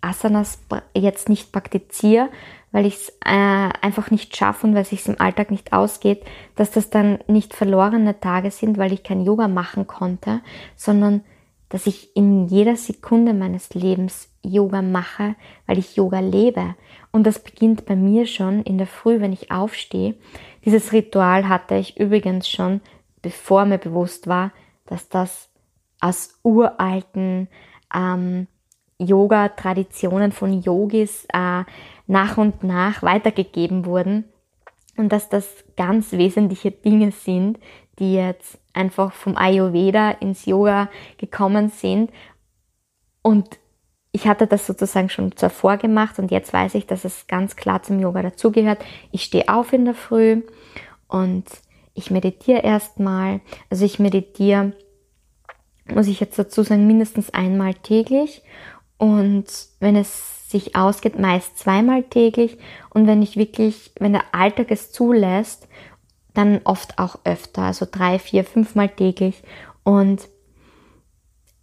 Asanas 0.00 0.58
jetzt 0.94 1.28
nicht 1.28 1.52
praktiziere, 1.52 2.28
weil 2.72 2.86
ich 2.86 2.96
es 2.96 3.08
äh, 3.24 3.70
einfach 3.80 4.10
nicht 4.10 4.36
schaffe 4.36 4.66
und 4.66 4.74
weil 4.74 4.82
es 4.82 4.90
sich 4.90 5.06
im 5.06 5.20
Alltag 5.20 5.52
nicht 5.52 5.72
ausgeht, 5.72 6.24
dass 6.56 6.72
das 6.72 6.90
dann 6.90 7.20
nicht 7.28 7.54
verlorene 7.54 8.18
Tage 8.18 8.50
sind, 8.50 8.78
weil 8.78 8.92
ich 8.92 9.04
kein 9.04 9.24
Yoga 9.24 9.46
machen 9.46 9.86
konnte, 9.86 10.40
sondern 10.74 11.24
dass 11.68 11.86
ich 11.86 12.16
in 12.16 12.46
jeder 12.46 12.76
Sekunde 12.76 13.34
meines 13.34 13.74
Lebens 13.74 14.30
Yoga 14.42 14.82
mache, 14.82 15.34
weil 15.66 15.78
ich 15.78 15.96
Yoga 15.96 16.20
lebe. 16.20 16.74
Und 17.12 17.26
das 17.26 17.38
beginnt 17.38 17.84
bei 17.84 17.96
mir 17.96 18.26
schon 18.26 18.62
in 18.62 18.78
der 18.78 18.86
Früh, 18.86 19.20
wenn 19.20 19.32
ich 19.32 19.50
aufstehe. 19.50 20.14
Dieses 20.64 20.92
Ritual 20.92 21.48
hatte 21.48 21.76
ich 21.76 21.98
übrigens 21.98 22.48
schon, 22.48 22.80
bevor 23.22 23.64
mir 23.64 23.78
bewusst 23.78 24.26
war, 24.26 24.52
dass 24.86 25.08
das 25.08 25.50
aus 26.00 26.38
uralten 26.42 27.48
ähm, 27.94 28.46
Yoga-Traditionen 28.98 30.32
von 30.32 30.60
Yogis 30.62 31.26
äh, 31.32 31.64
nach 32.06 32.36
und 32.38 32.64
nach 32.64 33.02
weitergegeben 33.02 33.84
wurden 33.84 34.24
und 34.96 35.10
dass 35.10 35.28
das 35.28 35.64
ganz 35.76 36.12
wesentliche 36.12 36.70
Dinge 36.70 37.12
sind, 37.12 37.58
die 37.98 38.14
jetzt 38.14 38.58
einfach 38.72 39.12
vom 39.12 39.36
Ayurveda 39.36 40.10
ins 40.12 40.46
Yoga 40.46 40.88
gekommen 41.18 41.70
sind. 41.70 42.10
Und 43.22 43.58
ich 44.12 44.26
hatte 44.26 44.46
das 44.46 44.66
sozusagen 44.66 45.08
schon 45.08 45.36
zuvor 45.36 45.76
gemacht 45.76 46.18
und 46.18 46.30
jetzt 46.30 46.52
weiß 46.52 46.74
ich, 46.74 46.86
dass 46.86 47.04
es 47.04 47.26
ganz 47.26 47.56
klar 47.56 47.82
zum 47.82 48.00
Yoga 48.00 48.22
dazugehört. 48.22 48.84
Ich 49.12 49.22
stehe 49.24 49.48
auf 49.48 49.72
in 49.72 49.84
der 49.84 49.94
Früh 49.94 50.42
und 51.08 51.44
ich 51.94 52.10
meditiere 52.10 52.60
erstmal. 52.60 53.40
Also 53.70 53.84
ich 53.84 53.98
meditiere, 53.98 54.72
muss 55.92 56.06
ich 56.06 56.20
jetzt 56.20 56.38
dazu 56.38 56.62
sagen, 56.62 56.86
mindestens 56.86 57.30
einmal 57.30 57.74
täglich. 57.74 58.42
Und 58.96 59.46
wenn 59.80 59.96
es 59.96 60.50
sich 60.50 60.74
ausgeht, 60.74 61.18
meist 61.18 61.58
zweimal 61.58 62.04
täglich. 62.04 62.56
Und 62.90 63.06
wenn 63.06 63.20
ich 63.20 63.36
wirklich, 63.36 63.92
wenn 63.98 64.12
der 64.12 64.34
Alltag 64.34 64.70
es 64.70 64.92
zulässt 64.92 65.68
dann 66.38 66.60
oft 66.62 66.98
auch 67.00 67.18
öfter, 67.24 67.62
also 67.62 67.84
drei, 67.90 68.20
vier, 68.20 68.44
fünfmal 68.44 68.88
täglich. 68.88 69.42
Und 69.82 70.28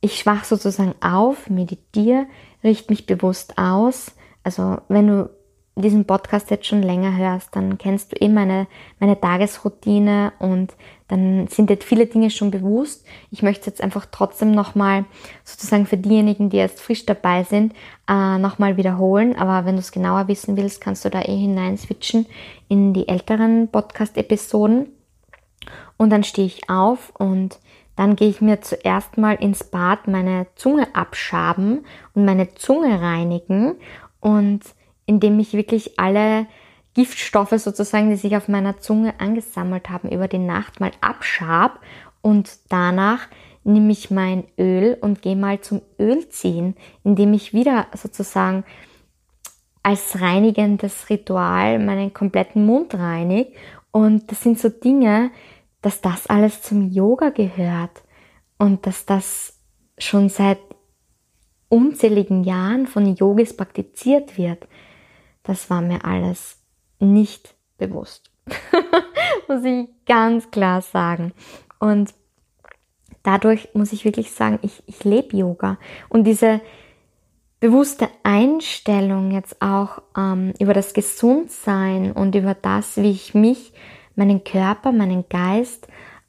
ich 0.01 0.19
schwach 0.19 0.43
sozusagen 0.43 0.93
auf, 1.01 1.49
meditiere, 1.49 2.27
richte 2.61 2.91
mich 2.91 3.05
bewusst 3.05 3.57
aus. 3.57 4.11
Also 4.43 4.77
wenn 4.89 5.07
du 5.07 5.29
diesen 5.77 6.05
Podcast 6.05 6.51
jetzt 6.51 6.67
schon 6.67 6.83
länger 6.83 7.15
hörst, 7.15 7.55
dann 7.55 7.77
kennst 7.77 8.11
du 8.11 8.17
eh 8.17 8.27
meine, 8.27 8.67
meine 8.99 9.19
Tagesroutine 9.19 10.33
und 10.39 10.73
dann 11.07 11.47
sind 11.47 11.69
jetzt 11.69 11.83
viele 11.83 12.07
Dinge 12.07 12.31
schon 12.31 12.49
bewusst. 12.49 13.05
Ich 13.29 13.43
möchte 13.43 13.67
jetzt 13.67 13.81
einfach 13.81 14.07
trotzdem 14.09 14.51
nochmal 14.51 15.05
sozusagen 15.43 15.85
für 15.85 15.97
diejenigen, 15.97 16.49
die 16.49 16.57
jetzt 16.57 16.81
frisch 16.81 17.05
dabei 17.05 17.43
sind, 17.43 17.73
äh, 18.09 18.37
nochmal 18.39 18.77
wiederholen. 18.77 19.35
Aber 19.37 19.65
wenn 19.65 19.75
du 19.75 19.81
es 19.81 19.91
genauer 19.91 20.27
wissen 20.27 20.57
willst, 20.57 20.81
kannst 20.81 21.05
du 21.05 21.09
da 21.09 21.21
eh 21.21 21.37
hinein 21.37 21.77
switchen 21.77 22.25
in 22.69 22.93
die 22.93 23.07
älteren 23.07 23.67
Podcast-Episoden. 23.67 24.87
Und 25.97 26.09
dann 26.09 26.23
stehe 26.23 26.47
ich 26.47 26.69
auf 26.69 27.13
und 27.17 27.59
dann 27.95 28.15
gehe 28.15 28.29
ich 28.29 28.41
mir 28.41 28.61
zuerst 28.61 29.17
mal 29.17 29.35
ins 29.35 29.63
Bad 29.63 30.07
meine 30.07 30.47
Zunge 30.55 30.93
abschaben 30.95 31.85
und 32.13 32.25
meine 32.25 32.53
Zunge 32.55 32.99
reinigen 32.99 33.75
und 34.19 34.61
indem 35.05 35.39
ich 35.39 35.53
wirklich 35.53 35.99
alle 35.99 36.47
Giftstoffe 36.95 37.53
sozusagen, 37.57 38.09
die 38.09 38.15
sich 38.15 38.35
auf 38.35 38.47
meiner 38.47 38.79
Zunge 38.79 39.19
angesammelt 39.19 39.89
haben, 39.89 40.09
über 40.09 40.27
die 40.27 40.39
Nacht 40.39 40.79
mal 40.79 40.91
abschab 41.01 41.79
und 42.21 42.57
danach 42.69 43.27
nehme 43.63 43.91
ich 43.91 44.09
mein 44.09 44.45
Öl 44.57 44.97
und 45.01 45.21
gehe 45.21 45.35
mal 45.35 45.59
zum 45.61 45.81
Öl 45.99 46.27
ziehen, 46.29 46.75
indem 47.03 47.33
ich 47.33 47.53
wieder 47.53 47.87
sozusagen 47.93 48.63
als 49.83 50.19
reinigendes 50.21 51.09
Ritual 51.09 51.79
meinen 51.79 52.13
kompletten 52.13 52.65
Mund 52.65 52.95
reinige. 52.95 53.51
Und 53.91 54.31
das 54.31 54.41
sind 54.41 54.59
so 54.59 54.69
Dinge, 54.69 55.31
dass 55.81 56.01
das 56.01 56.27
alles 56.27 56.61
zum 56.61 56.89
Yoga 56.89 57.29
gehört 57.29 58.03
und 58.57 58.87
dass 58.87 59.05
das 59.05 59.59
schon 59.97 60.29
seit 60.29 60.59
unzähligen 61.69 62.43
Jahren 62.43 62.87
von 62.87 63.15
Yogis 63.15 63.55
praktiziert 63.55 64.37
wird. 64.37 64.67
Das 65.43 65.69
war 65.69 65.81
mir 65.81 66.03
alles 66.05 66.64
nicht 66.99 67.55
bewusst. 67.77 68.31
muss 69.47 69.63
ich 69.63 69.87
ganz 70.05 70.51
klar 70.51 70.81
sagen. 70.81 71.33
Und 71.79 72.13
dadurch 73.23 73.69
muss 73.73 73.93
ich 73.93 74.05
wirklich 74.05 74.31
sagen, 74.31 74.59
ich, 74.61 74.83
ich 74.85 75.03
lebe 75.03 75.35
Yoga. 75.35 75.77
Und 76.09 76.25
diese 76.25 76.61
bewusste 77.59 78.09
Einstellung 78.23 79.31
jetzt 79.31 79.61
auch 79.61 80.01
ähm, 80.17 80.53
über 80.59 80.73
das 80.73 80.93
Gesundsein 80.93 82.11
und 82.11 82.35
über 82.35 82.53
das, 82.53 82.97
wie 82.97 83.11
ich 83.11 83.33
mich, 83.33 83.73
meinen 84.15 84.43
Körper, 84.43 84.91
meinen 84.91 85.27
Geist 85.29 85.87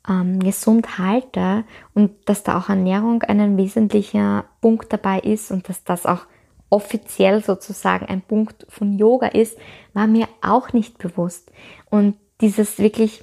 ähm, 0.08 0.40
gesund 0.40 0.98
halte 0.98 1.64
und 1.94 2.12
dass 2.28 2.42
da 2.42 2.58
auch 2.58 2.68
Ernährung 2.68 3.22
ein 3.22 3.56
wesentlicher 3.56 4.44
Punkt 4.60 4.92
dabei 4.92 5.20
ist 5.20 5.50
und 5.50 5.68
dass 5.68 5.84
das 5.84 6.06
auch 6.06 6.26
offiziell 6.70 7.42
sozusagen 7.42 8.06
ein 8.06 8.22
Punkt 8.22 8.66
von 8.68 8.98
Yoga 8.98 9.28
ist, 9.28 9.58
war 9.92 10.06
mir 10.06 10.28
auch 10.42 10.72
nicht 10.72 10.98
bewusst. 10.98 11.52
Und 11.90 12.16
dieses 12.40 12.78
wirklich 12.78 13.22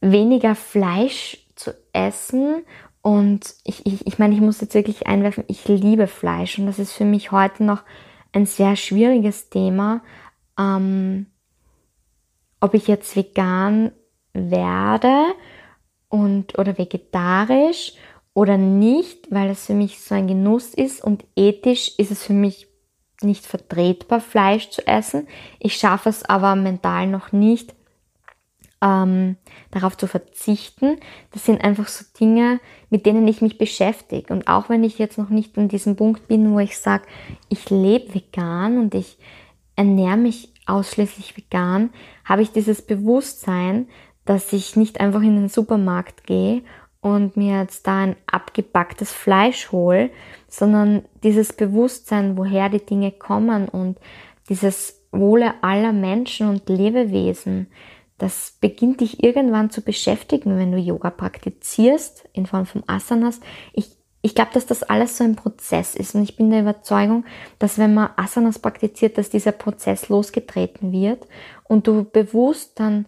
weniger 0.00 0.54
Fleisch 0.54 1.38
zu 1.54 1.74
essen 1.92 2.64
und 3.02 3.54
ich, 3.62 3.86
ich, 3.86 4.06
ich 4.06 4.18
meine, 4.18 4.34
ich 4.34 4.40
muss 4.40 4.60
jetzt 4.60 4.74
wirklich 4.74 5.06
einwerfen, 5.06 5.44
ich 5.46 5.68
liebe 5.68 6.08
Fleisch 6.08 6.58
und 6.58 6.66
das 6.66 6.80
ist 6.80 6.92
für 6.92 7.04
mich 7.04 7.30
heute 7.30 7.62
noch 7.62 7.82
ein 8.32 8.46
sehr 8.46 8.74
schwieriges 8.74 9.48
Thema, 9.48 10.02
ähm, 10.58 11.26
ob 12.60 12.74
ich 12.74 12.88
jetzt 12.88 13.14
vegan 13.14 13.92
werde 14.32 15.24
und 16.08 16.58
oder 16.58 16.78
vegetarisch 16.78 17.94
oder 18.36 18.58
nicht, 18.58 19.30
weil 19.30 19.48
es 19.48 19.64
für 19.64 19.72
mich 19.72 19.98
so 19.98 20.14
ein 20.14 20.28
Genuss 20.28 20.74
ist 20.74 21.02
und 21.02 21.24
ethisch 21.36 21.94
ist 21.96 22.10
es 22.10 22.22
für 22.22 22.34
mich 22.34 22.68
nicht 23.22 23.46
vertretbar, 23.46 24.20
Fleisch 24.20 24.68
zu 24.68 24.86
essen. 24.86 25.26
Ich 25.58 25.76
schaffe 25.76 26.10
es 26.10 26.22
aber 26.22 26.54
mental 26.54 27.06
noch 27.06 27.32
nicht, 27.32 27.74
ähm, 28.82 29.38
darauf 29.70 29.96
zu 29.96 30.06
verzichten. 30.06 30.98
Das 31.32 31.46
sind 31.46 31.64
einfach 31.64 31.88
so 31.88 32.04
Dinge, 32.20 32.60
mit 32.90 33.06
denen 33.06 33.26
ich 33.26 33.40
mich 33.40 33.56
beschäftige. 33.56 34.30
Und 34.34 34.48
auch 34.48 34.68
wenn 34.68 34.84
ich 34.84 34.98
jetzt 34.98 35.16
noch 35.16 35.30
nicht 35.30 35.56
an 35.56 35.68
diesem 35.68 35.96
Punkt 35.96 36.28
bin, 36.28 36.52
wo 36.52 36.58
ich 36.58 36.76
sage, 36.76 37.04
ich 37.48 37.70
lebe 37.70 38.12
vegan 38.12 38.76
und 38.76 38.94
ich 38.94 39.16
ernähre 39.76 40.18
mich 40.18 40.52
ausschließlich 40.66 41.38
vegan, 41.38 41.88
habe 42.26 42.42
ich 42.42 42.52
dieses 42.52 42.82
Bewusstsein, 42.82 43.88
dass 44.26 44.52
ich 44.52 44.76
nicht 44.76 45.00
einfach 45.00 45.22
in 45.22 45.36
den 45.36 45.48
Supermarkt 45.48 46.26
gehe 46.26 46.60
und 47.06 47.36
mir 47.36 47.60
jetzt 47.60 47.86
da 47.86 47.98
ein 48.00 48.16
abgepacktes 48.26 49.12
Fleisch 49.12 49.70
hole, 49.70 50.10
sondern 50.48 51.04
dieses 51.22 51.52
Bewusstsein, 51.52 52.36
woher 52.36 52.68
die 52.68 52.84
Dinge 52.84 53.12
kommen 53.12 53.68
und 53.68 53.98
dieses 54.48 55.04
Wohle 55.12 55.54
aller 55.62 55.92
Menschen 55.92 56.48
und 56.48 56.68
Lebewesen, 56.68 57.68
das 58.18 58.56
beginnt 58.60 59.00
dich 59.00 59.22
irgendwann 59.22 59.70
zu 59.70 59.82
beschäftigen, 59.82 60.58
wenn 60.58 60.72
du 60.72 60.78
Yoga 60.78 61.10
praktizierst 61.10 62.28
in 62.32 62.46
Form 62.46 62.66
von 62.66 62.82
Asanas. 62.88 63.40
Ich, 63.72 63.90
ich 64.22 64.34
glaube, 64.34 64.50
dass 64.54 64.66
das 64.66 64.82
alles 64.82 65.16
so 65.16 65.22
ein 65.22 65.36
Prozess 65.36 65.94
ist 65.94 66.16
und 66.16 66.24
ich 66.24 66.36
bin 66.36 66.50
der 66.50 66.62
Überzeugung, 66.62 67.24
dass 67.60 67.78
wenn 67.78 67.94
man 67.94 68.10
Asanas 68.16 68.58
praktiziert, 68.58 69.16
dass 69.16 69.30
dieser 69.30 69.52
Prozess 69.52 70.08
losgetreten 70.08 70.90
wird 70.90 71.28
und 71.68 71.86
du 71.86 72.02
bewusst 72.02 72.80
dann 72.80 73.06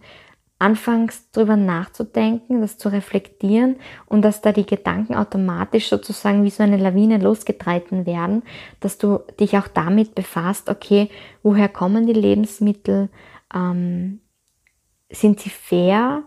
anfängst 0.59 1.35
drüber 1.35 1.55
nachzudenken, 1.55 2.59
das 2.59 2.77
zu 2.77 2.89
reflektieren 2.89 3.77
und 4.05 4.21
dass 4.21 4.41
da 4.41 4.51
die 4.51 4.65
Gedanken 4.65 5.15
automatisch 5.15 5.87
sozusagen 5.87 6.43
wie 6.43 6.49
so 6.49 6.63
eine 6.63 6.77
Lawine 6.77 7.17
losgetreten 7.17 8.05
werden, 8.05 8.43
dass 8.81 8.97
du 8.97 9.19
dich 9.39 9.57
auch 9.57 9.69
damit 9.69 10.15
befasst, 10.15 10.69
okay, 10.69 11.09
woher 11.43 11.69
kommen 11.69 12.05
die 12.05 12.13
Lebensmittel, 12.13 13.09
ähm, 13.55 14.19
sind 15.09 15.39
sie 15.39 15.49
fair, 15.49 16.23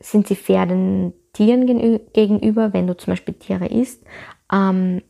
sind 0.00 0.26
sie 0.26 0.34
fair 0.34 0.66
den 0.66 1.12
Tieren 1.34 1.66
gegenüber, 2.14 2.72
wenn 2.72 2.86
du 2.86 2.96
zum 2.96 3.12
Beispiel 3.12 3.34
Tiere 3.34 3.66
isst, 3.66 4.02
ähm, 4.50 5.02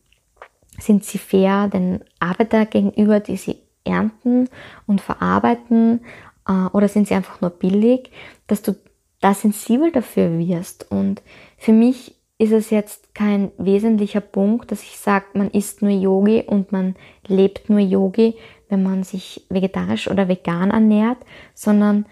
sind 0.79 1.05
sie 1.05 1.19
fair 1.19 1.69
den 1.69 2.01
Arbeiter 2.19 2.67
gegenüber, 2.67 3.21
die 3.21 3.37
sie 3.37 3.57
ernten 3.85 4.49
und 4.87 5.01
verarbeiten 5.01 6.01
äh, 6.47 6.67
oder 6.73 6.89
sind 6.89 7.09
sie 7.09 7.15
einfach 7.15 7.41
nur 7.41 7.51
billig, 7.51 8.11
dass 8.47 8.63
du 8.63 8.77
da 9.21 9.35
sensibel 9.35 9.91
dafür 9.93 10.39
wirst. 10.39 10.91
Und 10.91 11.23
für 11.57 11.73
mich 11.73 12.15
ist 12.39 12.53
es 12.53 12.71
jetzt 12.71 13.15
kein 13.15 13.51
wesentlicher 13.57 14.21
Punkt, 14.21 14.71
dass 14.71 14.83
ich 14.83 14.99
sage, 14.99 15.25
man 15.35 15.51
isst 15.51 15.83
nur 15.83 15.91
Yogi 15.91 16.45
und 16.47 16.71
man 16.71 16.97
lebt 17.27 17.71
nur 17.71 17.81
Yogi, 17.81 18.35
wenn 18.69 18.83
man 18.83 19.05
sich 19.05 19.47
vegetarisch 19.49 20.11
oder 20.11 20.29
vegan 20.29 20.71
ernährt, 20.71 21.19
sondern 21.55 22.07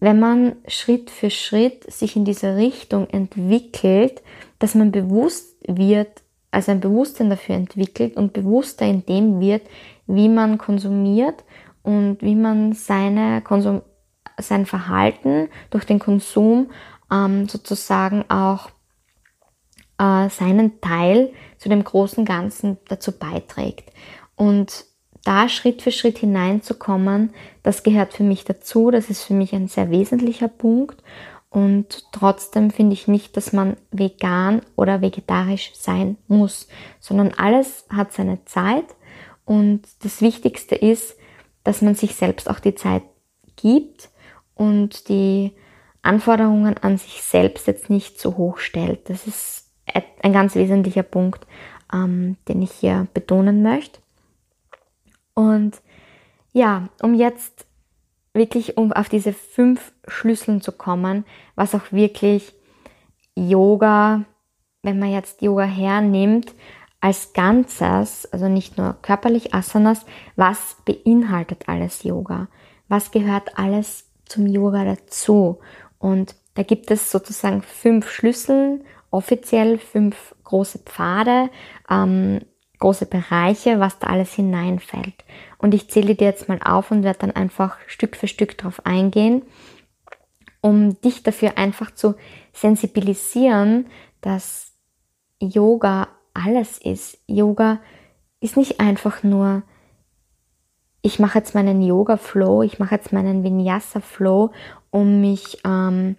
wenn 0.00 0.18
man 0.18 0.56
Schritt 0.66 1.10
für 1.10 1.30
Schritt 1.30 1.90
sich 1.92 2.16
in 2.16 2.24
diese 2.24 2.56
Richtung 2.56 3.08
entwickelt, 3.10 4.22
dass 4.58 4.74
man 4.74 4.92
bewusst 4.92 5.56
wird, 5.66 6.22
also 6.50 6.72
ein 6.72 6.80
Bewusstsein 6.80 7.30
dafür 7.30 7.56
entwickelt 7.56 8.16
und 8.16 8.32
bewusster 8.32 8.86
in 8.86 9.04
dem 9.06 9.40
wird, 9.40 9.62
wie 10.06 10.28
man 10.28 10.56
konsumiert 10.56 11.44
und 11.82 12.18
wie 12.20 12.34
man 12.34 12.72
seine 12.72 13.42
Konsum 13.42 13.82
sein 14.40 14.66
Verhalten 14.66 15.48
durch 15.70 15.84
den 15.84 15.98
Konsum 15.98 16.70
ähm, 17.10 17.48
sozusagen 17.48 18.24
auch 18.30 18.70
äh, 19.98 20.28
seinen 20.28 20.80
Teil 20.80 21.32
zu 21.58 21.68
dem 21.68 21.82
großen 21.82 22.24
Ganzen 22.24 22.78
dazu 22.88 23.18
beiträgt. 23.18 23.90
Und 24.36 24.84
da 25.24 25.48
Schritt 25.48 25.82
für 25.82 25.90
Schritt 25.90 26.18
hineinzukommen, 26.18 27.34
das 27.62 27.82
gehört 27.82 28.14
für 28.14 28.22
mich 28.22 28.44
dazu. 28.44 28.90
Das 28.90 29.10
ist 29.10 29.24
für 29.24 29.34
mich 29.34 29.52
ein 29.54 29.68
sehr 29.68 29.90
wesentlicher 29.90 30.48
Punkt. 30.48 31.02
Und 31.50 32.04
trotzdem 32.12 32.70
finde 32.70 32.92
ich 32.92 33.08
nicht, 33.08 33.36
dass 33.36 33.52
man 33.52 33.76
vegan 33.90 34.62
oder 34.76 35.00
vegetarisch 35.00 35.72
sein 35.74 36.16
muss, 36.28 36.68
sondern 37.00 37.32
alles 37.36 37.86
hat 37.90 38.12
seine 38.12 38.44
Zeit. 38.44 38.84
Und 39.44 39.82
das 40.02 40.20
Wichtigste 40.20 40.74
ist, 40.74 41.16
dass 41.68 41.82
man 41.82 41.94
sich 41.94 42.14
selbst 42.14 42.48
auch 42.48 42.60
die 42.60 42.74
Zeit 42.74 43.02
gibt 43.56 44.08
und 44.54 45.10
die 45.10 45.52
Anforderungen 46.00 46.78
an 46.78 46.96
sich 46.96 47.20
selbst 47.20 47.66
jetzt 47.66 47.90
nicht 47.90 48.18
zu 48.18 48.38
hoch 48.38 48.56
stellt. 48.56 49.10
Das 49.10 49.26
ist 49.26 49.70
ein 50.22 50.32
ganz 50.32 50.54
wesentlicher 50.54 51.02
Punkt, 51.02 51.46
ähm, 51.92 52.38
den 52.48 52.62
ich 52.62 52.70
hier 52.70 53.06
betonen 53.12 53.62
möchte. 53.62 54.00
Und 55.34 55.82
ja, 56.54 56.88
um 57.02 57.12
jetzt 57.12 57.66
wirklich 58.32 58.78
um 58.78 58.94
auf 58.94 59.10
diese 59.10 59.34
fünf 59.34 59.92
Schlüsseln 60.06 60.62
zu 60.62 60.72
kommen, 60.72 61.26
was 61.54 61.74
auch 61.74 61.92
wirklich 61.92 62.54
Yoga, 63.34 64.24
wenn 64.82 64.98
man 64.98 65.12
jetzt 65.12 65.42
Yoga 65.42 65.64
hernimmt, 65.64 66.54
als 67.00 67.32
Ganzes, 67.32 68.26
also 68.32 68.48
nicht 68.48 68.76
nur 68.76 68.96
körperlich 69.02 69.54
Asanas, 69.54 70.04
was 70.36 70.76
beinhaltet 70.84 71.68
alles 71.68 72.02
Yoga? 72.02 72.48
Was 72.88 73.10
gehört 73.10 73.58
alles 73.58 74.10
zum 74.24 74.46
Yoga 74.46 74.84
dazu? 74.84 75.60
Und 75.98 76.34
da 76.54 76.62
gibt 76.62 76.90
es 76.90 77.10
sozusagen 77.10 77.62
fünf 77.62 78.10
Schlüssel, 78.10 78.84
offiziell 79.10 79.78
fünf 79.78 80.34
große 80.44 80.80
Pfade, 80.80 81.50
ähm, 81.88 82.40
große 82.78 83.06
Bereiche, 83.06 83.80
was 83.80 83.98
da 83.98 84.08
alles 84.08 84.34
hineinfällt. 84.34 85.24
Und 85.58 85.74
ich 85.74 85.90
zähle 85.90 86.14
dir 86.14 86.26
jetzt 86.26 86.48
mal 86.48 86.60
auf 86.64 86.90
und 86.90 87.02
werde 87.04 87.20
dann 87.20 87.30
einfach 87.32 87.76
Stück 87.86 88.16
für 88.16 88.28
Stück 88.28 88.56
drauf 88.58 88.84
eingehen, 88.84 89.42
um 90.60 91.00
dich 91.00 91.22
dafür 91.22 91.58
einfach 91.58 91.92
zu 91.92 92.16
sensibilisieren, 92.52 93.86
dass 94.20 94.72
Yoga 95.40 96.08
alles 96.44 96.78
ist. 96.78 97.18
Yoga 97.26 97.80
ist 98.40 98.56
nicht 98.56 98.80
einfach 98.80 99.22
nur, 99.22 99.62
ich 101.02 101.18
mache 101.18 101.38
jetzt 101.38 101.54
meinen 101.54 101.82
Yoga-Flow, 101.82 102.62
ich 102.62 102.78
mache 102.78 102.94
jetzt 102.94 103.12
meinen 103.12 103.42
Vinyasa-Flow, 103.42 104.52
um 104.90 105.20
mich, 105.20 105.58
ähm, 105.64 106.16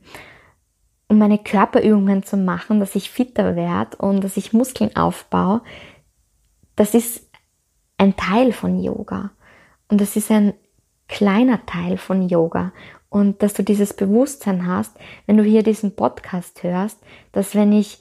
um 1.07 1.17
meine 1.17 1.37
Körperübungen 1.37 2.23
zu 2.23 2.37
machen, 2.37 2.79
dass 2.79 2.95
ich 2.95 3.09
fitter 3.09 3.55
werde 3.55 3.97
und 3.97 4.23
dass 4.23 4.37
ich 4.37 4.53
Muskeln 4.53 4.95
aufbaue. 4.95 5.61
Das 6.75 6.93
ist 6.93 7.27
ein 7.97 8.15
Teil 8.15 8.53
von 8.53 8.81
Yoga. 8.81 9.31
Und 9.89 10.01
das 10.01 10.15
ist 10.15 10.31
ein 10.31 10.53
kleiner 11.07 11.65
Teil 11.65 11.97
von 11.97 12.29
Yoga. 12.29 12.71
Und 13.09 13.41
dass 13.41 13.53
du 13.53 13.63
dieses 13.63 13.93
Bewusstsein 13.93 14.67
hast, 14.67 14.95
wenn 15.25 15.37
du 15.37 15.43
hier 15.43 15.63
diesen 15.63 15.95
Podcast 15.95 16.63
hörst, 16.63 16.99
dass 17.31 17.55
wenn 17.55 17.73
ich 17.73 17.99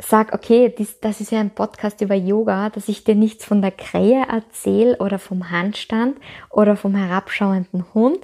sag, 0.00 0.32
okay, 0.32 0.72
dies, 0.76 1.00
das 1.00 1.20
ist 1.20 1.32
ja 1.32 1.40
ein 1.40 1.54
Podcast 1.54 2.00
über 2.00 2.14
Yoga, 2.14 2.70
dass 2.70 2.88
ich 2.88 3.04
dir 3.04 3.14
nichts 3.14 3.44
von 3.44 3.62
der 3.62 3.72
Krähe 3.72 4.26
erzähle 4.28 4.96
oder 4.98 5.18
vom 5.18 5.50
Handstand 5.50 6.16
oder 6.50 6.76
vom 6.76 6.94
herabschauenden 6.94 7.84
Hund 7.94 8.20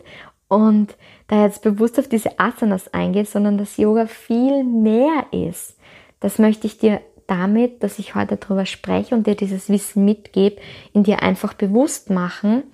und 0.49 0.97
da 1.27 1.43
jetzt 1.43 1.62
bewusst 1.62 1.99
auf 1.99 2.09
diese 2.09 2.39
Asanas 2.39 2.93
eingehe, 2.95 3.25
sondern 3.25 3.59
dass 3.59 3.77
Yoga 3.77 4.07
viel 4.07 4.62
mehr 4.62 5.27
ist. 5.33 5.77
Das 6.20 6.39
möchte 6.39 6.66
ich 6.66 6.79
dir 6.79 7.01
damit, 7.27 7.83
dass 7.83 7.99
ich 7.99 8.14
heute 8.14 8.37
darüber 8.37 8.66
spreche 8.66 9.14
und 9.14 9.27
dir 9.27 9.35
dieses 9.35 9.68
Wissen 9.68 10.05
mitgebe, 10.05 10.61
in 10.93 11.03
dir 11.03 11.22
einfach 11.22 11.55
bewusst 11.55 12.11
machen, 12.11 12.64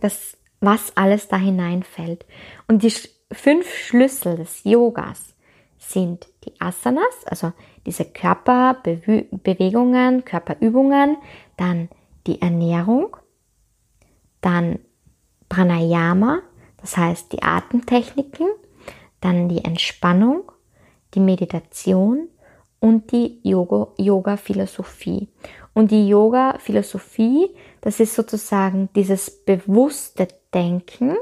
dass 0.00 0.36
was 0.60 0.96
alles 0.96 1.28
da 1.28 1.36
hineinfällt. 1.36 2.24
Und 2.66 2.82
die 2.82 2.92
fünf 3.32 3.72
Schlüssel 3.72 4.36
des 4.36 4.64
Yogas 4.64 5.34
sind 5.78 6.29
die 6.44 6.60
Asanas, 6.60 7.24
also 7.26 7.52
diese 7.86 8.04
Körperbewegungen, 8.04 10.24
Körperübungen, 10.24 11.16
dann 11.56 11.88
die 12.26 12.40
Ernährung, 12.40 13.16
dann 14.40 14.78
Pranayama, 15.48 16.40
das 16.78 16.96
heißt 16.96 17.32
die 17.32 17.42
Atemtechniken, 17.42 18.46
dann 19.20 19.48
die 19.48 19.64
Entspannung, 19.64 20.52
die 21.14 21.20
Meditation 21.20 22.28
und 22.78 23.12
die 23.12 23.40
Yoga-Philosophie. 23.42 25.28
Und 25.74 25.90
die 25.90 26.08
Yoga-Philosophie, 26.08 27.50
das 27.80 28.00
ist 28.00 28.14
sozusagen 28.14 28.88
dieses 28.94 29.44
bewusste 29.44 30.28
Denken, 30.52 31.16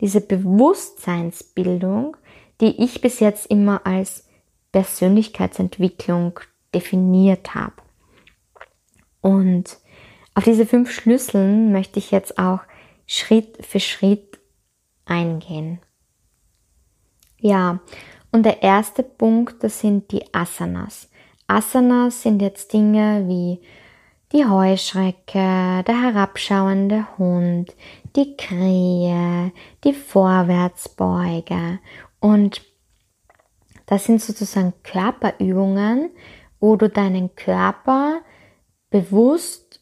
diese 0.00 0.20
Bewusstseinsbildung, 0.20 2.16
die 2.60 2.82
ich 2.82 3.00
bis 3.00 3.20
jetzt 3.20 3.46
immer 3.46 3.86
als 3.86 4.27
Persönlichkeitsentwicklung 4.72 6.40
definiert 6.74 7.54
habe. 7.54 7.74
Und 9.20 9.78
auf 10.34 10.44
diese 10.44 10.66
fünf 10.66 10.92
Schlüsseln 10.92 11.72
möchte 11.72 11.98
ich 11.98 12.10
jetzt 12.10 12.38
auch 12.38 12.60
Schritt 13.06 13.64
für 13.64 13.80
Schritt 13.80 14.38
eingehen. 15.04 15.80
Ja, 17.40 17.80
und 18.30 18.44
der 18.44 18.62
erste 18.62 19.02
Punkt, 19.02 19.64
das 19.64 19.80
sind 19.80 20.12
die 20.12 20.22
Asanas. 20.34 21.08
Asanas 21.46 22.22
sind 22.22 22.42
jetzt 22.42 22.72
Dinge 22.72 23.24
wie 23.26 23.60
die 24.32 24.44
Heuschrecke, 24.44 25.82
der 25.86 26.02
herabschauende 26.02 27.06
Hund, 27.16 27.74
die 28.14 28.36
Krähe, 28.36 29.52
die 29.84 29.94
Vorwärtsbeuge 29.94 31.78
und 32.20 32.60
das 33.88 34.04
sind 34.04 34.20
sozusagen 34.20 34.74
Körperübungen, 34.84 36.10
wo 36.60 36.76
du 36.76 36.88
deinen 36.88 37.34
Körper 37.34 38.20
bewusst 38.90 39.80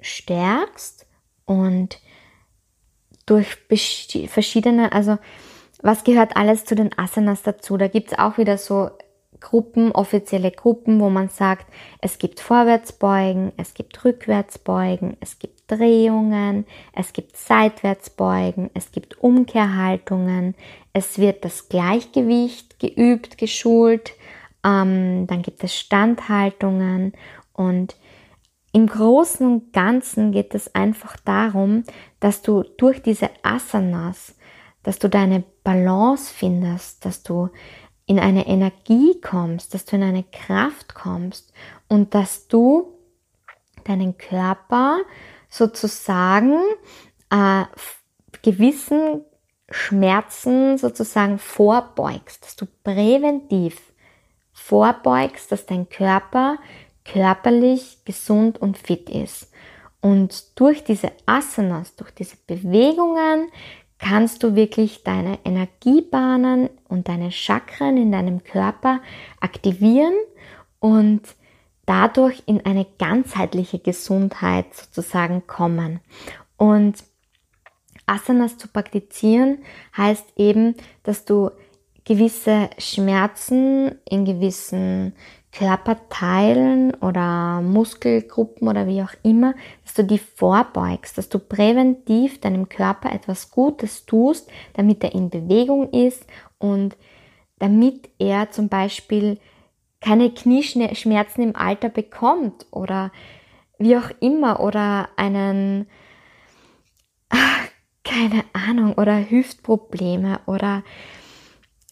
stärkst 0.00 1.06
und 1.46 1.98
durch 3.24 3.56
verschiedene, 4.28 4.92
also 4.92 5.18
was 5.82 6.04
gehört 6.04 6.36
alles 6.36 6.64
zu 6.64 6.74
den 6.74 6.96
Asanas 6.98 7.42
dazu? 7.42 7.76
Da 7.76 7.88
gibt's 7.88 8.18
auch 8.18 8.38
wieder 8.38 8.58
so 8.58 8.90
Gruppen, 9.40 9.92
offizielle 9.92 10.50
Gruppen, 10.50 11.00
wo 11.00 11.10
man 11.10 11.28
sagt, 11.28 11.66
es 12.00 12.18
gibt 12.18 12.40
Vorwärtsbeugen, 12.40 13.52
es 13.56 13.74
gibt 13.74 14.04
Rückwärtsbeugen, 14.04 15.16
es 15.20 15.38
gibt 15.38 15.55
Drehungen, 15.66 16.66
es 16.92 17.12
gibt 17.12 17.36
Seitwärtsbeugen, 17.36 18.70
es 18.74 18.92
gibt 18.92 19.18
Umkehrhaltungen, 19.20 20.54
es 20.92 21.18
wird 21.18 21.44
das 21.44 21.68
Gleichgewicht 21.68 22.78
geübt, 22.78 23.38
geschult, 23.38 24.12
ähm, 24.64 25.26
dann 25.26 25.42
gibt 25.42 25.62
es 25.64 25.74
Standhaltungen 25.74 27.12
und 27.52 27.96
im 28.72 28.86
Großen 28.86 29.46
und 29.46 29.72
Ganzen 29.72 30.32
geht 30.32 30.54
es 30.54 30.74
einfach 30.74 31.16
darum, 31.24 31.84
dass 32.20 32.42
du 32.42 32.62
durch 32.76 33.00
diese 33.02 33.30
Asanas, 33.42 34.34
dass 34.82 34.98
du 34.98 35.08
deine 35.08 35.44
Balance 35.64 36.32
findest, 36.32 37.04
dass 37.04 37.22
du 37.22 37.48
in 38.04 38.20
eine 38.20 38.46
Energie 38.46 39.20
kommst, 39.20 39.72
dass 39.72 39.84
du 39.84 39.96
in 39.96 40.02
eine 40.02 40.24
Kraft 40.24 40.94
kommst 40.94 41.52
und 41.88 42.14
dass 42.14 42.48
du 42.48 42.92
deinen 43.84 44.18
Körper 44.18 44.98
sozusagen 45.48 46.58
äh, 47.30 47.64
gewissen 48.42 49.22
Schmerzen 49.70 50.78
sozusagen 50.78 51.38
vorbeugst, 51.38 52.44
dass 52.44 52.56
du 52.56 52.66
präventiv 52.84 53.80
vorbeugst, 54.52 55.50
dass 55.50 55.66
dein 55.66 55.88
Körper 55.88 56.58
körperlich 57.04 57.98
gesund 58.04 58.60
und 58.60 58.78
fit 58.78 59.10
ist. 59.10 59.50
Und 60.00 60.58
durch 60.58 60.84
diese 60.84 61.12
Asanas, 61.26 61.96
durch 61.96 62.12
diese 62.12 62.36
Bewegungen 62.46 63.48
kannst 63.98 64.42
du 64.42 64.54
wirklich 64.54 65.02
deine 65.02 65.38
Energiebahnen 65.44 66.68
und 66.88 67.08
deine 67.08 67.32
Chakren 67.32 67.96
in 67.96 68.12
deinem 68.12 68.44
Körper 68.44 69.00
aktivieren 69.40 70.14
und 70.80 71.22
dadurch 71.86 72.42
in 72.46 72.64
eine 72.66 72.86
ganzheitliche 72.98 73.78
Gesundheit 73.78 74.74
sozusagen 74.74 75.46
kommen. 75.46 76.00
Und 76.56 77.02
Asanas 78.06 78.58
zu 78.58 78.68
praktizieren 78.68 79.58
heißt 79.96 80.32
eben, 80.36 80.74
dass 81.02 81.24
du 81.24 81.50
gewisse 82.04 82.70
Schmerzen 82.78 83.96
in 84.08 84.24
gewissen 84.24 85.14
Körperteilen 85.50 86.94
oder 86.94 87.62
Muskelgruppen 87.62 88.68
oder 88.68 88.86
wie 88.86 89.02
auch 89.02 89.14
immer, 89.22 89.54
dass 89.84 89.94
du 89.94 90.04
die 90.04 90.18
vorbeugst, 90.18 91.16
dass 91.16 91.28
du 91.28 91.38
präventiv 91.38 92.40
deinem 92.40 92.68
Körper 92.68 93.12
etwas 93.12 93.50
Gutes 93.50 94.06
tust, 94.06 94.50
damit 94.74 95.02
er 95.02 95.14
in 95.14 95.30
Bewegung 95.30 95.90
ist 95.90 96.26
und 96.58 96.96
damit 97.58 98.10
er 98.18 98.50
zum 98.50 98.68
Beispiel 98.68 99.38
keine 100.00 100.30
Knieschmerzen 100.30 101.42
im 101.42 101.56
Alter 101.56 101.88
bekommt 101.88 102.66
oder 102.70 103.12
wie 103.78 103.96
auch 103.96 104.10
immer 104.20 104.60
oder 104.60 105.08
einen, 105.16 105.86
keine 108.04 108.44
Ahnung, 108.52 108.94
oder 108.94 109.28
Hüftprobleme 109.28 110.40
oder 110.46 110.82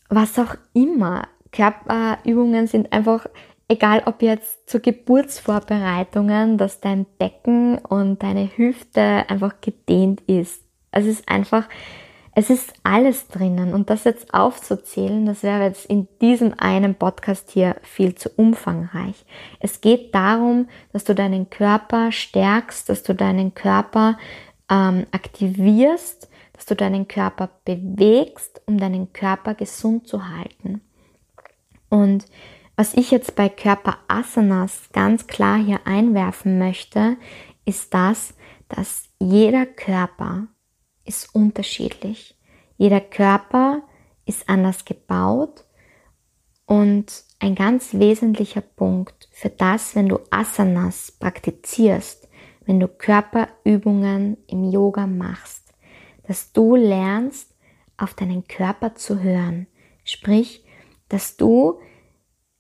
was 0.09 0.39
auch 0.39 0.57
immer. 0.73 1.29
Körperübungen 1.51 2.67
sind 2.67 2.93
einfach 2.93 3.27
egal 3.69 4.03
ob 4.07 4.23
jetzt 4.23 4.69
zu 4.69 4.81
Geburtsvorbereitungen, 4.81 6.59
dass 6.59 6.81
dein 6.81 7.07
Becken 7.19 7.79
und 7.79 8.23
deine 8.23 8.57
Hüfte 8.57 9.25
einfach 9.29 9.61
gedehnt 9.61 10.21
ist. 10.27 10.63
Es 10.91 11.07
ist 11.07 11.29
einfach, 11.29 11.69
es 12.37 12.51
ist 12.51 12.75
alles 12.83 13.29
drinnen 13.29 13.75
und 13.75 13.91
das 13.91 14.05
jetzt 14.05 14.35
aufzuzählen, 14.35 15.25
das 15.25 15.43
wäre 15.43 15.65
jetzt 15.65 15.87
in 15.87 16.09
diesem 16.21 16.55
einen 16.59 16.97
Podcast 16.97 17.51
hier 17.51 17.77
viel 17.83 18.17
zu 18.17 18.29
umfangreich. 18.31 19.25
Es 19.61 19.81
geht 19.81 20.15
darum, 20.15 20.69
dass 20.93 21.05
du 21.05 21.15
deinen 21.15 21.49
Körper 21.49 22.11
stärkst, 22.11 22.89
dass 22.89 23.05
du 23.05 23.15
deinen 23.15 23.55
Körper 23.55 24.19
ähm, 24.69 25.07
aktivierst, 25.13 26.29
dass 26.55 26.67
du 26.67 26.75
deinen 26.75 27.07
Körper 27.07 27.51
bewegst, 27.65 28.63
um 28.67 28.79
deinen 28.79 29.13
Körper 29.13 29.55
gesund 29.55 30.09
zu 30.09 30.29
halten. 30.29 30.81
Und 31.89 32.27
was 32.77 32.95
ich 32.95 33.13
jetzt 33.13 33.37
bei 33.37 33.49
Körperasanas 33.49 34.89
ganz 34.93 35.29
klar 35.29 35.59
hier 35.59 35.81
einwerfen 35.85 36.59
möchte, 36.59 37.17
ist 37.65 37.95
das, 37.95 38.35
dass 38.69 39.09
jeder 39.21 39.67
Körper 39.67 40.49
ist 41.05 41.35
unterschiedlich. 41.35 42.37
Jeder 42.77 43.01
Körper 43.01 43.83
ist 44.27 44.49
anders 44.49 44.85
gebaut 44.85 45.65
und 46.67 47.25
ein 47.39 47.55
ganz 47.55 47.95
wesentlicher 47.95 48.63
Punkt 48.63 49.29
für 49.33 49.51
das, 49.51 49.95
wenn 49.95 50.09
du 50.09 50.19
Asanas 50.31 51.13
praktizierst, 51.13 52.29
wenn 52.65 52.81
du 52.81 52.89
Körperübungen 52.89 54.39
im 54.47 54.71
Yoga 54.71 55.07
machst, 55.07 55.75
dass 56.27 56.53
du 56.53 56.77
lernst, 56.77 57.51
auf 57.97 58.15
deinen 58.15 58.49
Körper 58.49 58.97
zu 58.97 59.23
hören. 59.23 59.69
Sprich, 60.05 60.65
dass 61.09 61.37
du 61.37 61.79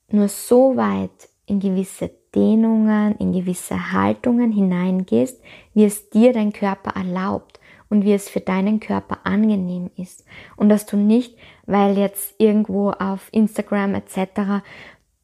nur 0.09 0.28
so 0.28 0.76
weit 0.76 1.28
in 1.47 1.59
gewisse 1.59 2.11
Dehnungen, 2.34 3.16
in 3.16 3.32
gewisse 3.32 3.92
Haltungen 3.92 4.53
hineingehst, 4.53 5.42
wie 5.72 5.84
es 5.84 6.09
dir 6.11 6.32
dein 6.32 6.53
Körper 6.53 6.90
erlaubt 6.90 7.59
und 7.89 8.05
wie 8.05 8.12
es 8.12 8.28
für 8.28 8.41
deinen 8.41 8.80
Körper 8.80 9.18
angenehm 9.24 9.91
ist. 9.97 10.24
Und 10.57 10.68
dass 10.68 10.87
du 10.87 10.97
nicht, 10.97 11.37
weil 11.66 11.99
jetzt 11.99 12.35
irgendwo 12.39 12.91
auf 12.91 13.28
Instagram 13.32 13.95
etc. 13.95 14.62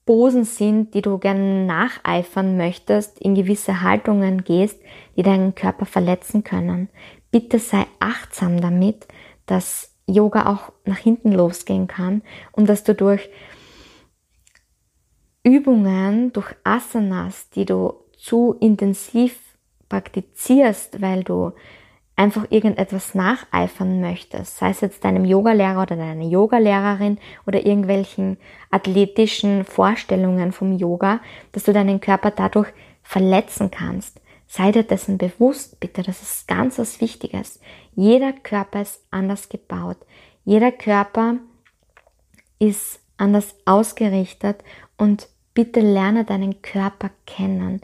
Posen 0.07 0.45
sind, 0.45 0.95
die 0.95 1.03
du 1.03 1.19
gerne 1.19 1.67
nacheifern 1.67 2.57
möchtest, 2.57 3.21
in 3.21 3.35
gewisse 3.35 3.83
Haltungen 3.83 4.45
gehst, 4.45 4.81
die 5.17 5.23
deinen 5.23 5.55
Körper 5.55 5.87
verletzen 5.87 6.45
können. 6.45 6.89
Bitte 7.31 7.59
sei 7.59 7.87
achtsam 8.01 8.61
damit, 8.61 9.07
dass 9.47 9.95
Yoga 10.07 10.47
auch 10.47 10.73
nach 10.85 10.99
hinten 10.99 11.33
losgehen 11.33 11.87
kann 11.87 12.23
und 12.53 12.69
dass 12.69 12.83
du 12.85 12.95
durch 12.95 13.31
Übungen, 15.43 16.33
durch 16.33 16.55
Asanas, 16.65 17.49
die 17.51 17.65
du 17.65 17.95
zu 18.17 18.57
intensiv 18.61 19.39
praktizierst, 19.89 21.01
weil 21.01 21.25
du 21.25 21.53
einfach 22.21 22.45
irgendetwas 22.51 23.15
nacheifern 23.15 24.03
möchtest, 24.03 24.59
sei 24.59 24.69
es 24.69 24.83
jetzt 24.83 25.03
deinem 25.07 25.25
Yogalehrer 25.25 25.81
oder 25.81 25.97
deiner 25.97 26.27
Yogalehrerin 26.27 27.17
oder 27.47 27.65
irgendwelchen 27.65 28.37
athletischen 28.71 29.65
Vorstellungen 29.65 30.53
vom 30.53 30.77
Yoga, 30.77 31.21
dass 31.53 31.65
du 31.65 31.73
deinen 31.73 31.99
Körper 31.99 32.31
dadurch 32.31 32.69
verletzen 33.03 33.71
kannst. 33.71 34.21
Sei 34.47 34.71
dir 34.71 34.83
dessen 34.83 35.17
bewusst, 35.17 35.81
bitte, 35.81 36.03
das 36.03 36.21
ist 36.21 36.47
ganz 36.47 36.79
was 36.79 37.01
Wichtiges. 37.01 37.59
Jeder 37.95 38.35
Körper 38.35 38.83
ist 38.83 39.01
anders 39.11 39.49
gebaut. 39.49 39.97
Jeder 40.45 40.73
Körper 40.73 41.37
ist 42.59 43.01
anders 43.17 43.55
ausgerichtet 43.65 44.63
und 44.99 45.27
bitte 45.55 45.81
lerne 45.81 46.27
deinen 46.27 46.61
Körper 46.61 47.11
kennen. 47.27 47.81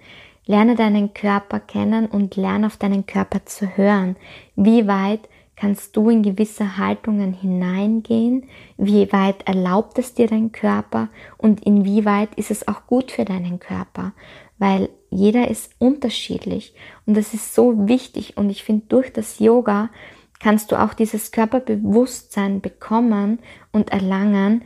Lerne 0.46 0.76
deinen 0.76 1.12
Körper 1.12 1.60
kennen 1.60 2.06
und 2.06 2.36
lerne 2.36 2.66
auf 2.66 2.76
deinen 2.76 3.04
Körper 3.04 3.44
zu 3.44 3.76
hören. 3.76 4.16
Wie 4.54 4.86
weit 4.86 5.28
kannst 5.56 5.96
du 5.96 6.08
in 6.08 6.22
gewisse 6.22 6.76
Haltungen 6.76 7.32
hineingehen? 7.32 8.48
Wie 8.76 9.12
weit 9.12 9.46
erlaubt 9.48 9.98
es 9.98 10.14
dir 10.14 10.28
dein 10.28 10.52
Körper? 10.52 11.08
Und 11.36 11.64
inwieweit 11.66 12.34
ist 12.36 12.50
es 12.50 12.68
auch 12.68 12.86
gut 12.86 13.10
für 13.10 13.24
deinen 13.24 13.58
Körper? 13.58 14.12
Weil 14.58 14.88
jeder 15.10 15.48
ist 15.48 15.72
unterschiedlich 15.78 16.74
und 17.06 17.16
das 17.16 17.34
ist 17.34 17.54
so 17.54 17.88
wichtig 17.88 18.36
und 18.36 18.50
ich 18.50 18.64
finde 18.64 18.86
durch 18.88 19.12
das 19.12 19.38
Yoga 19.38 19.90
kannst 20.38 20.70
du 20.70 20.76
auch 20.76 20.94
dieses 20.94 21.32
Körperbewusstsein 21.32 22.60
bekommen 22.60 23.38
und 23.72 23.90
erlangen, 23.90 24.62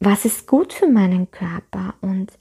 was 0.00 0.24
ist 0.24 0.46
gut 0.46 0.72
für 0.72 0.88
meinen 0.88 1.30
Körper 1.30 1.94
und 2.00 2.32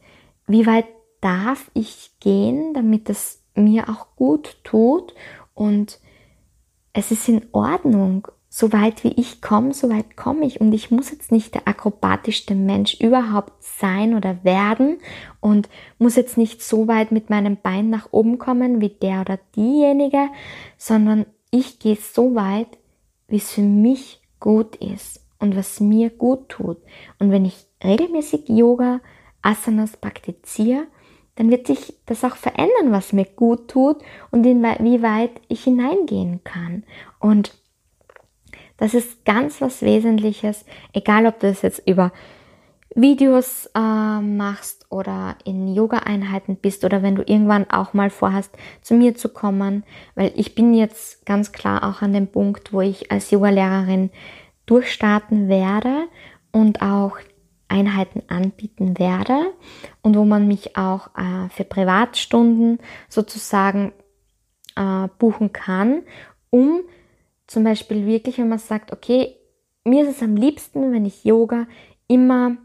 wie 0.47 0.65
weit 0.65 0.85
darf 1.21 1.69
ich 1.73 2.11
gehen, 2.19 2.73
damit 2.73 3.09
es 3.09 3.41
mir 3.55 3.89
auch 3.89 4.15
gut 4.15 4.57
tut 4.63 5.13
und 5.53 5.99
es 6.93 7.11
ist 7.11 7.27
in 7.29 7.45
Ordnung. 7.51 8.27
So 8.49 8.73
weit 8.73 9.03
wie 9.03 9.09
ich 9.09 9.41
komme, 9.41 9.73
so 9.73 9.89
weit 9.89 10.17
komme 10.17 10.45
ich. 10.45 10.61
Und 10.61 10.73
ich 10.73 10.89
muss 10.89 11.11
jetzt 11.11 11.31
nicht 11.31 11.53
der 11.53 11.67
akrobatischste 11.67 12.55
Mensch 12.55 12.99
überhaupt 12.99 13.53
sein 13.61 14.15
oder 14.15 14.43
werden 14.43 14.97
und 15.41 15.69
muss 15.99 16.15
jetzt 16.15 16.37
nicht 16.37 16.63
so 16.63 16.87
weit 16.87 17.11
mit 17.11 17.29
meinem 17.29 17.57
Bein 17.57 17.91
nach 17.91 18.07
oben 18.11 18.39
kommen 18.39 18.81
wie 18.81 18.89
der 18.89 19.21
oder 19.21 19.37
diejenige, 19.55 20.29
sondern 20.77 21.27
ich 21.51 21.77
gehe 21.77 21.97
so 21.97 22.33
weit, 22.33 22.79
wie 23.27 23.37
es 23.37 23.51
für 23.51 23.61
mich 23.61 24.21
gut 24.39 24.75
ist 24.77 25.23
und 25.39 25.55
was 25.55 25.79
mir 25.79 26.09
gut 26.09 26.49
tut. 26.49 26.77
Und 27.19 27.31
wenn 27.31 27.45
ich 27.45 27.65
regelmäßig 27.83 28.49
Yoga, 28.49 29.01
Asanas 29.41 29.97
praktiziere, 29.97 30.87
dann 31.37 31.49
wird 31.51 31.67
sich 31.67 31.93
das 32.05 32.23
auch 32.23 32.35
verändern, 32.35 32.91
was 32.91 33.13
mir 33.13 33.25
gut 33.25 33.69
tut 33.69 33.97
und 34.31 34.43
wie 34.43 35.01
weit 35.01 35.31
ich 35.47 35.63
hineingehen 35.63 36.43
kann. 36.43 36.83
Und 37.19 37.53
das 38.77 38.93
ist 38.93 39.25
ganz 39.25 39.61
was 39.61 39.81
Wesentliches, 39.81 40.65
egal 40.93 41.25
ob 41.25 41.39
du 41.39 41.47
es 41.47 41.61
jetzt 41.61 41.87
über 41.87 42.11
Videos 42.95 43.69
äh, 43.75 43.79
machst 44.21 44.87
oder 44.89 45.35
in 45.45 45.73
Yoga-Einheiten 45.75 46.55
bist 46.55 46.83
oder 46.83 47.03
wenn 47.03 47.15
du 47.15 47.21
irgendwann 47.21 47.69
auch 47.69 47.93
mal 47.93 48.09
vorhast, 48.09 48.51
zu 48.81 48.95
mir 48.95 49.15
zu 49.15 49.29
kommen, 49.29 49.83
weil 50.15 50.31
ich 50.35 50.55
bin 50.55 50.73
jetzt 50.73 51.25
ganz 51.25 51.51
klar 51.51 51.87
auch 51.87 52.01
an 52.01 52.13
dem 52.13 52.27
Punkt, 52.27 52.73
wo 52.73 52.81
ich 52.81 53.11
als 53.11 53.29
Yoga-Lehrerin 53.29 54.09
durchstarten 54.65 55.47
werde 55.47 56.07
und 56.51 56.81
auch 56.81 57.17
Einheiten 57.69 58.23
anbieten 58.27 58.97
werde 58.97 59.53
und 60.01 60.15
wo 60.15 60.25
man 60.25 60.47
mich 60.47 60.77
auch 60.77 61.09
äh, 61.17 61.49
für 61.49 61.63
Privatstunden 61.63 62.79
sozusagen 63.09 63.93
äh, 64.75 65.07
buchen 65.19 65.51
kann, 65.51 66.03
um 66.49 66.81
zum 67.45 67.63
Beispiel 67.63 68.05
wirklich, 68.05 68.37
wenn 68.37 68.49
man 68.49 68.59
sagt, 68.59 68.91
okay, 68.91 69.35
mir 69.83 70.03
ist 70.03 70.17
es 70.17 70.23
am 70.23 70.35
liebsten, 70.35 70.91
wenn 70.91 71.05
ich 71.05 71.23
Yoga 71.23 71.65
immer 72.07 72.57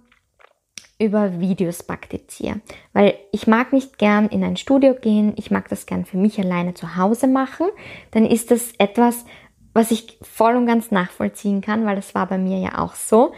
über 0.98 1.40
Videos 1.40 1.82
praktiziere, 1.82 2.60
weil 2.92 3.14
ich 3.32 3.48
mag 3.48 3.72
nicht 3.72 3.98
gern 3.98 4.28
in 4.28 4.44
ein 4.44 4.56
Studio 4.56 4.94
gehen, 4.94 5.32
ich 5.36 5.50
mag 5.50 5.68
das 5.68 5.86
gern 5.86 6.04
für 6.04 6.16
mich 6.16 6.38
alleine 6.38 6.74
zu 6.74 6.96
Hause 6.96 7.26
machen, 7.26 7.66
dann 8.12 8.24
ist 8.24 8.52
das 8.52 8.72
etwas, 8.78 9.24
was 9.72 9.90
ich 9.90 10.18
voll 10.22 10.54
und 10.54 10.66
ganz 10.66 10.90
nachvollziehen 10.90 11.60
kann, 11.60 11.86
weil 11.86 11.96
das 11.96 12.14
war 12.14 12.26
bei 12.26 12.38
mir 12.38 12.58
ja 12.58 12.78
auch 12.78 12.94
so. 12.94 13.32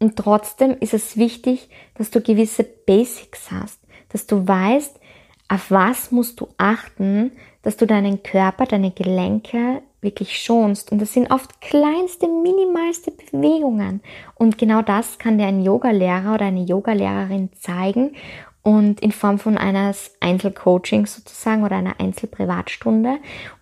Und 0.00 0.16
trotzdem 0.16 0.76
ist 0.80 0.94
es 0.94 1.16
wichtig, 1.16 1.68
dass 1.94 2.10
du 2.10 2.20
gewisse 2.20 2.64
Basics 2.64 3.50
hast, 3.50 3.78
dass 4.08 4.26
du 4.26 4.48
weißt, 4.48 4.98
auf 5.48 5.70
was 5.70 6.10
musst 6.10 6.40
du 6.40 6.48
achten, 6.56 7.32
dass 7.62 7.76
du 7.76 7.86
deinen 7.86 8.22
Körper, 8.22 8.64
deine 8.64 8.92
Gelenke 8.92 9.82
wirklich 10.00 10.42
schonst. 10.42 10.90
Und 10.90 11.02
das 11.02 11.12
sind 11.12 11.30
oft 11.30 11.60
kleinste, 11.60 12.28
minimalste 12.28 13.10
Bewegungen. 13.10 14.00
Und 14.34 14.56
genau 14.56 14.80
das 14.80 15.18
kann 15.18 15.36
dir 15.36 15.46
ein 15.46 15.62
Yogalehrer 15.62 16.34
oder 16.34 16.46
eine 16.46 16.64
Yogalehrerin 16.64 17.50
zeigen 17.58 18.16
und 18.62 19.00
in 19.00 19.12
Form 19.12 19.38
von 19.38 19.58
eines 19.58 20.14
Einzelcoachings 20.20 21.14
sozusagen 21.14 21.64
oder 21.64 21.76
einer 21.76 21.98
Einzelprivatstunde 21.98 23.18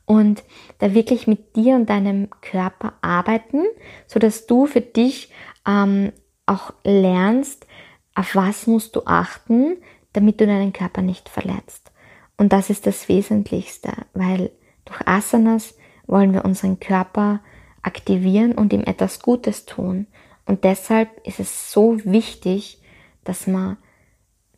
und 0.06 0.42
da 0.78 0.94
wirklich 0.94 1.26
mit 1.26 1.56
dir 1.56 1.74
und 1.74 1.88
deinem 1.88 2.28
Körper 2.40 2.94
arbeiten, 3.00 3.64
so 4.06 4.18
dass 4.18 4.46
du 4.46 4.66
für 4.66 4.80
dich 4.80 5.32
ähm, 5.66 6.12
auch 6.48 6.72
lernst, 6.84 7.66
auf 8.14 8.34
was 8.34 8.66
musst 8.66 8.96
du 8.96 9.02
achten, 9.04 9.76
damit 10.12 10.40
du 10.40 10.46
deinen 10.46 10.72
Körper 10.72 11.02
nicht 11.02 11.28
verletzt. 11.28 11.92
Und 12.36 12.52
das 12.52 12.70
ist 12.70 12.86
das 12.86 13.08
Wesentlichste, 13.08 13.92
weil 14.14 14.50
durch 14.84 15.06
Asanas 15.06 15.74
wollen 16.06 16.32
wir 16.32 16.44
unseren 16.44 16.80
Körper 16.80 17.40
aktivieren 17.82 18.52
und 18.52 18.72
ihm 18.72 18.82
etwas 18.82 19.20
Gutes 19.20 19.66
tun. 19.66 20.06
Und 20.46 20.64
deshalb 20.64 21.26
ist 21.26 21.40
es 21.40 21.72
so 21.72 21.98
wichtig, 22.04 22.80
dass 23.24 23.46
man 23.46 23.76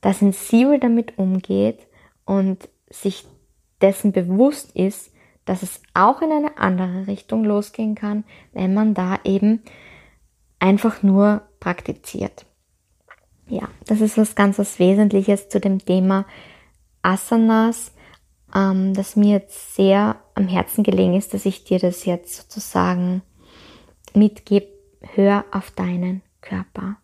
da 0.00 0.12
sensibel 0.12 0.78
damit 0.78 1.18
umgeht 1.18 1.86
und 2.24 2.68
sich 2.88 3.26
dessen 3.80 4.12
bewusst 4.12 4.74
ist, 4.76 5.12
dass 5.44 5.62
es 5.62 5.82
auch 5.94 6.22
in 6.22 6.30
eine 6.30 6.58
andere 6.58 7.06
Richtung 7.06 7.44
losgehen 7.44 7.94
kann, 7.94 8.24
wenn 8.52 8.72
man 8.72 8.94
da 8.94 9.18
eben 9.24 9.62
einfach 10.58 11.02
nur 11.02 11.42
praktiziert. 11.60 12.46
Ja, 13.48 13.68
das 13.86 14.00
ist 14.00 14.16
was 14.16 14.34
ganz 14.34 14.58
was 14.58 14.78
Wesentliches 14.78 15.48
zu 15.48 15.60
dem 15.60 15.78
Thema 15.84 16.24
Asanas, 17.02 17.92
ähm, 18.54 18.94
das 18.94 19.16
mir 19.16 19.34
jetzt 19.34 19.74
sehr 19.74 20.16
am 20.34 20.48
Herzen 20.48 20.84
gelegen 20.84 21.14
ist, 21.14 21.34
dass 21.34 21.46
ich 21.46 21.64
dir 21.64 21.78
das 21.78 22.04
jetzt 22.04 22.36
sozusagen 22.36 23.22
mitgebe. 24.14 24.66
Hör 25.14 25.46
auf 25.50 25.70
deinen 25.70 26.20
Körper. 26.42 26.96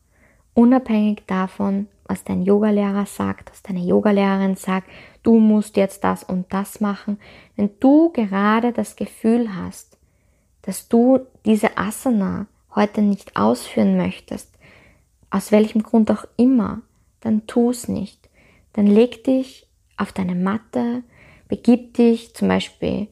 Unabhängig 0.53 1.23
davon, 1.27 1.89
was 2.05 2.25
dein 2.25 2.43
Yogalehrer 2.43 3.07
sagt, 3.07 3.51
was 3.51 3.63
deine 3.63 3.81
Yogalehrerin 3.81 4.55
sagt, 4.55 4.89
du 5.23 5.39
musst 5.39 5.77
jetzt 5.77 6.05
das 6.05 6.23
und 6.23 6.53
das 6.53 6.81
machen. 6.81 7.19
Wenn 7.57 7.71
du 7.81 8.13
gerade 8.13 8.73
das 8.73 8.97
Gefühl 8.97 9.55
hast, 9.57 9.99
dass 10.63 10.89
du 10.89 11.21
diese 11.45 11.79
Asana 11.79 12.47
heute 12.77 13.03
nicht 13.03 13.37
ausführen 13.37 13.97
möchtest, 13.97 14.57
aus 15.31 15.51
welchem 15.51 15.83
Grund 15.83 16.11
auch 16.11 16.25
immer, 16.37 16.83
dann 17.21 17.47
tu 17.47 17.71
es 17.71 17.89
nicht. 17.89 18.29
Dann 18.75 18.87
leg 18.87 19.25
dich 19.25 19.67
auf 19.97 20.13
deine 20.13 20.35
Matte, 20.35 21.03
begib 21.49 21.95
dich 21.95 22.35
zum 22.35 22.49
Beispiel 22.49 23.09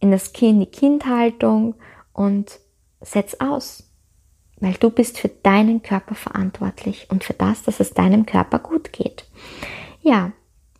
in 0.00 0.10
das 0.10 0.32
Kind, 0.32 0.60
die 0.60 0.66
Kindhaltung 0.66 1.76
und 2.12 2.58
setz 3.00 3.34
aus. 3.34 3.90
Weil 4.60 4.74
du 4.74 4.90
bist 4.90 5.18
für 5.18 5.28
deinen 5.28 5.82
Körper 5.82 6.14
verantwortlich 6.14 7.06
und 7.10 7.24
für 7.24 7.32
das, 7.32 7.62
dass 7.62 7.80
es 7.80 7.94
deinem 7.94 8.26
Körper 8.26 8.58
gut 8.58 8.92
geht. 8.92 9.24
Ja, 10.02 10.32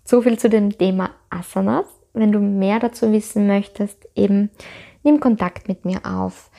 so 0.04 0.22
viel 0.22 0.38
zu 0.38 0.48
dem 0.48 0.76
Thema 0.76 1.10
Asanas. 1.30 1.86
Wenn 2.12 2.32
du 2.32 2.38
mehr 2.38 2.78
dazu 2.78 3.10
wissen 3.12 3.46
möchtest, 3.46 4.08
eben 4.14 4.50
nimm 5.02 5.20
Kontakt 5.20 5.68
mit 5.68 5.84
mir 5.84 6.00
auf 6.04 6.50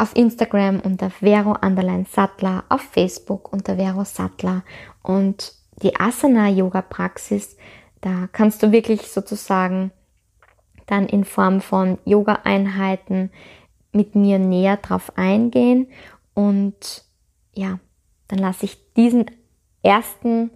auf 0.00 0.16
Instagram 0.16 0.80
unter 0.80 1.10
Vero 1.10 1.56
Underline 1.60 2.06
Sattler, 2.10 2.64
auf 2.70 2.80
Facebook 2.80 3.52
unter 3.52 3.76
Vero 3.76 4.04
Sattler 4.04 4.64
und 5.02 5.52
die 5.82 5.94
Asana 6.00 6.48
Yoga 6.48 6.80
Praxis, 6.80 7.56
da 8.00 8.26
kannst 8.32 8.62
du 8.62 8.72
wirklich 8.72 9.02
sozusagen 9.02 9.92
dann 10.86 11.06
in 11.06 11.24
Form 11.24 11.60
von 11.60 11.98
Yoga 12.06 12.40
Einheiten 12.44 13.30
mit 13.92 14.14
mir 14.14 14.38
näher 14.38 14.78
drauf 14.78 15.12
eingehen 15.16 15.88
und 16.32 17.04
ja, 17.52 17.78
dann 18.28 18.38
lasse 18.38 18.64
ich 18.64 18.94
diesen 18.94 19.26
ersten 19.82 20.50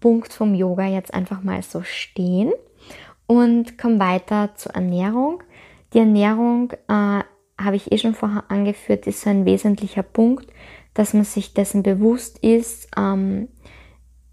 Punkt 0.00 0.32
vom 0.32 0.54
Yoga 0.54 0.86
jetzt 0.86 1.12
einfach 1.12 1.42
mal 1.42 1.62
so 1.62 1.82
stehen 1.82 2.52
und 3.26 3.76
komme 3.76 4.00
weiter 4.00 4.54
zur 4.54 4.72
Ernährung. 4.74 5.42
Die 5.92 5.98
Ernährung 5.98 6.72
äh, 6.88 7.20
habe 7.62 7.76
ich 7.76 7.92
eh 7.92 7.98
schon 7.98 8.14
vorher 8.14 8.44
angeführt, 8.48 9.06
ist 9.06 9.22
so 9.22 9.30
ein 9.30 9.44
wesentlicher 9.44 10.02
Punkt, 10.02 10.50
dass 10.94 11.14
man 11.14 11.24
sich 11.24 11.54
dessen 11.54 11.82
bewusst 11.82 12.38
ist, 12.38 12.88
ähm, 12.96 13.48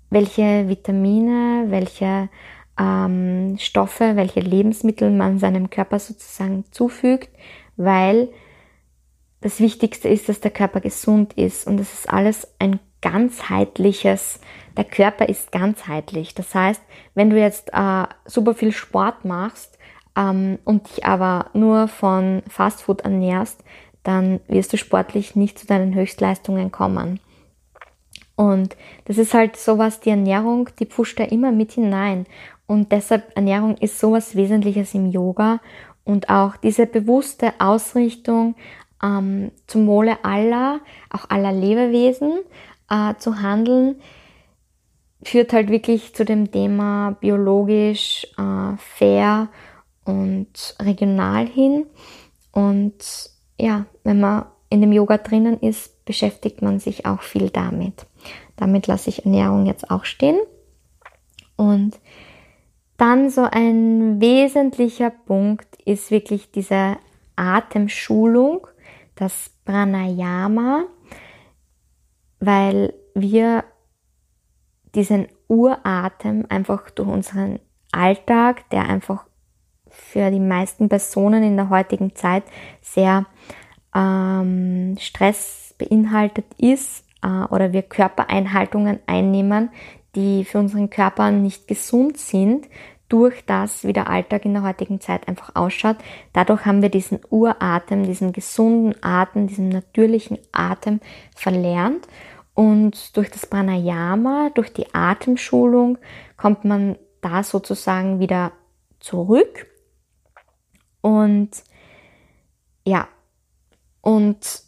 welche 0.09 0.67
Vitamine, 0.67 1.65
welche 1.67 2.30
ähm, 2.80 3.57
Stoffe, 3.59 4.15
welche 4.15 4.39
Lebensmittel 4.39 5.11
man 5.11 5.39
seinem 5.39 5.69
Körper 5.69 5.99
sozusagen 5.99 6.65
zufügt, 6.71 7.30
weil 7.75 8.30
das 9.41 9.59
Wichtigste 9.59 10.09
ist, 10.09 10.30
dass 10.30 10.41
der 10.41 10.51
Körper 10.51 10.82
gesund 10.82 11.34
ist 11.34 11.67
und 11.67 11.78
das 11.78 11.93
ist 11.93 12.09
alles 12.09 12.47
ein 12.59 12.80
ganzheitliches, 13.01 14.39
der 14.75 14.84
Körper 14.84 15.30
ist 15.30 15.51
ganzheitlich. 15.51 16.34
Das 16.34 16.55
heißt, 16.55 16.82
wenn 17.13 17.30
du 17.30 17.39
jetzt 17.39 17.69
äh, 17.73 18.05
super 18.25 18.55
viel 18.55 18.71
Sport 18.71 19.25
machst 19.25 19.76
ähm, 20.18 20.57
und 20.65 20.89
dich 20.89 21.05
aber 21.05 21.51
nur 21.53 21.88
von 21.88 22.41
Fastfood 22.49 23.01
ernährst, 23.01 23.63
dann 24.03 24.39
wirst 24.47 24.74
du 24.74 24.78
sportlich 24.78 25.36
nicht 25.36 25.59
zu 25.59 25.68
deinen 25.68 25.93
Höchstleistungen 25.93 26.72
kommen. 26.72 27.20
Und 28.36 28.76
das 29.05 29.18
ist 29.18 29.34
halt 29.34 29.57
sowas, 29.57 29.99
die 29.99 30.09
Ernährung, 30.09 30.70
die 30.80 30.86
pusht 30.86 31.20
da 31.20 31.24
immer 31.24 31.51
mit 31.51 31.74
hinein. 31.74 32.26
Und 32.65 32.91
deshalb 32.91 33.36
Ernährung 33.36 33.78
ist 33.78 33.99
sowas 33.99 34.36
Wesentliches 34.36 34.93
im 34.93 35.11
Yoga 35.11 35.59
und 36.03 36.30
auch 36.30 36.57
diese 36.57 36.86
bewusste 36.86 37.53
Ausrichtung 37.59 38.55
ähm, 39.03 39.51
zum 39.68 39.88
Wohle 39.88 40.24
aller, 40.24 40.80
auch 41.09 41.30
aller 41.30 41.51
Lebewesen 41.51 42.39
äh, 42.89 43.15
zu 43.15 43.41
handeln, 43.41 43.95
führt 45.24 45.53
halt 45.53 45.70
wirklich 45.70 46.13
zu 46.15 46.26
dem 46.26 46.51
Thema 46.51 47.18
biologisch, 47.20 48.28
äh, 48.38 48.78
fair 48.78 49.49
und 50.07 50.75
regional 50.79 51.45
hin. 51.45 51.85
Und 52.51 53.29
ja, 53.59 53.85
wenn 54.03 54.19
man 54.19 54.45
in 54.69 54.81
dem 54.81 54.91
Yoga 54.91 55.17
drinnen 55.17 55.59
ist, 55.59 56.05
beschäftigt 56.05 56.61
man 56.61 56.79
sich 56.79 57.05
auch 57.05 57.21
viel 57.21 57.49
damit. 57.49 58.05
Damit 58.55 58.87
lasse 58.87 59.09
ich 59.09 59.25
Ernährung 59.25 59.65
jetzt 59.65 59.91
auch 59.91 60.05
stehen. 60.05 60.39
Und 61.55 61.99
dann 62.97 63.29
so 63.29 63.43
ein 63.43 64.19
wesentlicher 64.19 65.11
Punkt 65.11 65.67
ist 65.85 66.09
wirklich 66.09 66.51
diese 66.51 66.97
Atemschulung, 67.35 68.67
das 69.15 69.51
Pranayama, 69.65 70.85
weil 72.39 72.93
wir 73.13 73.63
diesen 74.95 75.27
Uratem 75.47 76.45
einfach 76.49 76.89
durch 76.89 77.07
unseren 77.07 77.59
Alltag, 77.91 78.69
der 78.71 78.87
einfach 78.89 79.25
für 79.97 80.31
die 80.31 80.39
meisten 80.39 80.89
Personen 80.89 81.43
in 81.43 81.57
der 81.57 81.69
heutigen 81.69 82.15
Zeit 82.15 82.43
sehr 82.81 83.25
ähm, 83.95 84.95
Stress 84.99 85.75
beinhaltet 85.77 86.45
ist 86.57 87.03
äh, 87.23 87.27
oder 87.49 87.73
wir 87.73 87.81
Körpereinhaltungen 87.81 88.99
einnehmen, 89.07 89.69
die 90.15 90.45
für 90.45 90.59
unseren 90.59 90.89
Körper 90.89 91.31
nicht 91.31 91.67
gesund 91.67 92.17
sind, 92.17 92.67
durch 93.09 93.45
das, 93.45 93.85
wie 93.85 93.93
der 93.93 94.09
Alltag 94.09 94.43
in 94.43 94.53
der 94.53 94.63
heutigen 94.63 94.99
Zeit 94.99 95.27
einfach 95.29 95.55
ausschaut. 95.55 95.95
Dadurch 96.33 96.65
haben 96.65 96.81
wir 96.81 96.89
diesen 96.89 97.19
Uratem, 97.29 98.03
diesen 98.03 98.33
gesunden 98.33 98.95
Atem, 99.01 99.47
diesen 99.47 99.69
natürlichen 99.69 100.39
Atem 100.51 100.99
verlernt. 101.33 102.05
Und 102.53 103.15
durch 103.15 103.31
das 103.31 103.45
Pranayama, 103.45 104.49
durch 104.55 104.73
die 104.73 104.93
Atemschulung 104.93 105.97
kommt 106.35 106.65
man 106.65 106.97
da 107.21 107.43
sozusagen 107.43 108.19
wieder 108.19 108.51
zurück 108.99 109.67
und 111.01 111.49
ja, 112.85 113.07
und 114.01 114.63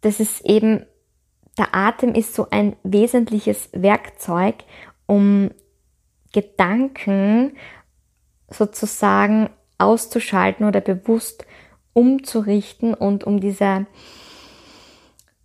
das 0.00 0.20
ist 0.20 0.44
eben, 0.46 0.86
der 1.58 1.74
Atem 1.74 2.14
ist 2.14 2.34
so 2.34 2.48
ein 2.50 2.76
wesentliches 2.82 3.68
Werkzeug, 3.72 4.64
um 5.06 5.50
Gedanken 6.32 7.56
sozusagen 8.48 9.50
auszuschalten 9.78 10.66
oder 10.66 10.80
bewusst 10.80 11.44
umzurichten 11.92 12.94
und 12.94 13.24
um 13.24 13.40
diese 13.40 13.86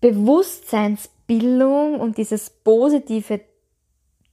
Bewusstseinsbildung 0.01 1.99
und 1.99 2.17
dieses 2.17 2.49
positive 2.49 3.41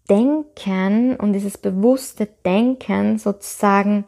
Denken 0.08 1.16
und 1.16 1.32
dieses 1.32 1.58
bewusste 1.58 2.26
Denken 2.26 3.18
sozusagen 3.18 4.04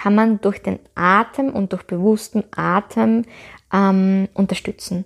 kann 0.00 0.14
man 0.14 0.40
durch 0.40 0.62
den 0.62 0.78
Atem 0.94 1.50
und 1.50 1.72
durch 1.72 1.82
bewussten 1.82 2.44
Atem 2.56 3.24
ähm, 3.70 4.28
unterstützen. 4.32 5.04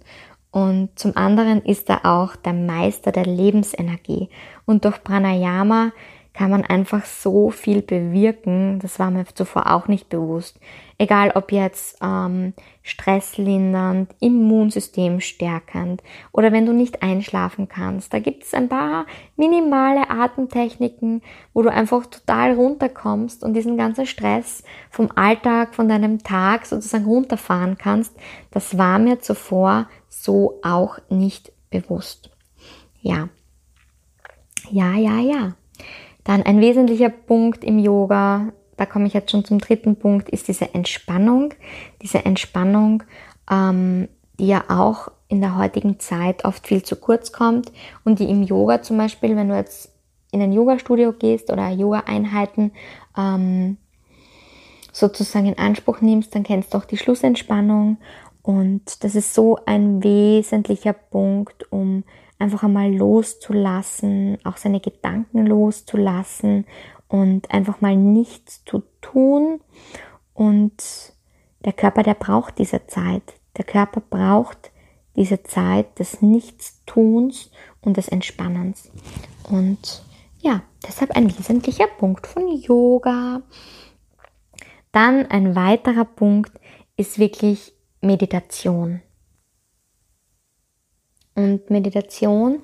Und 0.53 0.97
zum 0.97 1.17
anderen 1.17 1.63
ist 1.63 1.91
er 1.91 2.07
auch 2.07 2.37
der 2.37 2.53
Meister 2.53 3.11
der 3.11 3.27
Lebensenergie. 3.27 4.29
Und 4.67 4.85
durch 4.85 5.03
Pranayama 5.03 5.91
kann 6.35 6.51
man 6.51 6.65
einfach 6.65 7.07
so 7.07 7.51
viel 7.51 7.81
bewirken. 7.81 8.81
Das 8.81 8.99
war 8.99 9.11
mir 9.13 9.25
zuvor 9.25 9.73
auch 9.73 9.87
nicht 9.87 10.09
bewusst. 10.09 10.59
Egal 10.99 11.31
ob 11.37 11.53
jetzt 11.53 11.97
ähm, 12.03 12.55
stresslindernd, 12.83 14.15
Immunsystem 14.19 15.21
stärkend 15.21 16.03
oder 16.33 16.53
wenn 16.53 16.67
du 16.67 16.73
nicht 16.73 17.03
einschlafen 17.03 17.69
kannst. 17.69 18.13
Da 18.13 18.19
gibt 18.19 18.43
es 18.43 18.53
ein 18.53 18.69
paar 18.69 19.07
minimale 19.37 20.11
Atemtechniken, 20.11 21.23
wo 21.53 21.63
du 21.63 21.71
einfach 21.71 22.07
total 22.07 22.55
runterkommst 22.55 23.45
und 23.45 23.55
diesen 23.55 23.77
ganzen 23.77 24.07
Stress 24.07 24.65
vom 24.91 25.11
Alltag, 25.15 25.75
von 25.75 25.89
deinem 25.89 26.25
Tag 26.25 26.67
sozusagen 26.67 27.07
runterfahren 27.07 27.79
kannst. 27.79 28.13
Das 28.51 28.77
war 28.77 28.99
mir 28.99 29.21
zuvor 29.21 29.89
so 30.09 30.59
auch 30.65 30.99
nicht 31.09 31.53
bewusst. 31.71 32.31
Ja. 33.03 33.29
Ja, 34.71 34.95
ja, 34.95 35.21
ja. 35.21 35.55
Dann 36.25 36.43
ein 36.43 36.61
wesentlicher 36.61 37.11
Punkt 37.11 37.63
im 37.63 37.79
Yoga, 37.79 38.53
da 38.77 38.87
komme 38.87 39.07
ich 39.07 39.13
jetzt 39.13 39.31
schon 39.31 39.45
zum 39.45 39.59
dritten 39.59 39.97
Punkt, 39.97 40.29
ist 40.31 40.49
diese 40.49 40.75
Entspannung. 40.75 41.55
Diese 42.03 42.25
Entspannung, 42.25 43.03
ähm, 43.51 44.09
die 44.39 44.49
ja 44.49 44.65
auch 44.69 45.09
in 45.29 45.41
der 45.41 45.57
heutigen 45.57 46.01
Zeit 46.01 46.45
oft 46.45 46.67
viel 46.67 46.83
zu 46.83 46.97
kurz 46.97 47.33
kommt 47.33 47.73
und 48.05 48.19
die 48.19 48.31
im 48.31 48.43
Yoga 48.43 48.83
zum 48.83 48.99
Beispiel, 48.99 49.37
wenn 49.37 49.49
du 49.49 49.57
jetzt 49.57 49.93
in 50.33 50.43
ein 50.43 50.53
Yoga-Studio 50.53 51.13
gehst 51.13 51.51
oder 51.51 51.69
Yoga-Einheiten 51.71 52.73
ähm, 53.17 53.77
sozusagen 54.93 55.47
in 55.47 55.59
Anspruch 55.59 56.01
nimmst, 56.01 56.35
dann 56.35 56.43
kennst 56.43 56.75
du 56.75 56.79
auch 56.79 56.85
die 56.85 56.97
Schlussentspannung 56.97 57.99
und 58.43 59.03
das 59.03 59.15
ist 59.15 59.35
so 59.35 59.59
ein 59.65 60.03
wesentlicher 60.03 60.93
Punkt, 60.93 61.71
um 61.73 62.05
einfach 62.45 62.63
einmal 62.63 62.95
loszulassen, 62.95 64.37
auch 64.45 64.59
seine 64.59 64.81
Gedanken 64.81 65.47
loszulassen 65.47 66.67
und 67.09 67.51
einfach 67.51 67.81
mal 67.81 67.97
nichts 67.97 68.63
zu 68.67 68.83
tun. 69.01 69.61
Und 70.35 70.75
der 71.65 71.73
Körper, 71.73 72.03
der 72.03 72.15
braucht 72.15 72.59
diese 72.59 72.87
Zeit. 72.87 73.23
Der 73.57 73.65
Körper 73.65 74.03
braucht 74.03 74.73
diese 75.17 75.43
Zeit 75.43 75.99
des 75.99 76.21
Nichtstuns 76.21 77.51
und 77.81 77.97
des 77.97 78.09
Entspannens. 78.09 78.91
Und 79.49 80.05
ja, 80.41 80.63
deshalb 80.87 81.13
ein 81.13 81.37
wesentlicher 81.39 81.87
Punkt 81.87 82.27
von 82.27 82.47
Yoga. 82.49 83.41
Dann 84.93 85.27
ein 85.31 85.57
weiterer 85.57 86.05
Punkt 86.05 86.53
ist 86.99 87.19
wirklich 87.19 87.73
Meditation 88.03 89.01
und 91.35 91.71
Meditation 91.71 92.63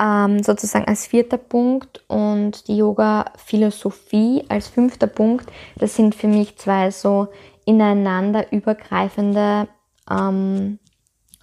ähm, 0.00 0.42
sozusagen 0.42 0.86
als 0.86 1.06
vierter 1.06 1.36
Punkt 1.36 2.02
und 2.08 2.66
die 2.68 2.78
Yoga-Philosophie 2.78 4.44
als 4.48 4.68
fünfter 4.68 5.06
Punkt. 5.06 5.50
Das 5.76 5.94
sind 5.94 6.14
für 6.14 6.28
mich 6.28 6.56
zwei 6.56 6.90
so 6.90 7.28
ineinander 7.66 8.50
übergreifende 8.52 9.68
ähm, 10.10 10.78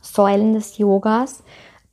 Säulen 0.02 0.54
des 0.54 0.78
Yogas, 0.78 1.44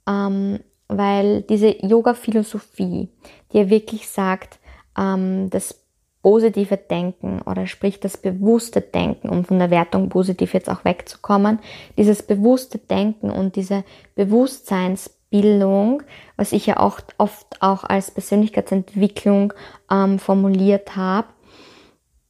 ähm, 0.08 0.60
weil 0.88 1.42
diese 1.42 1.76
Yoga-Philosophie, 1.84 3.10
die 3.52 3.58
ja 3.58 3.68
wirklich 3.68 4.08
sagt, 4.08 4.58
ähm, 4.98 5.50
das 5.50 5.83
positive 6.24 6.78
Denken 6.78 7.42
oder 7.42 7.66
sprich 7.66 8.00
das 8.00 8.16
bewusste 8.16 8.80
Denken, 8.80 9.28
um 9.28 9.44
von 9.44 9.58
der 9.58 9.70
Wertung 9.70 10.08
positiv 10.08 10.54
jetzt 10.54 10.70
auch 10.70 10.82
wegzukommen, 10.82 11.58
dieses 11.98 12.22
bewusste 12.22 12.78
Denken 12.78 13.30
und 13.30 13.56
diese 13.56 13.84
Bewusstseinsbildung, 14.14 16.02
was 16.38 16.52
ich 16.52 16.64
ja 16.64 16.78
auch 16.78 16.98
oft 17.18 17.60
auch 17.60 17.84
als 17.84 18.10
Persönlichkeitsentwicklung 18.10 19.52
ähm, 19.90 20.18
formuliert 20.18 20.96
habe, 20.96 21.28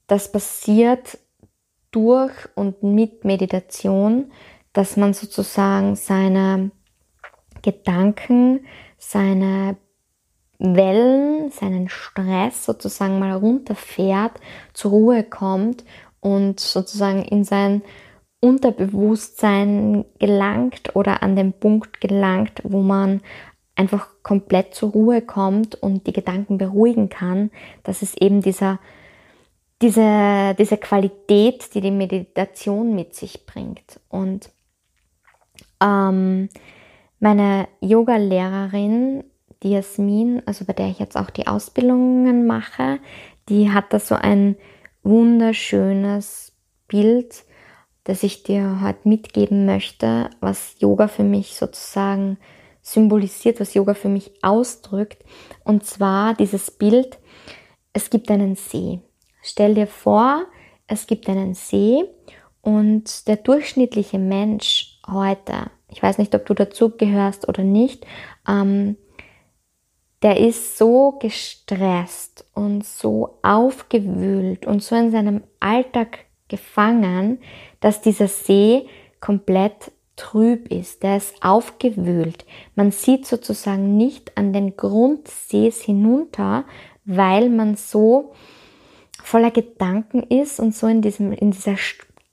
das 0.08 0.32
passiert 0.32 1.16
durch 1.92 2.32
und 2.56 2.82
mit 2.82 3.24
Meditation, 3.24 4.32
dass 4.72 4.96
man 4.96 5.14
sozusagen 5.14 5.94
seine 5.94 6.72
Gedanken, 7.62 8.66
seine 8.98 9.76
Wellen, 10.58 11.50
seinen 11.50 11.88
Stress 11.88 12.64
sozusagen 12.64 13.18
mal 13.18 13.32
runterfährt, 13.32 14.32
zur 14.72 14.92
Ruhe 14.92 15.24
kommt 15.24 15.84
und 16.20 16.60
sozusagen 16.60 17.22
in 17.22 17.44
sein 17.44 17.82
Unterbewusstsein 18.40 20.04
gelangt 20.18 20.94
oder 20.94 21.22
an 21.22 21.34
den 21.34 21.52
Punkt 21.54 22.00
gelangt, 22.00 22.60
wo 22.62 22.82
man 22.82 23.22
einfach 23.74 24.08
komplett 24.22 24.74
zur 24.74 24.90
Ruhe 24.92 25.22
kommt 25.22 25.74
und 25.74 26.06
die 26.06 26.12
Gedanken 26.12 26.58
beruhigen 26.58 27.08
kann, 27.08 27.50
dass 27.82 28.02
es 28.02 28.14
eben 28.16 28.42
dieser, 28.42 28.78
diese, 29.82 30.54
diese 30.58 30.76
Qualität, 30.76 31.74
die 31.74 31.80
die 31.80 31.90
Meditation 31.90 32.94
mit 32.94 33.14
sich 33.14 33.46
bringt. 33.46 34.00
Und 34.08 34.50
ähm, 35.82 36.48
meine 37.18 37.68
Yoga-Lehrerin, 37.80 39.24
die 39.64 39.70
Jasmin, 39.70 40.42
also 40.46 40.64
bei 40.64 40.74
der 40.74 40.88
ich 40.88 40.98
jetzt 40.98 41.16
auch 41.16 41.30
die 41.30 41.46
Ausbildungen 41.46 42.46
mache, 42.46 43.00
die 43.48 43.72
hat 43.72 43.92
da 43.92 43.98
so 43.98 44.14
ein 44.14 44.56
wunderschönes 45.02 46.52
Bild, 46.86 47.44
das 48.04 48.22
ich 48.22 48.42
dir 48.42 48.80
heute 48.82 49.08
mitgeben 49.08 49.64
möchte, 49.64 50.30
was 50.40 50.76
Yoga 50.78 51.08
für 51.08 51.24
mich 51.24 51.56
sozusagen 51.56 52.38
symbolisiert, 52.82 53.60
was 53.60 53.72
Yoga 53.72 53.94
für 53.94 54.10
mich 54.10 54.32
ausdrückt. 54.42 55.24
Und 55.64 55.86
zwar 55.86 56.34
dieses 56.34 56.70
Bild, 56.70 57.18
es 57.94 58.10
gibt 58.10 58.30
einen 58.30 58.56
See. 58.56 59.00
Stell 59.42 59.74
dir 59.74 59.86
vor, 59.86 60.44
es 60.86 61.06
gibt 61.06 61.28
einen 61.28 61.54
See 61.54 62.04
und 62.60 63.26
der 63.26 63.36
durchschnittliche 63.36 64.18
Mensch 64.18 64.98
heute, 65.06 65.70
ich 65.88 66.02
weiß 66.02 66.18
nicht, 66.18 66.34
ob 66.34 66.44
du 66.44 66.52
dazu 66.52 66.90
gehörst 66.90 67.48
oder 67.48 67.62
nicht, 67.62 68.06
ähm, 68.46 68.96
der 70.24 70.40
ist 70.40 70.78
so 70.78 71.18
gestresst 71.20 72.46
und 72.54 72.82
so 72.84 73.38
aufgewühlt 73.42 74.64
und 74.66 74.82
so 74.82 74.96
in 74.96 75.10
seinem 75.10 75.42
Alltag 75.60 76.24
gefangen, 76.48 77.40
dass 77.80 78.00
dieser 78.00 78.28
See 78.28 78.86
komplett 79.20 79.92
trüb 80.16 80.72
ist, 80.72 81.02
der 81.02 81.18
ist 81.18 81.44
aufgewühlt. 81.44 82.46
Man 82.74 82.90
sieht 82.90 83.26
sozusagen 83.26 83.98
nicht 83.98 84.36
an 84.38 84.54
den 84.54 84.78
Grund 84.78 85.28
Sees 85.28 85.82
hinunter, 85.82 86.64
weil 87.04 87.50
man 87.50 87.76
so 87.76 88.32
voller 89.22 89.50
Gedanken 89.50 90.22
ist 90.22 90.58
und 90.58 90.74
so 90.74 90.86
in, 90.86 91.02
diesem, 91.02 91.32
in 91.32 91.50
dieser 91.50 91.76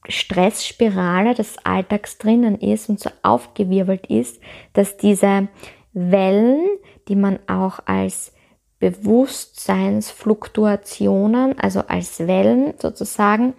Stressspirale 0.08 1.34
des 1.34 1.58
Alltags 1.66 2.18
drinnen 2.18 2.58
ist 2.58 2.88
und 2.88 3.02
so 3.02 3.10
aufgewirbelt 3.22 4.08
ist, 4.08 4.40
dass 4.72 4.96
diese 4.96 5.50
Wellen, 5.94 6.68
die 7.08 7.16
man 7.16 7.40
auch 7.48 7.80
als 7.86 8.34
Bewusstseinsfluktuationen, 8.80 11.58
also 11.60 11.82
als 11.82 12.20
Wellen 12.20 12.74
sozusagen, 12.80 13.54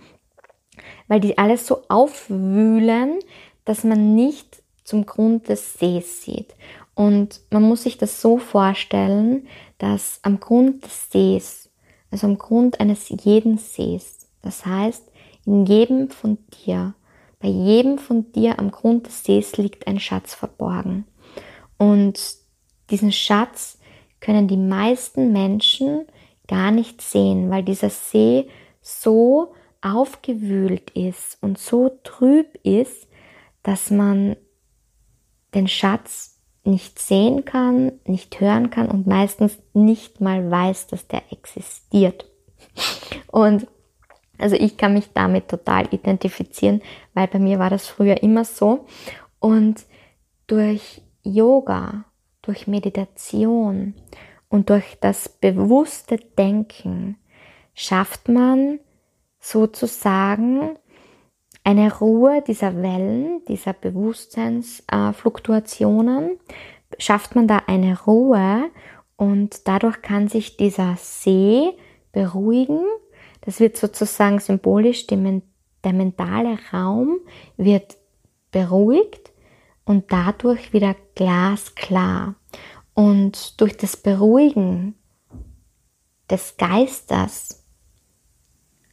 weil 1.09 1.21
die 1.21 1.39
alles 1.39 1.67
so 1.67 1.83
aufwühlen, 1.89 3.19
dass 3.65 3.85
man 3.85 4.15
nicht 4.15 4.63
zum 4.85 5.07
Grund 5.07 5.49
des 5.49 5.75
Sees 5.75 6.23
sieht. 6.23 6.55
Und 6.95 7.41
man 7.51 7.63
muss 7.63 7.85
sich 7.85 7.99
das 7.99 8.21
so 8.21 8.39
vorstellen, 8.39 9.47
dass 9.79 10.21
am 10.23 10.41
Grund 10.41 10.85
des 10.85 11.11
Sees, 11.11 11.71
also 12.11 12.27
am 12.27 12.39
Grund 12.39 12.81
eines 12.81 13.09
jeden 13.09 13.59
Sees, 13.59 14.29
das 14.43 14.67
heißt, 14.67 15.05
in 15.47 15.67
jedem 15.67 16.11
von 16.11 16.39
dir, 16.65 16.95
bei 17.41 17.49
jedem 17.49 17.99
von 17.99 18.31
dir 18.33 18.59
am 18.59 18.71
Grund 18.71 19.07
des 19.07 19.25
Sees 19.25 19.57
liegt 19.57 19.87
ein 19.87 19.99
Schatz 19.99 20.35
verborgen. 20.35 21.07
Und 21.83 22.37
diesen 22.91 23.11
Schatz 23.11 23.77
können 24.21 24.47
die 24.47 24.57
meisten 24.57 25.33
Menschen 25.33 26.07
gar 26.47 26.71
nicht 26.71 27.03
sehen, 27.03 27.51
weil 27.51 27.65
dieser 27.65 27.91
See 27.91 28.47
so 28.81 29.53
aufgewühlt 29.81 30.91
ist 30.91 31.39
und 31.41 31.59
so 31.59 31.99
trüb 32.05 32.55
ist, 32.63 33.09
dass 33.65 33.91
man 33.91 34.37
den 35.55 35.67
Schatz 35.67 36.39
nicht 36.63 37.01
sehen 37.01 37.45
kann, 37.45 37.95
nicht 38.07 38.39
hören 38.39 38.71
kann 38.71 38.89
und 38.89 39.09
meistens 39.09 39.59
nicht 39.73 40.21
mal 40.21 40.49
weiß, 40.49 40.87
dass 40.87 41.09
der 41.09 41.25
existiert. 41.33 42.31
Und 43.27 43.67
also 44.39 44.55
ich 44.55 44.77
kann 44.77 44.93
mich 44.93 45.09
damit 45.13 45.49
total 45.49 45.93
identifizieren, 45.93 46.81
weil 47.13 47.27
bei 47.27 47.41
mir 47.41 47.59
war 47.59 47.71
das 47.71 47.89
früher 47.89 48.23
immer 48.23 48.45
so. 48.45 48.87
Und 49.41 49.85
durch 50.47 51.03
Yoga, 51.23 52.05
durch 52.43 52.67
Meditation 52.67 53.95
und 54.49 54.71
durch 54.71 54.99
das 55.01 55.29
bewusste 55.29 56.17
Denken 56.17 57.17
schafft 57.75 58.29
man 58.29 58.81
sozusagen 59.39 60.77
eine 61.65 61.97
Ruhe 61.97 62.43
dieser 62.47 62.83
Wellen, 62.83 63.43
dieser 63.47 63.73
Bewusstseinsfluktuationen, 63.73 66.39
schafft 66.99 67.37
man 67.37 67.47
da 67.47 67.63
eine 67.67 68.03
Ruhe 68.03 68.69
und 69.17 69.69
dadurch 69.69 70.03
kann 70.03 70.27
sich 70.29 70.57
dieser 70.57 70.97
See 70.99 71.71
beruhigen. 72.11 72.85
Das 73.43 73.61
wird 73.61 73.77
sozusagen 73.77 74.41
symbolisch, 74.41 75.07
der 75.07 75.19
mentale 75.85 76.59
Raum 76.73 77.21
wird 77.57 77.97
beruhigt 78.51 79.32
und 79.85 80.13
dadurch 80.13 80.73
wieder 80.73 80.95
glasklar. 81.15 82.35
Und 82.95 83.61
durch 83.61 83.77
das 83.77 83.97
Beruhigen 83.97 84.95
des 86.31 86.57
Geistes 86.57 87.65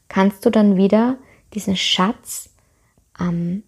kannst 0.08 0.46
du 0.46 0.50
dann 0.50 0.78
wieder 0.78 1.18
diesen 1.54 1.76
Schatz 1.76 2.54
am 3.14 3.64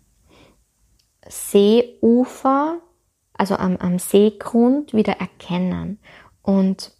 Seeufer, 1.27 2.79
also 3.33 3.55
am, 3.55 3.77
am 3.77 3.99
Seegrund 3.99 4.93
wieder 4.93 5.13
erkennen. 5.13 5.99
Und 6.41 6.93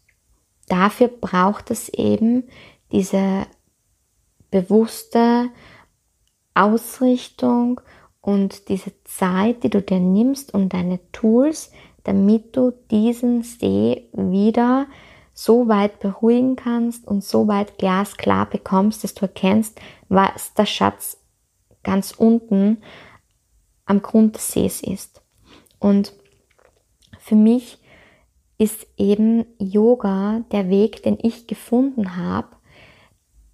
dafür 0.67 1.07
braucht 1.07 1.71
es 1.71 1.89
eben 1.89 2.47
diese 2.91 3.47
bewusste 4.51 5.49
Ausrichtung 6.53 7.81
und 8.21 8.69
diese 8.69 8.91
Zeit, 9.03 9.63
die 9.63 9.69
du 9.69 9.81
dir 9.81 9.99
nimmst 9.99 10.53
und 10.53 10.73
deine 10.73 10.99
Tools, 11.11 11.71
damit 12.03 12.55
du 12.55 12.71
diesen 12.91 13.43
See 13.43 14.07
wieder 14.13 14.87
so 15.33 15.67
weit 15.67 15.99
beruhigen 15.99 16.55
kannst 16.55 17.07
und 17.07 17.23
so 17.23 17.47
weit 17.47 17.77
glasklar 17.77 18.47
bekommst, 18.47 19.03
dass 19.03 19.15
du 19.15 19.21
erkennst, 19.21 19.79
was 20.07 20.53
der 20.53 20.65
Schatz 20.65 21.17
ganz 21.83 22.11
unten 22.11 22.83
am 23.85 24.01
Grund 24.01 24.35
des 24.35 24.51
Sees 24.51 24.81
ist. 24.83 25.21
Und 25.79 26.13
für 27.19 27.35
mich 27.35 27.79
ist 28.57 28.85
eben 28.97 29.45
Yoga 29.57 30.43
der 30.51 30.69
Weg, 30.69 31.01
den 31.01 31.17
ich 31.19 31.47
gefunden 31.47 32.17
habe, 32.17 32.55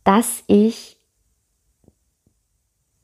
dass 0.03 0.43
ich 0.47 0.97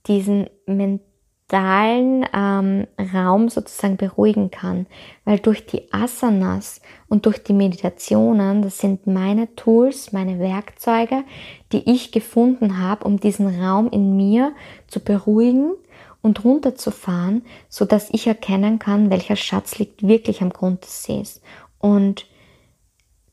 diesen 0.06 0.50
mentalen 0.66 1.13
ähm, 1.56 2.88
Raum 3.14 3.50
sozusagen 3.50 3.98
beruhigen 3.98 4.50
kann, 4.50 4.88
weil 5.24 5.40
durch 5.40 5.66
die 5.66 5.94
Asanas 5.94 6.82
und 7.08 7.26
durch 7.26 7.44
die 7.44 7.54
Meditationen, 7.54 8.64
das 8.64 8.80
sind 8.80 9.06
meine 9.06 9.54
Tools, 9.56 10.12
meine 10.12 10.40
Werkzeuge, 10.40 11.24
die 11.72 11.90
ich 11.90 12.12
gefunden 12.12 12.80
habe, 12.80 13.06
um 13.06 13.20
diesen 13.20 13.62
Raum 13.62 13.90
in 13.90 14.18
mir 14.18 14.54
zu 14.88 15.00
beruhigen 15.00 15.74
und 16.22 16.44
runterzufahren, 16.44 17.44
so 17.70 17.86
dass 17.86 18.10
ich 18.12 18.26
erkennen 18.26 18.80
kann, 18.80 19.12
welcher 19.12 19.36
Schatz 19.36 19.78
liegt 19.78 20.08
wirklich 20.08 20.42
am 20.42 20.50
Grund 20.50 20.84
des 20.84 21.04
Sees. 21.04 21.42
Und 21.78 22.26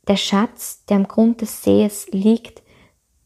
der 0.07 0.17
Schatz, 0.17 0.85
der 0.85 0.97
am 0.97 1.07
Grund 1.07 1.41
des 1.41 1.63
Sees 1.63 2.07
liegt, 2.11 2.61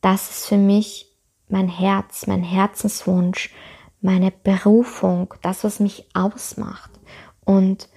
das 0.02 0.30
ist 0.30 0.46
für 0.46 0.58
mich 0.58 1.12
mein 1.50 1.68
Herz, 1.68 2.28
mein 2.28 2.44
Herzenswunsch, 2.44 3.52
meine 4.06 4.32
Berufung, 4.32 5.34
das, 5.42 5.64
was 5.64 5.80
mich 5.80 6.08
ausmacht. 6.14 6.92
Und 7.44 7.90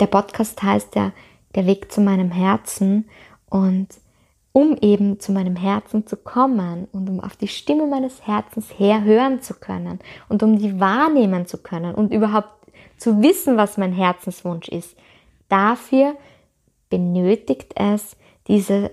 der 0.00 0.06
Podcast 0.06 0.62
heißt 0.62 0.94
ja 0.94 1.12
Der 1.54 1.66
Weg 1.66 1.92
zu 1.92 2.00
meinem 2.00 2.30
Herzen. 2.30 3.08
Und 3.50 3.88
um 4.52 4.76
eben 4.80 5.18
zu 5.18 5.32
meinem 5.32 5.56
Herzen 5.56 6.06
zu 6.06 6.16
kommen 6.16 6.86
und 6.92 7.08
um 7.08 7.20
auf 7.20 7.36
die 7.36 7.48
Stimme 7.48 7.86
meines 7.86 8.26
Herzens 8.26 8.78
her 8.78 9.02
hören 9.02 9.40
zu 9.40 9.54
können 9.54 9.98
und 10.28 10.42
um 10.42 10.58
die 10.58 10.78
wahrnehmen 10.78 11.46
zu 11.46 11.58
können 11.58 11.94
und 11.94 12.12
überhaupt 12.12 12.50
zu 12.98 13.22
wissen, 13.22 13.56
was 13.56 13.78
mein 13.78 13.92
Herzenswunsch 13.92 14.68
ist, 14.68 14.94
dafür 15.48 16.14
benötigt 16.90 17.72
es 17.76 18.16
diese, 18.46 18.90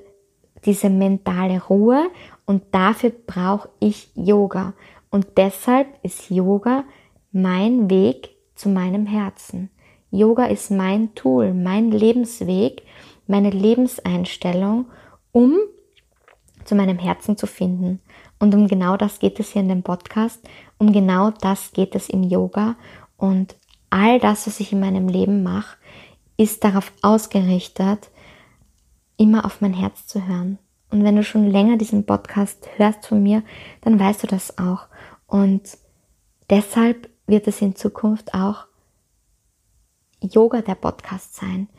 diese 0.64 0.90
mentale 0.90 1.62
Ruhe 1.62 2.10
und 2.46 2.64
dafür 2.72 3.12
brauche 3.28 3.70
ich 3.80 4.10
Yoga. 4.16 4.74
Und 5.10 5.38
deshalb 5.38 5.88
ist 6.04 6.30
Yoga 6.30 6.84
mein 7.32 7.90
Weg 7.90 8.36
zu 8.56 8.70
meinem 8.70 9.06
Herzen. 9.06 9.70
Yoga 10.12 10.46
ist 10.46 10.72
mein 10.72 11.14
Tool, 11.16 11.54
mein 11.54 11.92
Lebensweg, 11.92 12.84
meine 13.28 13.52
Lebenseinstellung 13.52 14.86
um 15.32 15.56
zu 16.66 16.76
meinem 16.76 16.98
Herzen 16.98 17.38
zu 17.38 17.48
finden. 17.48 18.00
Und 18.40 18.56
um 18.56 18.68
genau 18.68 18.98
das 18.98 19.20
geht 19.20 19.40
es 19.40 19.52
hier 19.52 19.62
in 19.62 19.70
dem 19.70 19.84
Podcast, 19.84 20.40
um 20.78 20.94
genau 20.94 21.32
das 21.32 21.72
geht 21.72 21.96
es 21.96 22.10
im 22.10 22.24
Yoga 22.24 22.76
und 23.18 23.56
all 23.90 24.20
das, 24.20 24.48
was 24.48 24.60
ich 24.60 24.72
in 24.72 24.80
meinem 24.80 25.08
Leben 25.08 25.44
mache, 25.44 25.78
ist 26.38 26.64
darauf 26.64 26.92
ausgerichtet, 27.02 28.10
immer 29.18 29.46
auf 29.46 29.62
mein 29.62 29.74
Herz 29.74 30.08
zu 30.08 30.26
hören. 30.26 30.58
Und 30.90 31.04
wenn 31.04 31.16
du 31.16 31.24
schon 31.24 31.50
länger 31.50 31.78
diesen 31.78 32.06
Podcast 32.06 32.68
hörst 32.78 33.06
von 33.06 33.22
mir, 33.22 33.44
dann 33.82 34.00
weißt 34.00 34.24
du 34.24 34.28
das 34.28 34.58
auch. 34.58 34.88
Und 35.30 35.78
deshalb 36.50 37.08
wird 37.28 37.48
es 37.48 37.62
in 37.62 37.76
Zukunft 37.76 38.34
auch 38.34 38.66
Yoga 40.22 40.62
der 40.62 40.76
Podcast 40.76 41.36
sein. 41.36 41.70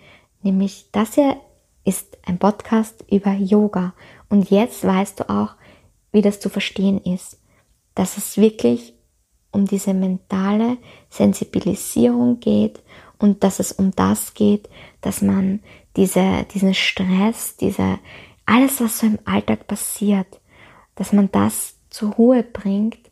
Nämlich 0.43 0.87
das 0.93 1.15
hier 1.15 1.37
ist 1.85 2.17
ein 2.25 2.39
Podcast 2.39 3.05
über 3.11 3.33
Yoga. 3.33 3.93
Und 4.29 4.51
jetzt 4.51 4.85
weißt 4.85 5.21
du 5.21 5.29
auch, 5.29 5.57
wie 6.13 6.23
das 6.23 6.39
zu 6.39 6.49
verstehen 6.49 6.99
ist. 6.99 7.39
Dass 7.97 8.17
es 8.17 8.37
wirklich 8.37 8.95
um 9.51 9.67
diese 9.67 9.95
mentale 9.95 10.79
Sensibilisierung 11.09 12.39
geht 12.39 12.81
und 13.19 13.43
dass 13.43 13.59
es 13.59 13.73
um 13.73 13.91
das 13.91 14.35
geht, 14.35 14.69
dass 15.01 15.23
man 15.23 15.61
diese, 15.97 16.47
diesen 16.55 16.73
Stress, 16.73 17.57
diese, 17.57 17.99
alles, 18.47 18.81
was 18.81 19.01
so 19.01 19.07
im 19.07 19.19
Alltag 19.25 19.67
passiert, 19.67 20.41
dass 20.95 21.13
man 21.13 21.33
das 21.33 21.75
zur 21.91 22.13
Ruhe 22.13 22.45
bringt 22.45 23.10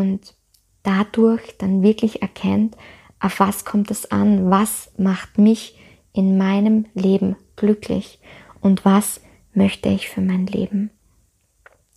und 0.00 0.34
dadurch 0.82 1.56
dann 1.58 1.82
wirklich 1.82 2.22
erkennt, 2.22 2.76
auf 3.20 3.40
was 3.40 3.64
kommt 3.64 3.90
es 3.90 4.10
an, 4.10 4.50
was 4.50 4.90
macht 4.96 5.38
mich 5.38 5.78
in 6.12 6.38
meinem 6.38 6.86
Leben 6.94 7.36
glücklich 7.56 8.18
und 8.60 8.84
was 8.84 9.20
möchte 9.54 9.88
ich 9.88 10.08
für 10.08 10.20
mein 10.20 10.46
Leben. 10.46 10.90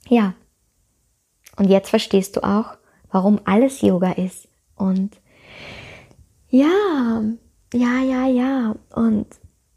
Ja, 0.08 0.34
und 1.58 1.70
jetzt 1.70 1.90
verstehst 1.90 2.36
du 2.36 2.44
auch, 2.44 2.78
warum 3.12 3.40
alles 3.46 3.82
Yoga 3.82 4.12
ist. 4.12 4.48
Und 4.76 5.18
ja, 6.50 7.22
ja, 7.74 8.02
ja, 8.02 8.28
ja. 8.28 8.76
Und 8.94 9.28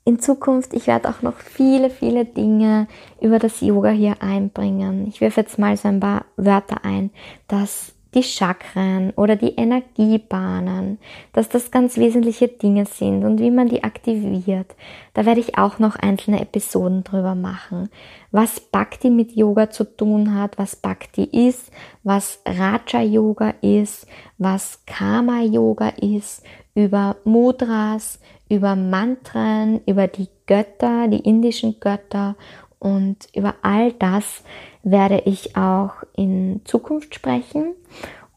in 0.04 0.18
Zukunft, 0.18 0.74
ich 0.74 0.86
werde 0.86 1.08
auch 1.08 1.22
noch 1.22 1.36
viele, 1.36 1.90
viele 1.90 2.24
Dinge 2.24 2.88
über 3.20 3.38
das 3.38 3.60
Yoga 3.60 3.90
hier 3.90 4.22
einbringen. 4.22 5.06
Ich 5.06 5.20
wirf 5.20 5.36
jetzt 5.36 5.58
mal 5.58 5.76
so 5.76 5.88
ein 5.88 6.00
paar 6.00 6.24
Wörter 6.36 6.84
ein, 6.84 7.10
dass 7.46 7.94
die 8.14 8.22
Chakren 8.22 9.10
oder 9.16 9.36
die 9.36 9.54
Energiebahnen, 9.56 10.98
dass 11.32 11.48
das 11.48 11.70
ganz 11.70 11.98
wesentliche 11.98 12.48
Dinge 12.48 12.86
sind 12.86 13.24
und 13.24 13.38
wie 13.38 13.50
man 13.50 13.68
die 13.68 13.84
aktiviert. 13.84 14.74
Da 15.14 15.26
werde 15.26 15.40
ich 15.40 15.58
auch 15.58 15.78
noch 15.78 15.96
einzelne 15.96 16.40
Episoden 16.40 17.04
drüber 17.04 17.34
machen. 17.34 17.90
Was 18.30 18.60
Bhakti 18.60 19.10
mit 19.10 19.36
Yoga 19.36 19.70
zu 19.70 19.84
tun 19.84 20.34
hat, 20.34 20.58
was 20.58 20.76
Bhakti 20.76 21.24
ist, 21.24 21.70
was 22.02 22.40
Raja 22.46 23.02
Yoga 23.02 23.54
ist, 23.60 24.06
was 24.38 24.84
Karma 24.86 25.42
Yoga 25.42 25.90
ist, 26.00 26.42
über 26.74 27.16
Mudras, 27.24 28.20
über 28.48 28.74
Mantren, 28.76 29.80
über 29.86 30.06
die 30.06 30.28
Götter, 30.46 31.08
die 31.08 31.20
indischen 31.20 31.80
Götter 31.80 32.36
und 32.78 33.28
über 33.34 33.56
all 33.62 33.92
das 33.92 34.42
werde 34.90 35.22
ich 35.24 35.56
auch 35.56 36.02
in 36.14 36.62
Zukunft 36.64 37.14
sprechen 37.14 37.74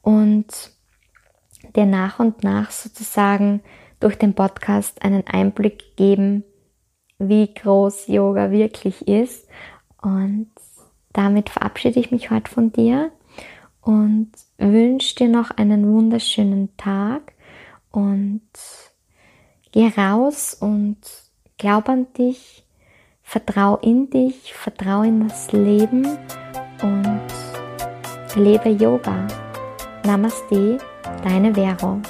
und 0.01 0.47
dir 1.75 1.85
nach 1.85 2.19
und 2.19 2.43
nach 2.43 2.71
sozusagen 2.71 3.61
durch 3.99 4.17
den 4.17 4.33
Podcast 4.33 5.03
einen 5.03 5.25
Einblick 5.27 5.95
geben, 5.95 6.43
wie 7.19 7.53
groß 7.53 8.07
Yoga 8.07 8.51
wirklich 8.51 9.07
ist. 9.07 9.47
Und 10.01 10.49
damit 11.13 11.49
verabschiede 11.49 11.99
ich 11.99 12.11
mich 12.11 12.31
heute 12.31 12.51
von 12.51 12.71
dir 12.71 13.11
und 13.81 14.31
wünsche 14.57 15.15
dir 15.15 15.27
noch 15.27 15.51
einen 15.51 15.91
wunderschönen 15.91 16.75
Tag 16.77 17.33
und 17.91 18.41
geh 19.71 19.87
raus 19.95 20.55
und 20.59 20.97
glaub 21.57 21.89
an 21.89 22.07
dich, 22.13 22.65
vertrau 23.31 23.77
in 23.77 24.09
dich, 24.09 24.53
vertrau 24.53 25.03
in 25.03 25.29
das 25.29 25.53
Leben 25.53 26.05
und 26.83 27.21
lebe 28.35 28.67
Yoga. 28.67 29.25
Namaste, 30.03 30.77
deine 31.23 31.53
Vero. 31.55 32.01